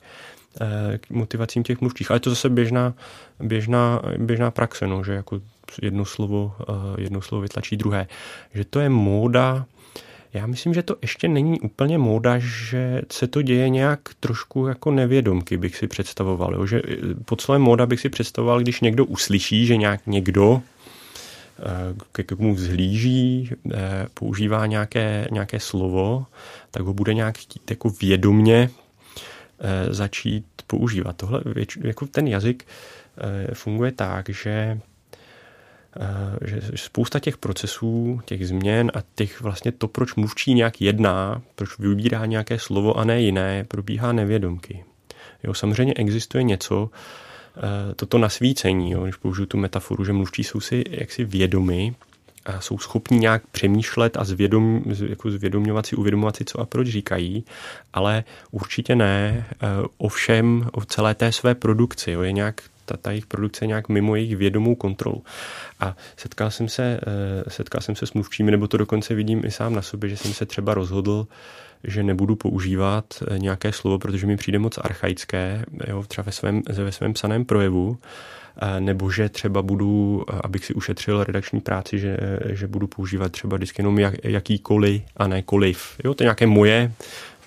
Eh, 0.60 0.98
k 0.98 1.10
motivacím 1.10 1.62
těch 1.62 1.80
mluvčích. 1.80 2.10
Ale 2.10 2.16
je 2.16 2.20
to 2.20 2.30
zase 2.30 2.48
běžná, 2.48 2.94
běžná, 3.40 4.02
běžná 4.18 4.50
praxe, 4.50 4.86
no, 4.86 5.04
že 5.04 5.12
jako 5.12 5.40
jedno 5.82 6.04
slovo, 6.04 6.54
eh, 6.60 7.02
jedno 7.02 7.20
slovo 7.20 7.42
vytlačí 7.42 7.76
druhé. 7.76 8.06
Že 8.54 8.64
to 8.64 8.80
je 8.80 8.88
móda, 8.88 9.66
já 10.36 10.46
myslím, 10.46 10.74
že 10.74 10.82
to 10.82 10.96
ještě 11.02 11.28
není 11.28 11.60
úplně 11.60 11.98
móda, 11.98 12.38
že 12.38 13.02
se 13.12 13.26
to 13.26 13.42
děje 13.42 13.68
nějak 13.68 14.00
trošku 14.20 14.66
jako 14.66 14.90
nevědomky, 14.90 15.56
bych 15.56 15.76
si 15.76 15.86
představoval. 15.86 16.54
Jo? 16.54 16.66
Že 16.66 16.82
eh, 16.88 17.14
pod 17.24 17.40
slovem 17.40 17.62
móda 17.62 17.86
bych 17.86 18.00
si 18.00 18.08
představoval, 18.08 18.60
když 18.60 18.80
někdo 18.80 19.04
uslyší, 19.04 19.66
že 19.66 19.76
nějak 19.76 20.00
někdo 20.06 20.62
ke 22.12 22.22
komu 22.22 22.54
vzhlíží, 22.54 23.50
používá 24.14 24.66
nějaké, 24.66 25.28
nějaké 25.30 25.60
slovo, 25.60 26.26
tak 26.70 26.82
ho 26.82 26.94
bude 26.94 27.14
nějak 27.14 27.38
chtít 27.38 27.70
jako 27.70 27.90
vědomně 27.90 28.70
Eh, 29.58 29.94
začít 29.94 30.46
používat. 30.66 31.16
Tohle, 31.16 31.42
jako 31.84 32.06
ten 32.06 32.28
jazyk 32.28 32.66
eh, 33.18 33.54
funguje 33.54 33.92
tak, 33.92 34.28
že 34.28 34.50
eh, 34.50 34.80
že 36.44 36.60
spousta 36.74 37.18
těch 37.18 37.38
procesů, 37.38 38.20
těch 38.24 38.48
změn 38.48 38.90
a 38.94 39.02
těch 39.14 39.40
vlastně 39.40 39.72
to, 39.72 39.88
proč 39.88 40.14
mluvčí 40.14 40.54
nějak 40.54 40.80
jedná, 40.80 41.42
proč 41.54 41.78
vybírá 41.78 42.26
nějaké 42.26 42.58
slovo 42.58 42.98
a 42.98 43.04
ne 43.04 43.20
jiné, 43.20 43.64
probíhá 43.64 44.12
nevědomky. 44.12 44.84
Jo, 45.44 45.54
samozřejmě 45.54 45.94
existuje 45.94 46.42
něco, 46.42 46.90
toto 47.96 48.18
nasvícení, 48.18 48.90
jo, 48.90 49.04
když 49.04 49.16
použiju 49.16 49.46
tu 49.46 49.56
metaforu, 49.56 50.04
že 50.04 50.12
mluvčí 50.12 50.44
jsou 50.44 50.60
si 50.60 50.84
jaksi 50.90 51.24
vědomi 51.24 51.94
jsou 52.58 52.78
schopni 52.78 53.18
nějak 53.18 53.46
přemýšlet 53.46 54.16
a 54.16 54.24
zvědom, 54.24 54.82
jako 55.08 55.30
zvědomňovat 55.30 55.86
si, 55.86 55.96
uvědomovat 55.96 56.36
si, 56.36 56.44
co 56.44 56.60
a 56.60 56.66
proč 56.66 56.88
říkají, 56.88 57.44
ale 57.92 58.24
určitě 58.50 58.94
ne 58.94 59.46
eh, 59.50 59.66
o 59.98 60.08
všem, 60.08 60.68
o 60.72 60.84
celé 60.84 61.14
té 61.14 61.32
své 61.32 61.54
produkci. 61.54 62.10
Jo. 62.10 62.22
Je 62.22 62.32
nějak 62.32 62.60
ta, 62.86 62.96
ta 62.96 63.10
jejich 63.10 63.26
produkce 63.26 63.66
nějak 63.66 63.88
mimo 63.88 64.16
jejich 64.16 64.36
vědomou 64.36 64.74
kontrolu. 64.74 65.24
A 65.80 65.96
setkal 66.16 66.50
jsem 66.50 66.68
se, 66.68 67.00
eh, 67.06 67.50
setkal 67.50 67.80
jsem 67.80 67.96
se 67.96 68.06
s 68.06 68.12
mluvčími, 68.12 68.50
nebo 68.50 68.68
to 68.68 68.76
dokonce 68.76 69.14
vidím 69.14 69.42
i 69.44 69.50
sám 69.50 69.74
na 69.74 69.82
sobě, 69.82 70.10
že 70.10 70.16
jsem 70.16 70.32
se 70.32 70.46
třeba 70.46 70.74
rozhodl, 70.74 71.26
že 71.84 72.02
nebudu 72.02 72.36
používat 72.36 73.04
eh, 73.22 73.38
nějaké 73.38 73.72
slovo, 73.72 73.98
protože 73.98 74.26
mi 74.26 74.36
přijde 74.36 74.58
moc 74.58 74.78
archaické, 74.78 75.64
jo, 75.88 76.04
třeba 76.08 76.24
ve 76.24 76.32
svém, 76.32 76.62
ve 76.68 76.92
svém 76.92 77.12
psaném 77.12 77.44
projevu 77.44 77.98
nebo 78.78 79.10
že 79.10 79.28
třeba 79.28 79.62
budu, 79.62 80.24
abych 80.44 80.64
si 80.64 80.74
ušetřil 80.74 81.24
redakční 81.24 81.60
práci, 81.60 81.98
že, 81.98 82.16
že 82.46 82.66
budu 82.66 82.86
používat 82.86 83.32
třeba 83.32 83.56
vždycky 83.56 83.80
jenom 83.82 83.98
jak, 83.98 84.14
jakýkoliv 84.24 85.02
a 85.16 85.26
ne 85.26 85.42
koliv. 85.42 85.96
Jo, 86.04 86.14
to 86.14 86.22
je 86.22 86.24
nějaké 86.24 86.46
moje 86.46 86.92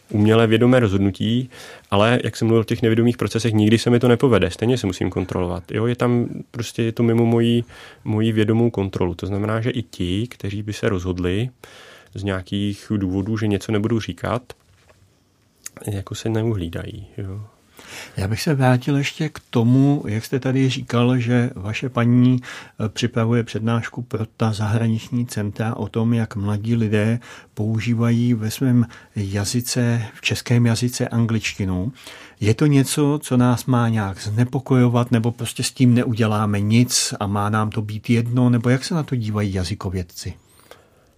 umělé 0.10 0.48
vědomé 0.48 0.80
rozhodnutí, 0.80 1.50
ale 1.92 2.20
jak 2.24 2.36
jsem 2.36 2.48
mluvil 2.48 2.62
o 2.62 2.64
těch 2.64 2.82
nevědomých 2.82 3.18
procesech, 3.18 3.54
nikdy 3.54 3.78
se 3.78 3.90
mi 3.90 4.00
to 4.00 4.08
nepovede, 4.08 4.52
stejně 4.52 4.78
se 4.78 4.88
musím 4.88 5.10
kontrolovat. 5.10 5.72
Jo, 5.72 5.86
je 5.86 5.96
tam 5.96 6.30
prostě 6.52 6.84
je 6.84 6.92
to 6.92 7.04
mimo 7.04 7.26
moji, 7.26 7.64
moji 8.04 8.32
vědomou 8.32 8.70
kontrolu. 8.70 9.16
To 9.16 9.26
znamená, 9.26 9.62
že 9.62 9.70
i 9.70 9.82
ti, 9.82 10.28
kteří 10.28 10.64
by 10.64 10.74
se 10.74 10.90
rozhodli, 10.90 11.50
z 12.16 12.24
nějakých 12.24 12.92
důvodů, 12.98 13.38
že 13.38 13.48
něco 13.48 13.72
nebudu 13.72 14.00
říkat, 14.00 14.54
jako 15.88 16.16
se 16.16 16.30
neuhlídají. 16.30 17.08
Jo. 17.18 17.42
Já 18.18 18.28
bych 18.28 18.42
se 18.42 18.54
vrátil 18.54 18.98
ještě 18.98 19.30
k 19.30 19.40
tomu, 19.50 20.04
jak 20.08 20.26
jste 20.26 20.40
tady 20.40 20.70
říkal, 20.70 21.18
že 21.18 21.50
vaše 21.56 21.90
paní 21.90 22.42
eh, 22.42 22.90
připravuje 22.90 23.44
přednášku 23.44 24.02
pro 24.02 24.26
ta 24.38 24.54
zahraniční 24.54 25.26
centra 25.26 25.76
o 25.76 25.88
tom, 25.88 26.14
jak 26.14 26.36
mladí 26.36 26.76
lidé 26.76 27.20
používají 27.54 28.34
ve 28.34 28.52
svém 28.52 28.86
jazyce, 29.16 30.02
v 30.14 30.22
českém 30.22 30.66
jazyce 30.66 31.08
angličtinu. 31.08 31.92
Je 32.40 32.54
to 32.54 32.66
něco, 32.66 33.20
co 33.24 33.38
nás 33.38 33.66
má 33.66 33.90
nějak 33.90 34.22
znepokojovat, 34.22 35.12
nebo 35.12 35.32
prostě 35.32 35.64
s 35.64 35.72
tím 35.72 35.94
neuděláme 35.94 36.60
nic 36.60 37.14
a 37.20 37.28
má 37.28 37.50
nám 37.50 37.70
to 37.70 37.82
být 37.82 38.10
jedno, 38.10 38.50
nebo 38.50 38.70
jak 38.70 38.84
se 38.84 38.96
na 38.96 39.04
to 39.04 39.16
dívají 39.16 39.54
jazykovědci? 39.54 40.34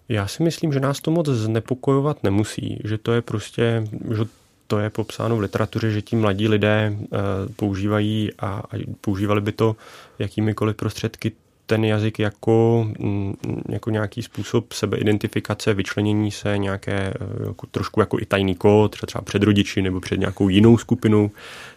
Já 0.10 0.28
si 0.28 0.44
myslím, 0.44 0.74
že 0.74 0.80
nás 0.80 1.00
to 1.00 1.12
moc 1.12 1.28
znepokojovat 1.28 2.24
nemusí, 2.24 2.82
že 2.84 2.98
to 2.98 3.12
je 3.12 3.22
prostě, 3.22 3.84
že 4.18 4.26
to 4.72 4.80
je 4.80 4.90
popsáno 4.90 5.38
v 5.38 5.40
literatuře, 5.40 5.92
že 5.92 6.02
ti 6.02 6.16
mladí 6.16 6.48
lidé 6.48 6.94
eh, 6.98 7.18
používají 7.56 8.30
a 8.40 8.64
používali 9.02 9.42
by 9.42 9.52
to 9.52 9.76
jakýmikoliv 10.20 10.76
prostředky 10.76 11.32
ten 11.66 11.86
jazyk 11.86 12.20
jako, 12.20 12.88
mm, 13.00 13.34
jako 13.70 13.90
nějaký 13.90 14.22
způsob 14.22 14.74
sebeidentifikace, 14.74 15.74
vyčlenění 15.74 16.32
se, 16.32 16.58
nějaké 16.58 16.94
eh, 16.94 17.48
jako, 17.48 17.68
trošku 17.68 18.00
jako 18.00 18.20
i 18.20 18.26
tajný 18.26 18.56
kód, 18.56 18.96
třeba 19.06 19.22
před 19.22 19.44
rodiči 19.44 19.82
nebo 19.82 20.00
před 20.00 20.20
nějakou 20.20 20.50
jinou 20.50 20.78
skupinou 20.78 21.32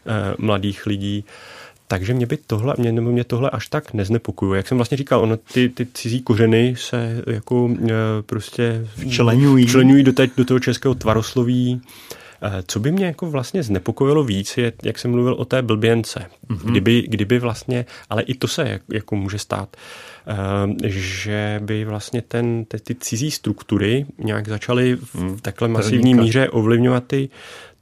eh, 0.07 0.35
mladých 0.39 0.87
lidí. 0.87 1.25
Takže 1.89 2.15
mě 2.15 2.27
by 2.27 2.37
tohle, 2.37 2.75
mě, 2.79 2.93
nebo 2.93 3.11
mě 3.11 3.25
tohle 3.25 3.51
až 3.51 3.69
tak 3.69 3.95
neznepokojuje. 3.95 4.57
Jak 4.57 4.69
jsem 4.69 4.79
vlastně 4.79 4.97
říkal, 4.97 5.21
ono, 5.21 5.37
ty, 5.37 5.69
ty 5.69 5.87
cizí 5.95 6.23
kořeny 6.23 6.75
se 6.79 7.23
jako 7.27 7.71
e, 7.89 7.93
prostě 8.23 8.89
včlenují, 8.97 9.67
včlenují 9.67 10.03
do, 10.05 10.13
teď, 10.13 10.31
do 10.37 10.45
toho 10.45 10.61
českého 10.61 10.95
tvarosloví. 10.95 11.81
Eh, 11.83 12.24
co 12.67 12.81
by 12.81 12.93
mě 12.93 13.07
jako 13.07 13.31
vlastně 13.31 13.63
znepokojilo 13.63 14.25
víc, 14.25 14.57
je, 14.57 14.73
jak 14.83 14.99
jsem 14.99 15.11
mluvil 15.11 15.35
o 15.35 15.45
té 15.45 15.63
blběnce. 15.63 16.27
Mm-hmm. 16.49 16.71
Kdyby, 16.71 17.03
kdyby 17.09 17.39
vlastně, 17.39 17.87
ale 18.11 18.23
i 18.23 18.35
to 18.35 18.49
se 18.49 18.81
jako 18.93 19.17
může 19.17 19.39
stát, 19.39 19.77
eh, 20.27 20.89
že 20.89 21.61
by 21.65 21.85
vlastně 21.85 22.23
ten, 22.23 22.65
ty 22.65 22.95
cizí 22.95 23.31
struktury 23.31 24.07
nějak 24.19 24.49
začaly 24.49 24.97
v 24.97 25.15
mhm. 25.15 25.39
takhle 25.39 25.69
masivní 25.69 26.15
míře 26.15 26.49
ovlivňovat 26.49 27.05
ty, 27.07 27.29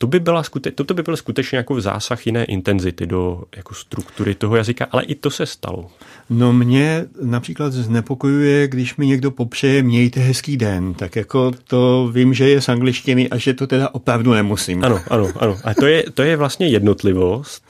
to 0.03 0.07
by, 0.07 0.21
byla 0.21 0.43
skute, 0.43 0.71
to, 0.71 0.85
to 0.85 0.95
by 0.95 1.03
byl 1.03 1.17
skutečně 1.17 1.59
jako 1.59 1.81
zásah 1.81 2.27
jiné 2.27 2.45
intenzity 2.45 3.07
do 3.07 3.43
jako 3.57 3.75
struktury 3.75 4.35
toho 4.35 4.57
jazyka, 4.57 4.87
ale 4.91 5.05
i 5.05 5.15
to 5.15 5.31
se 5.31 5.47
stalo. 5.47 5.91
No 6.31 6.53
mě 6.53 7.05
například 7.23 7.73
znepokojuje, 7.73 8.69
když 8.69 8.97
mi 8.97 9.07
někdo 9.07 9.31
popřeje 9.31 9.83
mějte 9.83 10.21
hezký 10.21 10.57
den, 10.57 10.95
tak 10.95 11.17
jako 11.17 11.51
to 11.65 12.11
vím, 12.13 12.35
že 12.35 12.49
je 12.49 12.61
z 12.61 12.69
angličtiny 12.69 13.29
a 13.31 13.37
že 13.37 13.55
to 13.55 13.67
teda 13.67 13.89
opravdu 13.93 14.33
nemusím. 14.33 14.85
Ano, 14.85 15.01
ano, 15.11 15.29
ano. 15.37 15.59
A 15.65 15.75
to 15.75 15.87
je, 15.87 16.05
to 16.15 16.23
je 16.23 16.37
vlastně 16.37 16.69
jednotlivost, 16.69 17.65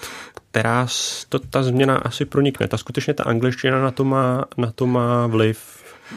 která 0.50 0.86
to, 1.28 1.38
ta 1.38 1.62
změna 1.62 1.96
asi 1.96 2.24
pronikne. 2.24 2.68
Ta 2.68 2.78
skutečně 2.78 3.14
ta 3.14 3.24
angličtina 3.24 3.82
na 3.82 3.90
to 3.90 4.04
má, 4.04 4.44
na 4.56 4.72
to 4.72 4.86
má 4.86 5.26
vliv. 5.26 5.58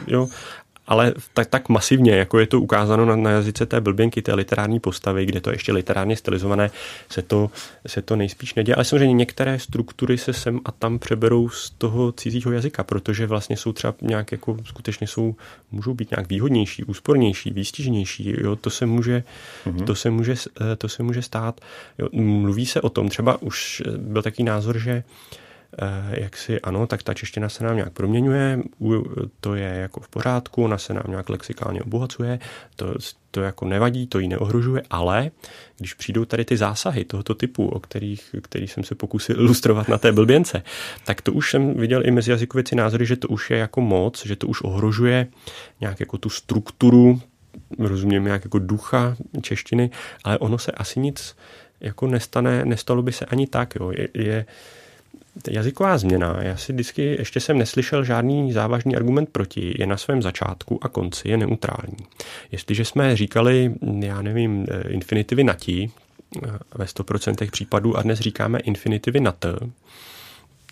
Jo? 0.06 0.28
Ale 0.86 1.14
tak, 1.34 1.48
tak 1.48 1.68
masivně, 1.68 2.12
jako 2.12 2.38
je 2.38 2.46
to 2.46 2.60
ukázáno 2.60 3.04
na, 3.04 3.16
na 3.16 3.30
jazyce 3.30 3.66
té 3.66 3.80
blběnky, 3.80 4.22
té 4.22 4.34
literární 4.34 4.80
postavy, 4.80 5.26
kde 5.26 5.40
to 5.40 5.50
je 5.50 5.54
ještě 5.54 5.72
literárně 5.72 6.16
stylizované, 6.16 6.70
se 7.08 7.22
to, 7.22 7.50
se 7.86 8.02
to 8.02 8.16
nejspíš 8.16 8.54
neděje. 8.54 8.74
Ale 8.74 8.84
samozřejmě 8.84 9.14
některé 9.14 9.58
struktury 9.58 10.18
se 10.18 10.32
sem 10.32 10.60
a 10.64 10.72
tam 10.72 10.98
přeberou 10.98 11.48
z 11.48 11.70
toho 11.70 12.12
cizího 12.12 12.52
jazyka, 12.52 12.84
protože 12.84 13.26
vlastně 13.26 13.56
jsou 13.56 13.72
třeba 13.72 13.94
nějak 14.02 14.32
jako 14.32 14.56
skutečně 14.64 15.06
jsou, 15.06 15.34
můžou 15.70 15.94
být 15.94 16.10
nějak 16.10 16.28
výhodnější, 16.28 16.84
úspornější, 16.84 17.50
výstižnější. 17.50 18.34
Jo? 18.40 18.56
To, 18.56 18.70
se 18.70 18.86
může, 18.86 19.22
mm-hmm. 19.66 19.84
to, 19.84 19.94
se 19.94 20.10
může, 20.10 20.34
to 20.78 20.88
se 20.88 21.02
může 21.02 21.22
stát. 21.22 21.60
Jo? 21.98 22.08
Mluví 22.12 22.66
se 22.66 22.80
o 22.80 22.88
tom, 22.88 23.08
třeba 23.08 23.42
už 23.42 23.82
byl 23.96 24.22
taký 24.22 24.42
názor, 24.42 24.78
že 24.78 25.02
uh, 25.06 25.36
Eh, 25.36 25.45
jak 26.10 26.36
si 26.36 26.60
ano, 26.60 26.86
tak 26.86 27.02
ta 27.02 27.14
čeština 27.14 27.48
se 27.48 27.64
nám 27.64 27.76
nějak 27.76 27.92
proměňuje, 27.92 28.60
to 29.40 29.54
je 29.54 29.68
jako 29.68 30.00
v 30.00 30.08
pořádku, 30.08 30.64
ona 30.64 30.78
se 30.78 30.94
nám 30.94 31.04
nějak 31.08 31.28
lexikálně 31.28 31.82
obohacuje, 31.82 32.38
to, 32.76 32.94
to 33.30 33.40
jako 33.40 33.64
nevadí, 33.64 34.06
to 34.06 34.18
ji 34.18 34.28
neohrožuje, 34.28 34.82
ale 34.90 35.30
když 35.78 35.94
přijdou 35.94 36.24
tady 36.24 36.44
ty 36.44 36.56
zásahy 36.56 37.04
tohoto 37.04 37.34
typu, 37.34 37.68
o 37.68 37.80
kterých, 37.80 38.34
který 38.42 38.68
jsem 38.68 38.84
se 38.84 38.94
pokusil 38.94 39.40
ilustrovat 39.40 39.88
na 39.88 39.98
té 39.98 40.12
blběnce, 40.12 40.62
tak 41.04 41.22
to 41.22 41.32
už 41.32 41.50
jsem 41.50 41.74
viděl 41.74 42.06
i 42.06 42.10
mezi 42.10 42.30
jazykověci 42.30 42.74
názory, 42.74 43.06
že 43.06 43.16
to 43.16 43.28
už 43.28 43.50
je 43.50 43.58
jako 43.58 43.80
moc, 43.80 44.26
že 44.26 44.36
to 44.36 44.46
už 44.46 44.62
ohrožuje 44.62 45.26
nějak 45.80 46.00
jako 46.00 46.18
tu 46.18 46.30
strukturu, 46.30 47.20
rozumím, 47.78 48.24
nějak 48.24 48.44
jako 48.44 48.58
ducha 48.58 49.16
češtiny, 49.42 49.90
ale 50.24 50.38
ono 50.38 50.58
se 50.58 50.72
asi 50.72 51.00
nic 51.00 51.36
jako 51.80 52.06
nestane, 52.06 52.64
nestalo 52.64 53.02
by 53.02 53.12
se 53.12 53.24
ani 53.24 53.46
tak, 53.46 53.74
jo. 53.74 53.90
Je, 53.90 54.08
je 54.14 54.46
jazyková 55.50 55.98
změna, 55.98 56.36
já 56.40 56.56
si 56.56 56.72
vždycky 56.72 57.02
ještě 57.02 57.40
jsem 57.40 57.58
neslyšel 57.58 58.04
žádný 58.04 58.52
závažný 58.52 58.96
argument 58.96 59.28
proti, 59.32 59.74
je 59.78 59.86
na 59.86 59.96
svém 59.96 60.22
začátku 60.22 60.78
a 60.82 60.88
konci, 60.88 61.28
je 61.28 61.36
neutrální. 61.36 62.06
Jestliže 62.52 62.84
jsme 62.84 63.16
říkali, 63.16 63.74
já 64.00 64.22
nevím, 64.22 64.66
infinitivy 64.88 65.44
na 65.44 65.54
ti, 65.54 65.90
ve 66.74 66.84
100% 66.84 67.50
případů 67.50 67.96
a 67.96 68.02
dnes 68.02 68.18
říkáme 68.18 68.58
infinitivy 68.58 69.20
na 69.20 69.32
t, 69.32 69.58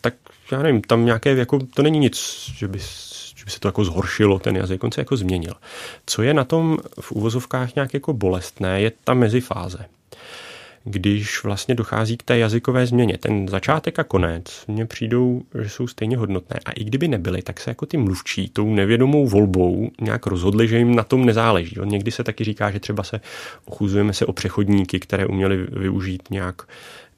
tak 0.01 0.15
já 0.53 0.63
nevím, 0.63 0.83
tam 0.83 1.05
nějaké, 1.05 1.35
jako, 1.37 1.59
to 1.75 1.83
není 1.83 1.99
nic, 1.99 2.17
že 2.55 2.69
by, 2.69 2.79
že 3.37 3.45
by 3.45 3.51
se 3.51 3.61
to 3.61 3.69
jako 3.69 3.85
zhoršilo, 3.85 4.39
ten 4.39 4.57
jazyk, 4.57 4.85
on 4.85 4.93
se 4.93 5.01
jako 5.01 5.17
změnil. 5.17 5.55
Co 6.07 6.23
je 6.23 6.35
na 6.35 6.45
tom 6.45 6.79
v 7.01 7.13
úvozovkách 7.13 7.75
nějak 7.75 7.95
jako 7.95 8.13
bolestné, 8.13 8.81
je 8.81 8.93
ta 9.05 9.15
mezifáze 9.15 9.87
když 10.85 11.45
vlastně 11.45 11.75
dochází 11.75 12.17
k 12.17 12.23
té 12.23 12.39
jazykové 12.39 12.87
změně. 12.87 13.19
Ten 13.19 13.49
začátek 13.49 13.99
a 13.99 14.05
konec 14.05 14.65
mně 14.69 14.87
přijdou, 14.87 15.43
že 15.63 15.69
jsou 15.69 15.87
stejně 15.87 16.17
hodnotné. 16.17 16.61
A 16.65 16.73
i 16.73 16.85
kdyby 16.85 17.09
nebyly, 17.09 17.43
tak 17.43 17.61
se 17.61 17.71
jako 17.71 17.87
ty 17.87 17.97
mluvčí 17.97 18.49
tou 18.49 18.75
nevědomou 18.75 19.27
volbou 19.27 19.91
nějak 20.01 20.27
rozhodli, 20.27 20.69
že 20.69 20.79
jim 20.79 20.95
na 20.95 21.03
tom 21.03 21.27
nezáleží. 21.27 21.77
Někdy 21.85 22.11
se 22.11 22.25
taky 22.25 22.45
říká, 22.45 22.71
že 22.71 22.81
třeba 22.81 23.03
se 23.03 23.21
ochuzujeme 23.65 24.13
se 24.13 24.27
o 24.27 24.33
přechodníky, 24.33 25.01
které 25.01 25.27
uměli 25.27 25.57
využít 25.57 26.23
nějak 26.31 26.63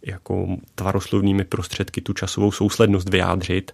jako 0.03 0.57
tvaroslovnými 0.75 1.45
prostředky 1.45 2.01
tu 2.01 2.13
časovou 2.13 2.53
souslednost 2.53 3.09
vyjádřit. 3.09 3.73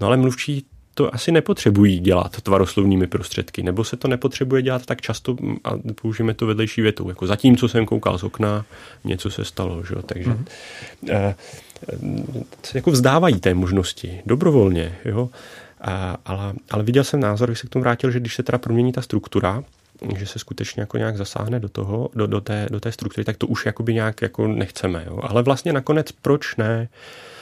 No 0.00 0.06
ale 0.06 0.16
mluvčí 0.16 0.66
to 0.94 1.14
asi 1.14 1.32
nepotřebují 1.32 1.98
dělat 1.98 2.40
tvaroslovními 2.40 3.06
prostředky, 3.06 3.62
nebo 3.62 3.84
se 3.84 3.96
to 3.96 4.08
nepotřebuje 4.08 4.62
dělat 4.62 4.86
tak 4.86 5.00
často 5.00 5.36
a 5.64 5.70
použijeme 6.02 6.34
to 6.34 6.46
vedlejší 6.46 6.82
větou. 6.82 7.08
Jako 7.08 7.26
zatímco 7.26 7.68
jsem 7.68 7.86
koukal 7.86 8.18
z 8.18 8.24
okna, 8.24 8.64
něco 9.04 9.30
se 9.30 9.44
stalo. 9.44 9.84
Že? 9.84 9.94
Takže 10.06 10.30
mm-hmm. 10.30 11.34
se 12.62 12.78
jako 12.78 12.90
vzdávají 12.90 13.40
té 13.40 13.54
možnosti 13.54 14.20
dobrovolně. 14.26 14.98
Jo? 15.04 15.30
A, 15.80 16.16
ale, 16.24 16.52
ale 16.70 16.84
viděl 16.84 17.04
jsem 17.04 17.20
názor, 17.20 17.48
když 17.48 17.58
se 17.58 17.66
k 17.66 17.70
tomu 17.70 17.82
vrátil, 17.82 18.10
že 18.10 18.20
když 18.20 18.34
se 18.34 18.42
teda 18.42 18.58
promění 18.58 18.92
ta 18.92 19.02
struktura, 19.02 19.64
že 20.16 20.26
se 20.26 20.38
skutečně 20.38 20.82
jako 20.82 20.98
nějak 20.98 21.16
zasáhne 21.16 21.60
do 21.60 21.68
toho, 21.68 22.10
do, 22.14 22.26
do, 22.26 22.40
té, 22.40 22.66
do 22.70 22.80
té 22.80 22.92
struktury, 22.92 23.24
tak 23.24 23.36
to 23.36 23.46
už 23.46 23.66
jakoby 23.66 23.94
nějak 23.94 24.22
jako 24.22 24.46
nechceme. 24.46 25.04
Jo? 25.06 25.20
Ale 25.22 25.42
vlastně 25.42 25.72
nakonec 25.72 26.12
proč 26.12 26.56
ne? 26.56 26.88
Eh, 26.88 27.39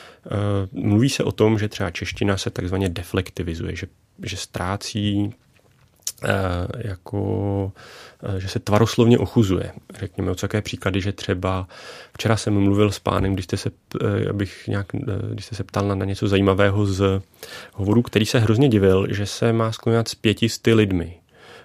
mluví 0.72 1.09
se 1.09 1.24
o 1.24 1.33
tom, 1.33 1.59
že 1.59 1.68
třeba 1.68 1.91
čeština 1.91 2.37
se 2.37 2.51
takzvaně 2.51 2.89
deflektivizuje, 2.89 3.76
že, 3.76 3.87
že 4.22 4.37
ztrácí 4.37 5.35
eh, 6.24 6.29
jako, 6.89 7.72
eh, 8.22 8.41
že 8.41 8.49
se 8.49 8.59
tvaroslovně 8.59 9.18
ochuzuje. 9.18 9.72
Řekněme, 9.99 10.31
o 10.31 10.35
jaké 10.43 10.62
příklady, 10.62 11.01
že 11.01 11.12
třeba 11.12 11.68
včera 12.12 12.37
jsem 12.37 12.61
mluvil 12.61 12.91
s 12.91 12.99
pánem, 12.99 13.35
když 13.35 13.45
jste 13.45 13.57
se, 13.57 13.70
abych 14.31 14.68
nějak, 14.68 14.87
když 15.33 15.45
jste 15.45 15.57
se 15.57 15.64
ptal 15.64 15.89
na, 15.89 15.95
na 15.95 16.05
něco 16.05 16.29
zajímavého 16.29 16.87
z 16.87 17.20
hovoru, 17.72 18.03
který 18.03 18.26
se 18.26 18.39
hrozně 18.39 18.68
divil, 18.68 19.07
že 19.11 19.26
se 19.26 19.53
má 19.53 19.72
skloňovat 19.72 20.09
s 20.09 20.14
pětisty 20.14 20.74
lidmi 20.74 21.18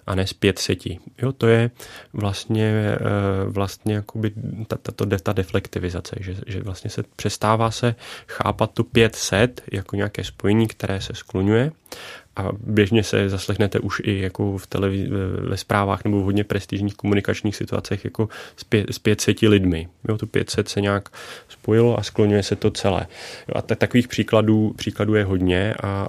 a 0.08 0.16
ne 0.16 0.28
z 0.28 0.34
500. 0.34 0.80
Jo, 1.22 1.32
to 1.38 1.47
je 1.47 1.72
vlastně, 2.14 2.74
eh, 2.95 2.99
vlastně 3.47 3.93
jakoby 3.93 4.32
ta, 4.68 4.78
ta, 5.24 5.34
deflektivizace, 5.34 6.16
že, 6.20 6.36
že 6.47 6.62
vlastně 6.62 6.89
se 6.89 7.04
přestává 7.16 7.72
se 7.72 7.95
chápat 8.28 8.72
to 8.74 8.84
500 8.84 9.62
jako 9.72 9.95
nějaké 9.95 10.24
spojení, 10.24 10.68
které 10.68 11.01
se 11.01 11.14
skloňuje 11.14 11.72
a 12.36 12.49
běžně 12.60 13.04
se 13.04 13.30
zaslechnete 13.30 13.80
už 13.80 14.01
i 14.06 14.20
jako 14.20 14.58
v 14.58 14.68
televizi, 14.68 15.10
ve 15.39 15.58
zprávách 15.58 16.04
nebo 16.04 16.20
v 16.20 16.24
hodně 16.24 16.43
prestižních 16.43 16.95
komunikačních 16.95 17.56
situacích 17.56 18.06
jako 18.06 18.30
s, 18.56 18.64
pě, 18.64 18.86
s 18.91 18.99
500 18.99 19.41
lidmi. 19.41 19.89
Jo, 20.10 20.18
to 20.18 20.28
500 20.28 20.70
se 20.70 20.82
nějak 20.82 21.10
spojilo 21.49 21.99
a 21.99 22.04
skloňuje 22.04 22.43
se 22.43 22.56
to 22.56 22.72
celé. 22.72 23.08
Jo, 23.47 23.54
a 23.56 23.62
t- 23.62 23.76
takových 23.76 24.08
příkladů, 24.08 24.74
příkladů 24.78 25.16
je 25.16 25.24
hodně 25.24 25.74
a 25.84 26.08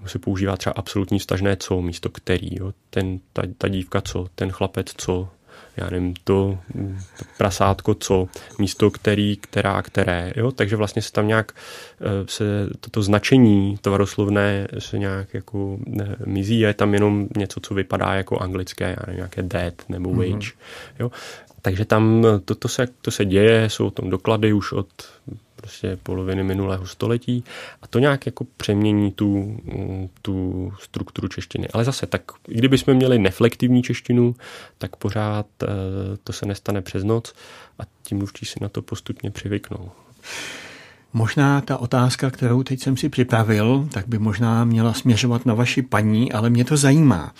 nebo 0.00 0.08
se 0.08 0.18
používá 0.18 0.56
třeba 0.56 0.74
absolutní 0.76 1.20
stažné 1.20 1.56
co 1.56 1.82
místo 1.82 2.08
který. 2.08 2.48
Jo? 2.58 2.72
Ten, 2.90 3.20
ta, 3.32 3.42
ta 3.58 3.68
dívka 3.68 4.00
co, 4.00 4.26
ten 4.34 4.50
chlapec 4.50 4.92
co, 4.96 5.28
já 5.76 5.90
nevím, 5.90 6.14
to, 6.24 6.58
to 7.18 7.24
prasátko 7.38 7.94
co, 7.94 8.28
místo 8.58 8.90
který, 8.90 9.36
která, 9.36 9.82
které, 9.82 10.32
jo, 10.36 10.52
takže 10.52 10.76
vlastně 10.76 11.02
se 11.02 11.12
tam 11.12 11.28
nějak 11.28 11.52
eh, 12.00 12.26
se 12.26 12.44
toto 12.80 13.02
značení 13.02 13.78
tvaroslovné 13.80 14.68
se 14.78 14.98
nějak 14.98 15.34
jako 15.34 15.78
ne, 15.86 16.16
mizí, 16.26 16.60
je 16.60 16.74
tam 16.74 16.94
jenom 16.94 17.28
něco, 17.36 17.60
co 17.60 17.74
vypadá 17.74 18.14
jako 18.14 18.38
anglické, 18.38 18.84
já 18.84 18.96
nevím, 19.06 19.16
nějaké 19.16 19.42
dead 19.42 19.74
nebo 19.88 20.14
wage, 20.14 20.32
mm-hmm. 20.32 20.54
jo. 20.98 21.10
Takže 21.62 21.84
tam 21.84 22.26
to, 22.44 22.54
to, 22.54 22.68
se, 22.68 22.88
to 23.02 23.10
se 23.10 23.24
děje, 23.24 23.70
jsou 23.70 23.90
tam 23.90 24.10
doklady 24.10 24.52
už 24.52 24.72
od 24.72 24.88
prostě 25.60 25.98
poloviny 26.02 26.42
minulého 26.42 26.86
století 26.86 27.44
a 27.82 27.86
to 27.86 27.98
nějak 27.98 28.26
jako 28.26 28.46
přemění 28.56 29.12
tu, 29.12 29.60
tu 30.22 30.72
strukturu 30.80 31.28
češtiny. 31.28 31.68
Ale 31.68 31.84
zase, 31.84 32.06
tak 32.06 32.22
i 32.48 32.54
kdybychom 32.54 32.94
měli 32.94 33.18
neflektivní 33.18 33.82
češtinu, 33.82 34.34
tak 34.78 34.96
pořád 34.96 35.46
eh, 35.62 35.66
to 36.24 36.32
se 36.32 36.46
nestane 36.46 36.82
přes 36.82 37.04
noc 37.04 37.34
a 37.78 37.82
ti 38.02 38.14
mluvčí 38.14 38.46
si 38.46 38.58
na 38.60 38.68
to 38.68 38.82
postupně 38.82 39.30
přivyknou. 39.30 39.90
Možná 41.12 41.60
ta 41.60 41.76
otázka, 41.76 42.30
kterou 42.30 42.62
teď 42.62 42.82
jsem 42.82 42.96
si 42.96 43.08
připravil, 43.08 43.88
tak 43.92 44.08
by 44.08 44.18
možná 44.18 44.64
měla 44.64 44.92
směřovat 44.92 45.46
na 45.46 45.54
vaši 45.54 45.82
paní, 45.82 46.32
ale 46.32 46.50
mě 46.50 46.64
to 46.64 46.76
zajímá. 46.76 47.34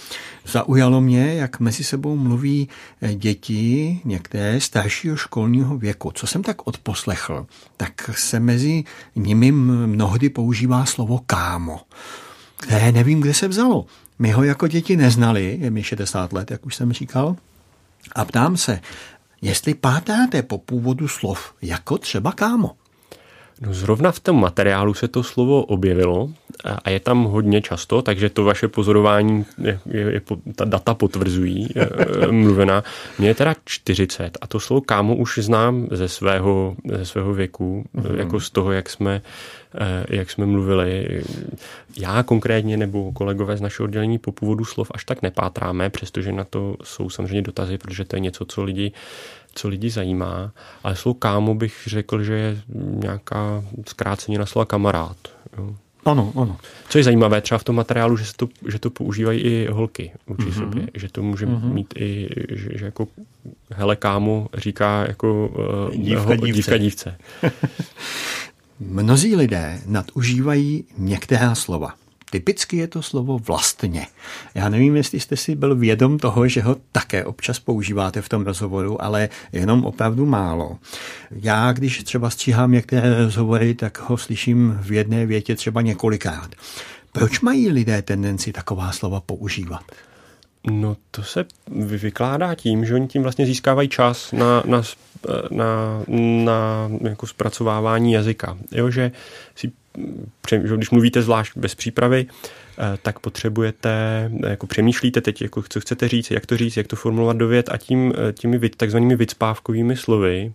Zaujalo 0.46 1.00
mě, 1.00 1.34
jak 1.34 1.60
mezi 1.60 1.84
sebou 1.84 2.16
mluví 2.16 2.68
eh, 3.02 3.14
děti 3.14 4.00
některé 4.04 4.60
staršího 4.60 5.16
školního 5.16 5.78
věku. 5.78 6.10
Co 6.14 6.26
jsem 6.26 6.42
tak 6.42 6.66
odposlechl, 6.66 7.46
tak 7.76 8.10
se 8.14 8.40
mezi 8.40 8.84
nimi 9.16 9.52
mnohdy 9.52 10.28
používá 10.28 10.84
slovo 10.84 11.20
kámo, 11.26 11.80
které 12.56 12.92
nevím, 12.92 13.20
kde 13.20 13.34
se 13.34 13.48
vzalo. 13.48 13.86
My 14.18 14.32
ho 14.32 14.42
jako 14.42 14.68
děti 14.68 14.96
neznali, 14.96 15.58
je 15.60 15.70
mi 15.70 15.82
60 15.82 16.32
let, 16.32 16.50
jak 16.50 16.66
už 16.66 16.74
jsem 16.74 16.92
říkal, 16.92 17.36
a 18.12 18.24
ptám 18.24 18.56
se, 18.56 18.80
jestli 19.42 19.74
pátáte 19.74 20.42
po 20.42 20.58
původu 20.58 21.08
slov, 21.08 21.54
jako 21.62 21.98
třeba 21.98 22.32
kámo. 22.32 22.79
No 23.60 23.74
zrovna 23.74 24.12
v 24.12 24.20
tom 24.20 24.40
materiálu 24.40 24.94
se 24.94 25.08
to 25.08 25.22
slovo 25.22 25.64
objevilo 25.64 26.30
a 26.84 26.90
je 26.90 27.00
tam 27.00 27.24
hodně 27.24 27.62
často, 27.62 28.02
takže 28.02 28.30
to 28.30 28.44
vaše 28.44 28.68
pozorování, 28.68 29.44
je, 29.62 29.80
je, 29.86 30.00
je, 30.00 30.20
ta 30.56 30.64
data 30.64 30.94
potvrzují 30.94 31.68
mluvená. 32.30 32.84
Mně 33.18 33.28
je 33.28 33.34
teda 33.34 33.54
40 33.64 34.38
a 34.40 34.46
to 34.46 34.60
slovo 34.60 34.80
kámo 34.80 35.16
už 35.16 35.38
znám 35.38 35.88
ze 35.90 36.08
svého, 36.08 36.76
ze 36.92 37.06
svého 37.06 37.34
věku, 37.34 37.84
mm-hmm. 37.94 38.18
jako 38.18 38.40
z 38.40 38.50
toho, 38.50 38.72
jak 38.72 38.90
jsme, 38.90 39.22
e, 39.74 40.16
jak 40.16 40.30
jsme 40.30 40.46
mluvili. 40.46 41.22
Já 41.96 42.22
konkrétně 42.22 42.76
nebo 42.76 43.12
kolegové 43.12 43.56
z 43.56 43.60
našeho 43.60 43.84
oddělení 43.84 44.18
po 44.18 44.32
původu 44.32 44.64
slov 44.64 44.90
až 44.94 45.04
tak 45.04 45.22
nepátráme, 45.22 45.90
přestože 45.90 46.32
na 46.32 46.44
to 46.44 46.76
jsou 46.84 47.10
samozřejmě 47.10 47.42
dotazy, 47.42 47.78
protože 47.78 48.04
to 48.04 48.16
je 48.16 48.20
něco, 48.20 48.44
co 48.44 48.62
lidi 48.62 48.92
co 49.54 49.68
lidi 49.68 49.90
zajímá, 49.90 50.52
ale 50.82 50.96
slovo 50.96 51.14
kámo 51.14 51.54
bych 51.54 51.82
řekl, 51.86 52.22
že 52.22 52.34
je 52.34 52.62
nějaká 52.74 53.64
zkrácení 53.88 54.38
na 54.38 54.46
slova 54.46 54.64
kamarád. 54.64 55.16
Jo. 55.58 55.74
Ano, 56.04 56.32
ano. 56.36 56.56
Co 56.88 56.98
je 56.98 57.04
zajímavé 57.04 57.40
třeba 57.40 57.58
v 57.58 57.64
tom 57.64 57.76
materiálu, 57.76 58.16
že, 58.16 58.24
to, 58.36 58.48
že 58.68 58.78
to 58.78 58.90
používají 58.90 59.40
i 59.40 59.68
holky 59.70 60.12
vůči 60.26 60.42
mm-hmm. 60.42 60.58
sobě, 60.58 60.86
že 60.94 61.08
to 61.08 61.22
může 61.22 61.46
mm-hmm. 61.46 61.72
mít 61.72 61.94
i, 61.96 62.28
že, 62.48 62.78
že 62.78 62.84
jako 62.84 63.08
hele 63.70 63.96
kámo 63.96 64.48
říká 64.54 65.04
jako 65.08 65.48
uh, 65.88 65.94
dívka, 65.96 66.22
ho, 66.22 66.36
dívce. 66.36 66.52
dívka 66.52 66.76
dívce. 66.76 67.16
Mnozí 68.80 69.36
lidé 69.36 69.80
nadužívají 69.86 70.84
některá 70.98 71.54
slova. 71.54 71.94
Typicky 72.30 72.76
je 72.76 72.88
to 72.88 73.02
slovo 73.02 73.38
vlastně. 73.38 74.06
Já 74.54 74.68
nevím, 74.68 74.96
jestli 74.96 75.20
jste 75.20 75.36
si 75.36 75.54
byl 75.54 75.76
vědom 75.76 76.18
toho, 76.18 76.48
že 76.48 76.62
ho 76.62 76.76
také 76.92 77.24
občas 77.24 77.58
používáte 77.58 78.22
v 78.22 78.28
tom 78.28 78.44
rozhovoru, 78.44 79.02
ale 79.02 79.28
jenom 79.52 79.84
opravdu 79.84 80.26
málo. 80.26 80.78
Já, 81.30 81.72
když 81.72 82.02
třeba 82.02 82.30
stříhám 82.30 82.72
některé 82.72 83.18
rozhovory, 83.24 83.74
tak 83.74 83.98
ho 83.98 84.18
slyším 84.18 84.78
v 84.82 84.92
jedné 84.92 85.26
větě 85.26 85.56
třeba 85.56 85.80
několikrát. 85.80 86.50
Proč 87.12 87.40
mají 87.40 87.68
lidé 87.68 88.02
tendenci 88.02 88.52
taková 88.52 88.92
slova 88.92 89.20
používat? 89.20 89.82
No 90.70 90.96
to 91.10 91.22
se 91.22 91.44
vykládá 91.76 92.54
tím, 92.54 92.84
že 92.84 92.94
oni 92.94 93.08
tím 93.08 93.22
vlastně 93.22 93.46
získávají 93.46 93.88
čas 93.88 94.32
na, 94.32 94.62
na, 94.66 94.82
na, 95.50 96.02
na 96.44 96.90
jako 97.00 97.26
zpracovávání 97.26 98.12
jazyka. 98.12 98.58
Jo, 98.72 98.90
že 98.90 99.12
si 99.56 99.72
že 100.64 100.76
když 100.76 100.90
mluvíte 100.90 101.22
zvlášť 101.22 101.52
bez 101.56 101.74
přípravy, 101.74 102.26
eh, 102.78 102.98
tak 103.02 103.18
potřebujete, 103.18 104.30
jako 104.48 104.66
přemýšlíte 104.66 105.20
teď, 105.20 105.42
jako 105.42 105.62
co 105.68 105.80
chcete 105.80 106.08
říct, 106.08 106.30
jak 106.30 106.46
to 106.46 106.56
říct, 106.56 106.76
jak 106.76 106.86
to 106.86 106.96
formulovat 106.96 107.36
do 107.36 107.48
vět 107.48 107.68
a 107.72 107.76
tím, 107.76 108.12
eh, 108.28 108.32
těmi 108.32 108.68
takzvanými 108.68 109.16
vycpávkovými 109.16 109.96
slovy 109.96 110.52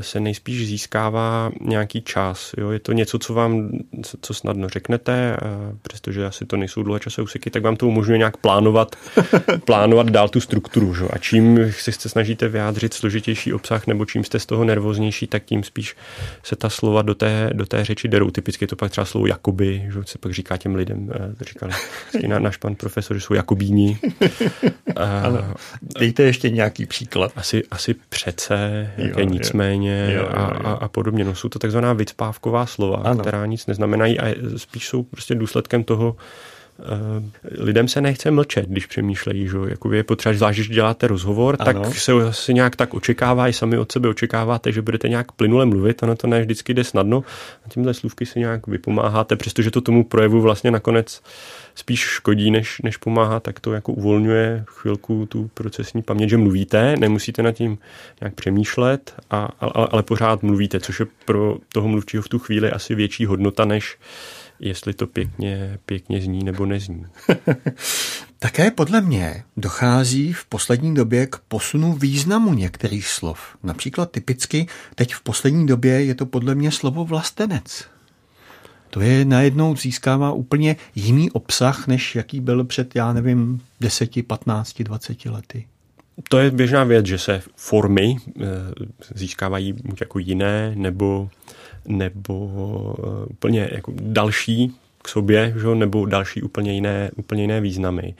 se 0.00 0.20
nejspíš 0.20 0.66
získává 0.66 1.50
nějaký 1.60 2.02
čas. 2.02 2.54
Jo? 2.58 2.70
Je 2.70 2.78
to 2.78 2.92
něco, 2.92 3.18
co 3.18 3.34
vám 3.34 3.70
co 4.20 4.34
snadno 4.34 4.68
řeknete, 4.68 5.36
přestože 5.82 6.26
asi 6.26 6.46
to 6.46 6.56
nejsou 6.56 6.82
dlouhé 6.82 7.00
časové 7.00 7.24
úseky, 7.24 7.50
tak 7.50 7.62
vám 7.62 7.76
to 7.76 7.86
umožňuje 7.86 8.18
nějak 8.18 8.36
plánovat, 8.36 8.96
plánovat 9.64 10.10
dál 10.10 10.28
tu 10.28 10.40
strukturu. 10.40 10.94
Že? 10.94 11.04
A 11.10 11.18
čím 11.18 11.72
si 11.72 11.92
se 11.92 12.08
snažíte 12.08 12.48
vyjádřit 12.48 12.94
složitější 12.94 13.52
obsah, 13.52 13.86
nebo 13.86 14.04
čím 14.04 14.24
jste 14.24 14.38
z 14.38 14.46
toho 14.46 14.64
nervóznější, 14.64 15.26
tak 15.26 15.44
tím 15.44 15.62
spíš 15.62 15.96
se 16.42 16.56
ta 16.56 16.70
slova 16.70 17.02
do 17.02 17.14
té, 17.14 17.50
do 17.52 17.66
té 17.66 17.84
řeči 17.84 18.08
derou. 18.08 18.30
Typicky 18.30 18.64
je 18.64 18.68
to 18.68 18.76
pak 18.76 18.90
třeba 18.90 19.04
slovo 19.04 19.26
jakoby, 19.26 19.84
že 19.92 20.00
se 20.04 20.18
pak 20.18 20.32
říká 20.32 20.56
těm 20.56 20.74
lidem, 20.74 21.10
eh, 21.14 21.44
říkali 21.44 21.72
náš 22.38 22.56
pan 22.56 22.74
profesor, 22.74 23.16
že 23.16 23.20
jsou 23.20 23.34
jakobíni. 23.34 23.98
ano. 24.96 25.54
Dejte 25.98 26.22
ještě 26.22 26.50
nějaký 26.50 26.86
příklad. 26.86 27.32
Asi, 27.36 27.62
asi 27.70 27.94
přece, 28.08 28.90
jo, 28.98 29.20
nicméně 29.24 29.77
méně 29.78 30.14
jo, 30.14 30.22
jo, 30.22 30.28
jo. 30.30 30.66
A, 30.66 30.72
a 30.72 30.88
podobně. 30.88 31.24
No, 31.24 31.34
jsou 31.34 31.48
to 31.48 31.58
takzvaná 31.58 31.92
vycpávková 31.92 32.66
slova, 32.66 32.96
ano. 32.96 33.20
která 33.20 33.46
nic 33.46 33.66
neznamenají 33.66 34.20
a 34.20 34.34
spíš 34.56 34.88
jsou 34.88 35.02
prostě 35.02 35.34
důsledkem 35.34 35.84
toho, 35.84 36.16
Uh, 36.78 37.24
lidem 37.58 37.88
se 37.88 38.00
nechce 38.00 38.30
mlčet, 38.30 38.68
když 38.68 38.86
přemýšlejí, 38.86 39.48
že 39.48 39.58
jako 39.68 39.92
je 39.92 40.04
potřeba, 40.04 40.34
zvlášť 40.34 40.58
když 40.58 40.68
děláte 40.68 41.06
rozhovor, 41.06 41.56
ano. 41.58 41.64
tak 41.82 41.94
se 41.94 42.12
asi 42.12 42.54
nějak 42.54 42.76
tak 42.76 42.94
očekává, 42.94 43.48
i 43.48 43.52
sami 43.52 43.78
od 43.78 43.92
sebe 43.92 44.08
očekáváte, 44.08 44.72
že 44.72 44.82
budete 44.82 45.08
nějak 45.08 45.32
plynule 45.32 45.66
mluvit, 45.66 46.02
ono 46.02 46.16
to 46.16 46.26
ne 46.26 46.40
vždycky 46.40 46.74
jde 46.74 46.84
snadno 46.84 47.24
a 47.66 47.68
tímhle 47.68 47.94
slůvky 47.94 48.26
si 48.26 48.38
nějak 48.38 48.66
vypomáháte, 48.66 49.36
přestože 49.36 49.70
to 49.70 49.80
tomu 49.80 50.04
projevu 50.04 50.40
vlastně 50.40 50.70
nakonec 50.70 51.22
spíš 51.78 52.00
škodí, 52.00 52.50
než, 52.50 52.80
než 52.84 52.96
pomáhá, 52.96 53.40
tak 53.40 53.60
to 53.60 53.72
jako 53.72 53.92
uvolňuje 53.92 54.64
chvilku 54.68 55.26
tu 55.26 55.50
procesní 55.54 56.02
paměť, 56.02 56.30
že 56.30 56.36
mluvíte, 56.36 56.96
nemusíte 56.96 57.42
nad 57.42 57.52
tím 57.52 57.78
nějak 58.20 58.34
přemýšlet, 58.34 59.14
a, 59.30 59.48
ale, 59.60 59.88
ale 59.90 60.02
pořád 60.02 60.42
mluvíte, 60.42 60.80
což 60.80 61.00
je 61.00 61.06
pro 61.24 61.58
toho 61.72 61.88
mluvčího 61.88 62.22
v 62.22 62.28
tu 62.28 62.38
chvíli 62.38 62.70
asi 62.70 62.94
větší 62.94 63.26
hodnota, 63.26 63.64
než 63.64 63.98
jestli 64.60 64.94
to 64.94 65.06
pěkně, 65.06 65.78
pěkně 65.86 66.20
zní 66.20 66.44
nebo 66.44 66.66
nezní. 66.66 67.06
Také 68.38 68.70
podle 68.70 69.00
mě 69.00 69.44
dochází 69.56 70.32
v 70.32 70.44
poslední 70.44 70.94
době 70.94 71.26
k 71.26 71.38
posunu 71.48 71.92
významu 71.92 72.54
některých 72.54 73.08
slov. 73.08 73.56
Například 73.62 74.10
typicky 74.10 74.66
teď 74.94 75.14
v 75.14 75.22
poslední 75.22 75.66
době 75.66 76.04
je 76.04 76.14
to 76.14 76.26
podle 76.26 76.54
mě 76.54 76.70
slovo 76.70 77.04
vlastenec 77.04 77.84
to 78.90 79.00
je 79.00 79.24
najednou 79.24 79.76
získává 79.76 80.32
úplně 80.32 80.76
jiný 80.94 81.30
obsah, 81.30 81.86
než 81.86 82.14
jaký 82.14 82.40
byl 82.40 82.64
před, 82.64 82.96
já 82.96 83.12
nevím, 83.12 83.60
10, 83.80 84.26
15, 84.26 84.82
20 84.82 85.24
lety. 85.26 85.66
To 86.28 86.38
je 86.38 86.50
běžná 86.50 86.84
věc, 86.84 87.06
že 87.06 87.18
se 87.18 87.42
formy 87.56 88.16
eh, 88.16 88.44
získávají 89.14 89.72
buď 89.72 90.00
jako 90.00 90.18
jiné, 90.18 90.72
nebo, 90.74 91.28
nebo 91.88 92.96
eh, 92.98 93.26
úplně 93.30 93.68
jako 93.72 93.92
další 94.00 94.74
k 95.02 95.08
sobě, 95.08 95.54
že? 95.60 95.74
nebo 95.74 96.06
další 96.06 96.42
úplně 96.42 96.72
jiné, 96.72 97.10
úplně 97.16 97.42
jiné 97.42 97.60
významy. 97.60 98.14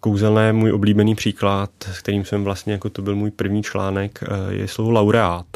Kouzelné, 0.00 0.52
můj 0.52 0.72
oblíbený 0.72 1.14
příklad, 1.14 1.70
s 1.92 1.98
kterým 1.98 2.24
jsem 2.24 2.44
vlastně, 2.44 2.72
jako 2.72 2.90
to 2.90 3.02
byl 3.02 3.16
můj 3.16 3.30
první 3.30 3.62
článek, 3.62 4.18
eh, 4.22 4.54
je 4.54 4.68
slovo 4.68 4.90
laureát 4.90 5.46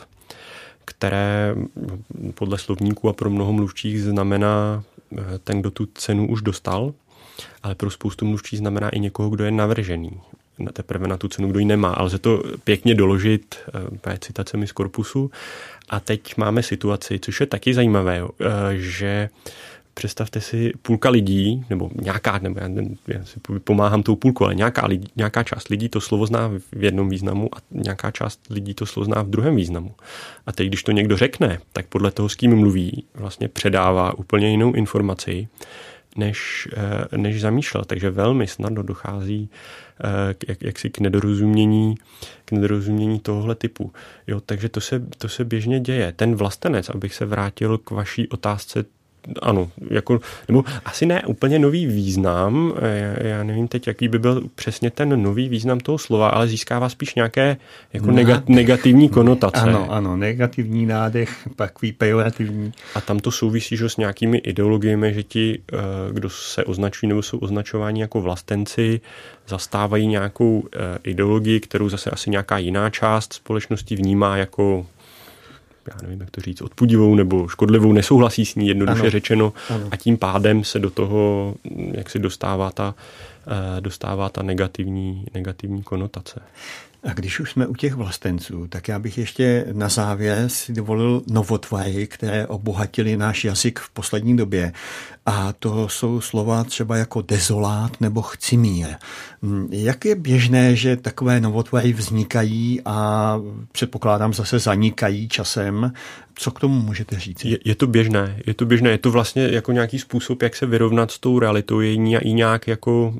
které 0.89 1.55
podle 2.35 2.59
slovníků 2.59 3.09
a 3.09 3.13
pro 3.13 3.31
mnoho 3.31 3.53
mluvčích 3.53 4.03
znamená 4.03 4.83
eh, 5.13 5.39
ten, 5.45 5.61
kdo 5.61 5.71
tu 5.71 5.87
cenu 5.95 6.29
už 6.29 6.43
dostal, 6.43 6.95
ale 7.63 7.75
pro 7.75 7.91
spoustu 7.91 8.27
mluvčích 8.27 8.59
znamená 8.59 8.89
i 8.89 9.01
někoho, 9.01 9.31
kdo 9.31 9.45
je 9.45 9.51
navržený. 9.51 10.21
Na 10.59 10.73
teprve 10.73 11.09
na 11.09 11.17
tu 11.17 11.29
cenu, 11.29 11.49
kdo 11.49 11.59
ji 11.59 11.65
nemá. 11.65 11.93
Ale 11.93 12.07
lze 12.07 12.19
to 12.19 12.43
pěkně 12.65 12.95
doložit 12.95 13.57
eh, 14.07 14.19
citacemi 14.19 14.67
z 14.67 14.73
korpusu. 14.73 15.31
A 15.89 16.01
teď 16.01 16.37
máme 16.37 16.63
situaci, 16.63 17.19
což 17.19 17.41
je 17.41 17.47
taky 17.47 17.75
zajímavé, 17.75 18.23
eh, 18.23 18.47
že 18.77 19.29
představte 19.99 20.41
si 20.41 20.73
půlka 20.83 21.11
lidí, 21.11 21.65
nebo 21.71 21.91
nějaká, 22.03 22.39
nebo 22.39 22.61
já, 22.61 22.69
já 23.09 23.25
si 23.25 23.41
pomáhám 23.65 24.03
tou 24.03 24.17
půlku, 24.17 24.45
ale 24.45 24.55
nějaká, 24.55 24.87
lidí, 24.87 25.09
nějaká 25.17 25.43
část 25.43 25.69
lidí 25.69 25.89
to 25.89 26.01
slovo 26.01 26.27
zná 26.27 26.49
v 26.73 26.85
jednom 26.85 27.09
významu 27.09 27.49
a 27.55 27.59
nějaká 27.71 28.11
část 28.11 28.41
lidí 28.51 28.75
to 28.75 28.87
slovo 28.87 29.05
zná 29.05 29.23
v 29.23 29.31
druhém 29.31 29.57
významu. 29.57 29.95
A 30.47 30.53
teď, 30.53 30.69
když 30.69 30.83
to 30.83 30.93
někdo 30.93 31.17
řekne, 31.17 31.59
tak 31.73 31.87
podle 31.87 32.11
toho, 32.11 32.29
s 32.29 32.35
kým 32.35 32.57
mluví, 32.57 33.05
vlastně 33.15 33.49
předává 33.49 34.19
úplně 34.19 34.51
jinou 34.51 34.73
informaci, 34.73 35.49
než, 36.17 36.69
než 37.17 37.41
zamýšlel. 37.41 37.85
Takže 37.85 38.11
velmi 38.11 38.47
snadno 38.47 38.83
dochází 38.83 39.51
k, 40.39 40.49
jak, 40.49 40.63
jaksi 40.63 40.91
k 40.91 41.01
nedorozumění, 41.01 41.95
k 42.45 42.53
nedorozumění 42.53 43.19
tohohle 43.19 43.55
typu. 43.55 43.93
Jo, 44.27 44.41
takže 44.41 44.69
to 44.69 44.81
se, 44.81 45.03
to 45.19 45.29
se 45.29 45.45
běžně 45.45 45.81
děje. 45.81 46.13
Ten 46.17 46.35
vlastenec, 46.35 46.89
abych 46.89 47.15
se 47.15 47.27
vrátil 47.27 47.79
k 47.79 47.91
vaší 47.91 48.29
otázce 48.29 48.85
ano, 49.43 49.71
jako, 49.91 50.21
nebo 50.49 50.65
asi 50.85 51.07
ne 51.07 51.23
úplně 51.27 51.59
nový 51.59 51.87
význam, 51.87 52.75
já, 52.83 53.27
já 53.27 53.43
nevím 53.43 53.69
teď, 53.69 53.87
jaký 53.87 54.09
by 54.09 54.19
byl 54.19 54.43
přesně 54.55 54.91
ten 54.91 55.23
nový 55.23 55.49
význam 55.49 55.81
toho 55.81 55.99
slova, 55.99 56.29
ale 56.29 56.49
získává 56.49 56.89
spíš 56.89 57.15
nějaké 57.15 57.57
jako 57.93 58.11
nega, 58.11 58.43
negativní 58.47 59.09
konotace. 59.09 59.61
Ano, 59.61 59.87
ano, 59.91 60.17
negativní 60.17 60.87
nádech, 60.87 61.49
takový 61.57 61.93
pejorativní. 61.93 62.73
A 62.95 63.01
tam 63.01 63.19
to 63.19 63.31
souvisí 63.31 63.77
že 63.77 63.89
s 63.89 63.97
nějakými 63.97 64.39
ideologiemi, 64.39 65.15
že 65.15 65.23
ti, 65.23 65.59
eh, 65.73 65.77
kdo 66.13 66.31
se 66.31 66.65
označují 66.65 67.09
nebo 67.09 67.23
jsou 67.23 67.39
označováni 67.39 68.01
jako 68.01 68.21
vlastenci, 68.21 69.01
zastávají 69.49 70.07
nějakou 70.07 70.69
eh, 70.73 70.99
ideologii, 71.05 71.61
kterou 71.61 71.89
zase 71.89 72.11
asi 72.11 72.31
nějaká 72.31 72.59
jiná 72.59 72.91
část 72.91 73.33
společnosti 73.33 73.97
vnímá 73.97 74.37
jako 74.37 74.87
já 75.95 76.03
nevím, 76.03 76.21
jak 76.21 76.31
to 76.31 76.41
říct, 76.41 76.63
odpudivou 76.63 77.15
nebo 77.15 77.49
škodlivou, 77.49 77.93
nesouhlasí 77.93 78.47
s 78.47 78.55
ní, 78.55 78.69
jednoduše 78.69 79.01
ano. 79.01 79.11
řečeno, 79.11 79.53
ano. 79.71 79.89
a 79.91 79.97
tím 79.97 80.17
pádem 80.17 80.65
se 80.65 80.79
do 80.79 80.91
toho, 80.91 81.55
jak 81.93 82.11
si 82.11 82.19
dostává 82.19 82.71
ta, 82.71 82.95
dostává 83.81 84.29
ta 84.29 84.43
negativní, 84.43 85.25
negativní 85.35 85.83
konotace. 85.83 86.41
A 87.05 87.13
když 87.13 87.41
už 87.41 87.51
jsme 87.51 87.67
u 87.67 87.75
těch 87.75 87.95
vlastenců, 87.95 88.67
tak 88.69 88.89
já 88.89 88.99
bych 88.99 89.19
ještě 89.19 89.67
na 89.73 89.89
závěr 89.89 90.49
si 90.49 90.73
dovolil 90.73 91.23
novotvary, 91.27 92.07
které 92.07 92.47
obohatily 92.47 93.17
náš 93.17 93.45
jazyk 93.45 93.79
v 93.79 93.91
poslední 93.91 94.37
době. 94.37 94.73
A 95.27 95.53
to 95.53 95.89
jsou 95.89 96.21
slova 96.21 96.65
třeba 96.65 96.97
jako 96.97 97.23
dezolát 97.23 98.01
nebo 98.01 98.23
chcimír. 98.23 98.87
Hm, 99.43 99.69
jak 99.71 100.05
je 100.05 100.15
běžné, 100.15 100.77
že 100.77 100.97
takové 100.97 101.41
novotvary 101.41 101.93
vznikají 101.93 102.81
a 102.85 103.39
předpokládám 103.73 104.35
zase 104.35 104.59
zanikají 104.59 105.29
časem? 105.29 105.93
Co 106.35 106.51
k 106.51 106.61
tomu 106.61 106.83
můžete 106.83 107.21
říct? 107.21 107.45
Je, 107.45 107.59
je 107.65 107.75
to 107.75 107.87
běžné, 107.87 108.39
je 108.47 108.55
to 108.55 108.67
běžné, 108.67 108.91
je 108.91 108.99
to 108.99 109.11
vlastně 109.11 109.49
jako 109.49 109.73
nějaký 109.73 109.99
způsob, 109.99 110.43
jak 110.43 110.57
se 110.57 110.67
vyrovnat 110.67 111.11
s 111.11 111.19
tou 111.19 111.39
realitou, 111.39 111.81
je 111.81 111.93
i 112.21 112.33
nějak 112.33 112.67
jako 112.67 113.15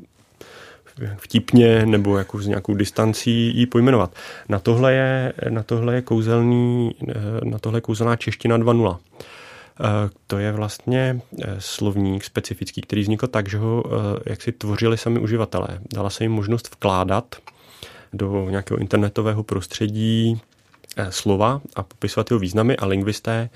vtipně 1.17 1.85
nebo 1.85 2.17
jako 2.17 2.41
s 2.41 2.47
nějakou 2.47 2.73
distancí 2.73 3.57
ji 3.57 3.65
pojmenovat. 3.65 4.15
Na 4.49 4.59
tohle 4.59 4.93
je, 4.93 5.33
na 5.49 5.63
tohle 5.63 5.95
je 5.95 6.01
kouzelný, 6.01 6.95
na 7.43 7.59
tohle 7.59 7.77
je 7.77 7.81
kouzelná 7.81 8.15
čeština 8.15 8.57
2.0. 8.57 8.97
Eh, 9.81 10.09
to 10.27 10.37
je 10.37 10.51
vlastně 10.51 11.21
eh, 11.41 11.55
slovník 11.59 12.23
specifický, 12.23 12.81
který 12.81 13.01
vznikl 13.01 13.27
tak, 13.27 13.49
že 13.49 13.57
ho 13.57 13.83
eh, 13.85 14.19
jak 14.25 14.41
si 14.41 14.51
tvořili 14.51 14.97
sami 14.97 15.19
uživatelé. 15.19 15.67
Dala 15.93 16.09
se 16.09 16.23
jim 16.23 16.31
možnost 16.31 16.71
vkládat 16.75 17.35
do 18.13 18.49
nějakého 18.49 18.77
internetového 18.77 19.43
prostředí 19.43 20.41
slova 21.09 21.61
a 21.75 21.83
popisovat 21.83 22.31
jeho 22.31 22.39
významy 22.39 22.77
a 22.77 22.85
lingvisté 22.85 23.49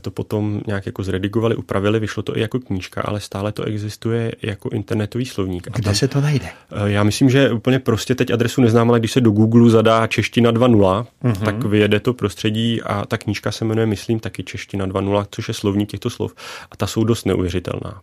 to 0.00 0.10
potom 0.10 0.60
nějak 0.66 0.86
jako 0.86 1.02
zredigovali, 1.02 1.56
upravili, 1.56 2.00
vyšlo 2.00 2.22
to 2.22 2.36
i 2.36 2.40
jako 2.40 2.58
knížka, 2.58 3.02
ale 3.02 3.20
stále 3.20 3.52
to 3.52 3.64
existuje 3.64 4.32
jako 4.42 4.68
internetový 4.68 5.26
slovník. 5.26 5.68
Kde 5.72 5.82
tam, 5.82 5.94
se 5.94 6.08
to 6.08 6.20
najde? 6.20 6.46
Eh, 6.46 6.90
já 6.90 7.02
myslím, 7.02 7.30
že 7.30 7.52
úplně 7.52 7.78
prostě 7.78 8.14
teď 8.14 8.30
adresu 8.30 8.60
neznám, 8.60 8.90
ale 8.90 8.98
když 8.98 9.12
se 9.12 9.20
do 9.20 9.30
Google 9.30 9.70
zadá 9.70 10.06
čeština 10.06 10.52
2.0, 10.52 11.06
uh-huh. 11.24 11.44
tak 11.44 11.64
vyjede 11.64 12.00
to 12.00 12.14
prostředí 12.14 12.82
a 12.82 13.06
ta 13.06 13.18
knížka 13.18 13.52
se 13.52 13.64
jmenuje, 13.64 13.86
myslím, 13.86 14.20
taky 14.20 14.42
čeština 14.42 14.86
2.0, 14.86 15.26
což 15.30 15.48
je 15.48 15.54
slovník 15.54 15.90
těchto 15.90 16.10
slov 16.10 16.34
a 16.70 16.76
ta 16.76 16.86
jsou 16.86 17.04
dost 17.04 17.24
neuvěřitelná 17.24 18.00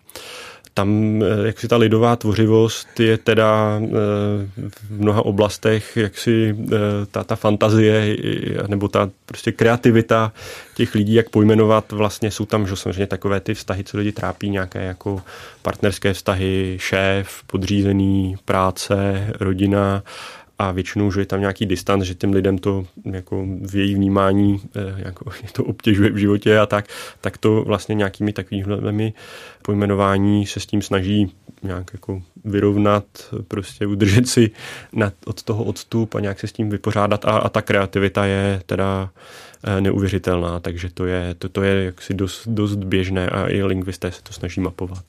tam 0.74 1.22
eh, 1.24 1.48
jak 1.48 1.60
si 1.60 1.68
ta 1.68 1.78
lidová 1.78 2.16
tvořivost 2.16 3.00
je 3.00 3.18
teda 3.18 3.80
eh, 3.84 3.90
v 4.70 5.00
mnoha 5.00 5.26
oblastech 5.26 5.98
jak 5.98 6.18
si 6.18 6.58
eh, 6.66 6.78
ta, 7.12 7.24
ta 7.24 7.36
fantazie 7.36 8.18
nebo 8.68 8.88
ta 8.88 9.10
prostě 9.26 9.52
kreativita 9.52 10.32
těch 10.76 10.96
lidí, 10.96 11.14
jak 11.14 11.30
pojmenovat, 11.30 11.92
vlastně 11.92 12.32
jsou 12.32 12.46
tam 12.46 12.68
že 12.68 12.76
samozřejmě 12.76 13.08
takové 13.08 13.40
ty 13.40 13.54
vztahy, 13.54 13.84
co 13.84 13.98
lidi 13.98 14.12
trápí, 14.12 14.50
nějaké 14.50 14.84
jako 14.84 15.22
partnerské 15.62 16.14
vztahy, 16.14 16.78
šéf, 16.80 17.44
podřízený, 17.48 18.36
práce, 18.46 19.28
rodina 19.40 20.04
a 20.60 20.72
většinou, 20.72 21.12
že 21.12 21.22
je 21.22 21.26
tam 21.26 21.40
nějaký 21.40 21.66
distanc, 21.66 22.04
že 22.04 22.16
těm 22.16 22.34
lidem 22.34 22.58
to 22.58 22.86
jako 23.12 23.46
v 23.62 23.76
její 23.76 23.96
vnímání 23.96 24.62
eh, 24.76 24.94
jako 24.98 25.32
to 25.54 25.64
obtěžuje 25.64 26.10
v 26.10 26.18
životě 26.18 26.60
a 26.60 26.66
tak, 26.66 26.86
tak 27.22 27.38
to 27.38 27.64
vlastně 27.64 27.96
nějakými 27.96 28.34
takovými 28.34 29.14
pojmenování 29.62 30.46
se 30.46 30.60
s 30.60 30.66
tím 30.66 30.82
snaží 30.82 31.32
nějak 31.64 31.94
jako 31.94 32.22
vyrovnat, 32.46 33.06
prostě 33.48 33.86
udržet 33.86 34.28
si 34.28 34.52
nad, 34.94 35.14
od 35.26 35.44
toho 35.44 35.64
odstup 35.64 36.16
a 36.16 36.20
nějak 36.20 36.40
se 36.40 36.48
s 36.48 36.52
tím 36.52 36.70
vypořádat 36.70 37.26
a, 37.26 37.38
a 37.38 37.50
ta 37.50 37.62
kreativita 37.62 38.26
je 38.26 38.62
teda 38.66 39.10
eh, 39.64 39.82
neuvěřitelná, 39.82 40.60
takže 40.60 40.90
to 40.94 41.06
je, 41.06 41.36
to, 41.38 41.50
to 41.50 41.64
je 41.64 41.84
jaksi 41.86 42.14
dost, 42.14 42.48
dost 42.48 42.76
běžné 42.76 43.30
a 43.30 43.48
i 43.48 43.64
lingvisté 43.64 44.12
se 44.12 44.24
to 44.24 44.34
snaží 44.34 44.62
mapovat. 44.62 45.04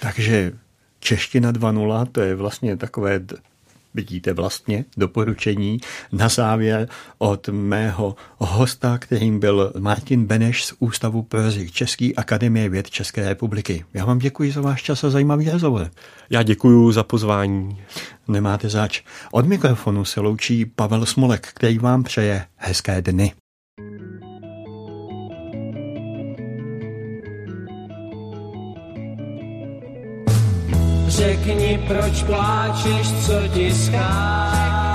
Takže 0.00 0.52
čeština 1.00 1.52
2.0, 1.52 2.06
to 2.12 2.20
je 2.20 2.34
vlastně 2.34 2.76
takové 2.76 3.20
vidíte 3.94 4.32
vlastně 4.32 4.84
doporučení 4.96 5.80
na 6.12 6.28
závěr 6.28 6.88
od 7.18 7.48
mého 7.48 8.16
hosta, 8.38 8.98
kterým 8.98 9.40
byl 9.40 9.72
Martin 9.78 10.24
Beneš 10.24 10.64
z 10.64 10.74
Ústavu 10.78 11.22
pro 11.22 11.40
jazyk 11.40 11.72
Český 11.72 12.16
akademie 12.16 12.68
věd 12.68 12.90
České 12.90 13.28
republiky. 13.28 13.84
Já 13.94 14.04
vám 14.04 14.18
děkuji 14.18 14.52
za 14.52 14.60
váš 14.60 14.82
čas 14.82 15.04
a 15.04 15.10
zajímavý 15.10 15.50
rozhovor. 15.50 15.90
Já 16.30 16.42
děkuji 16.42 16.92
za 16.92 17.02
pozvání. 17.02 17.78
Nemáte 18.28 18.68
zač. 18.68 19.02
Od 19.32 19.46
mikrofonu 19.46 20.04
se 20.04 20.20
loučí 20.20 20.64
Pavel 20.64 21.06
Smolek, 21.06 21.48
který 21.54 21.78
vám 21.78 22.02
přeje 22.02 22.46
hezké 22.56 23.02
dny. 23.02 23.32
Proč 31.78 32.22
pláčeš, 32.22 33.12
co 33.26 33.48
ti 33.54 33.74
schází. 33.74 34.89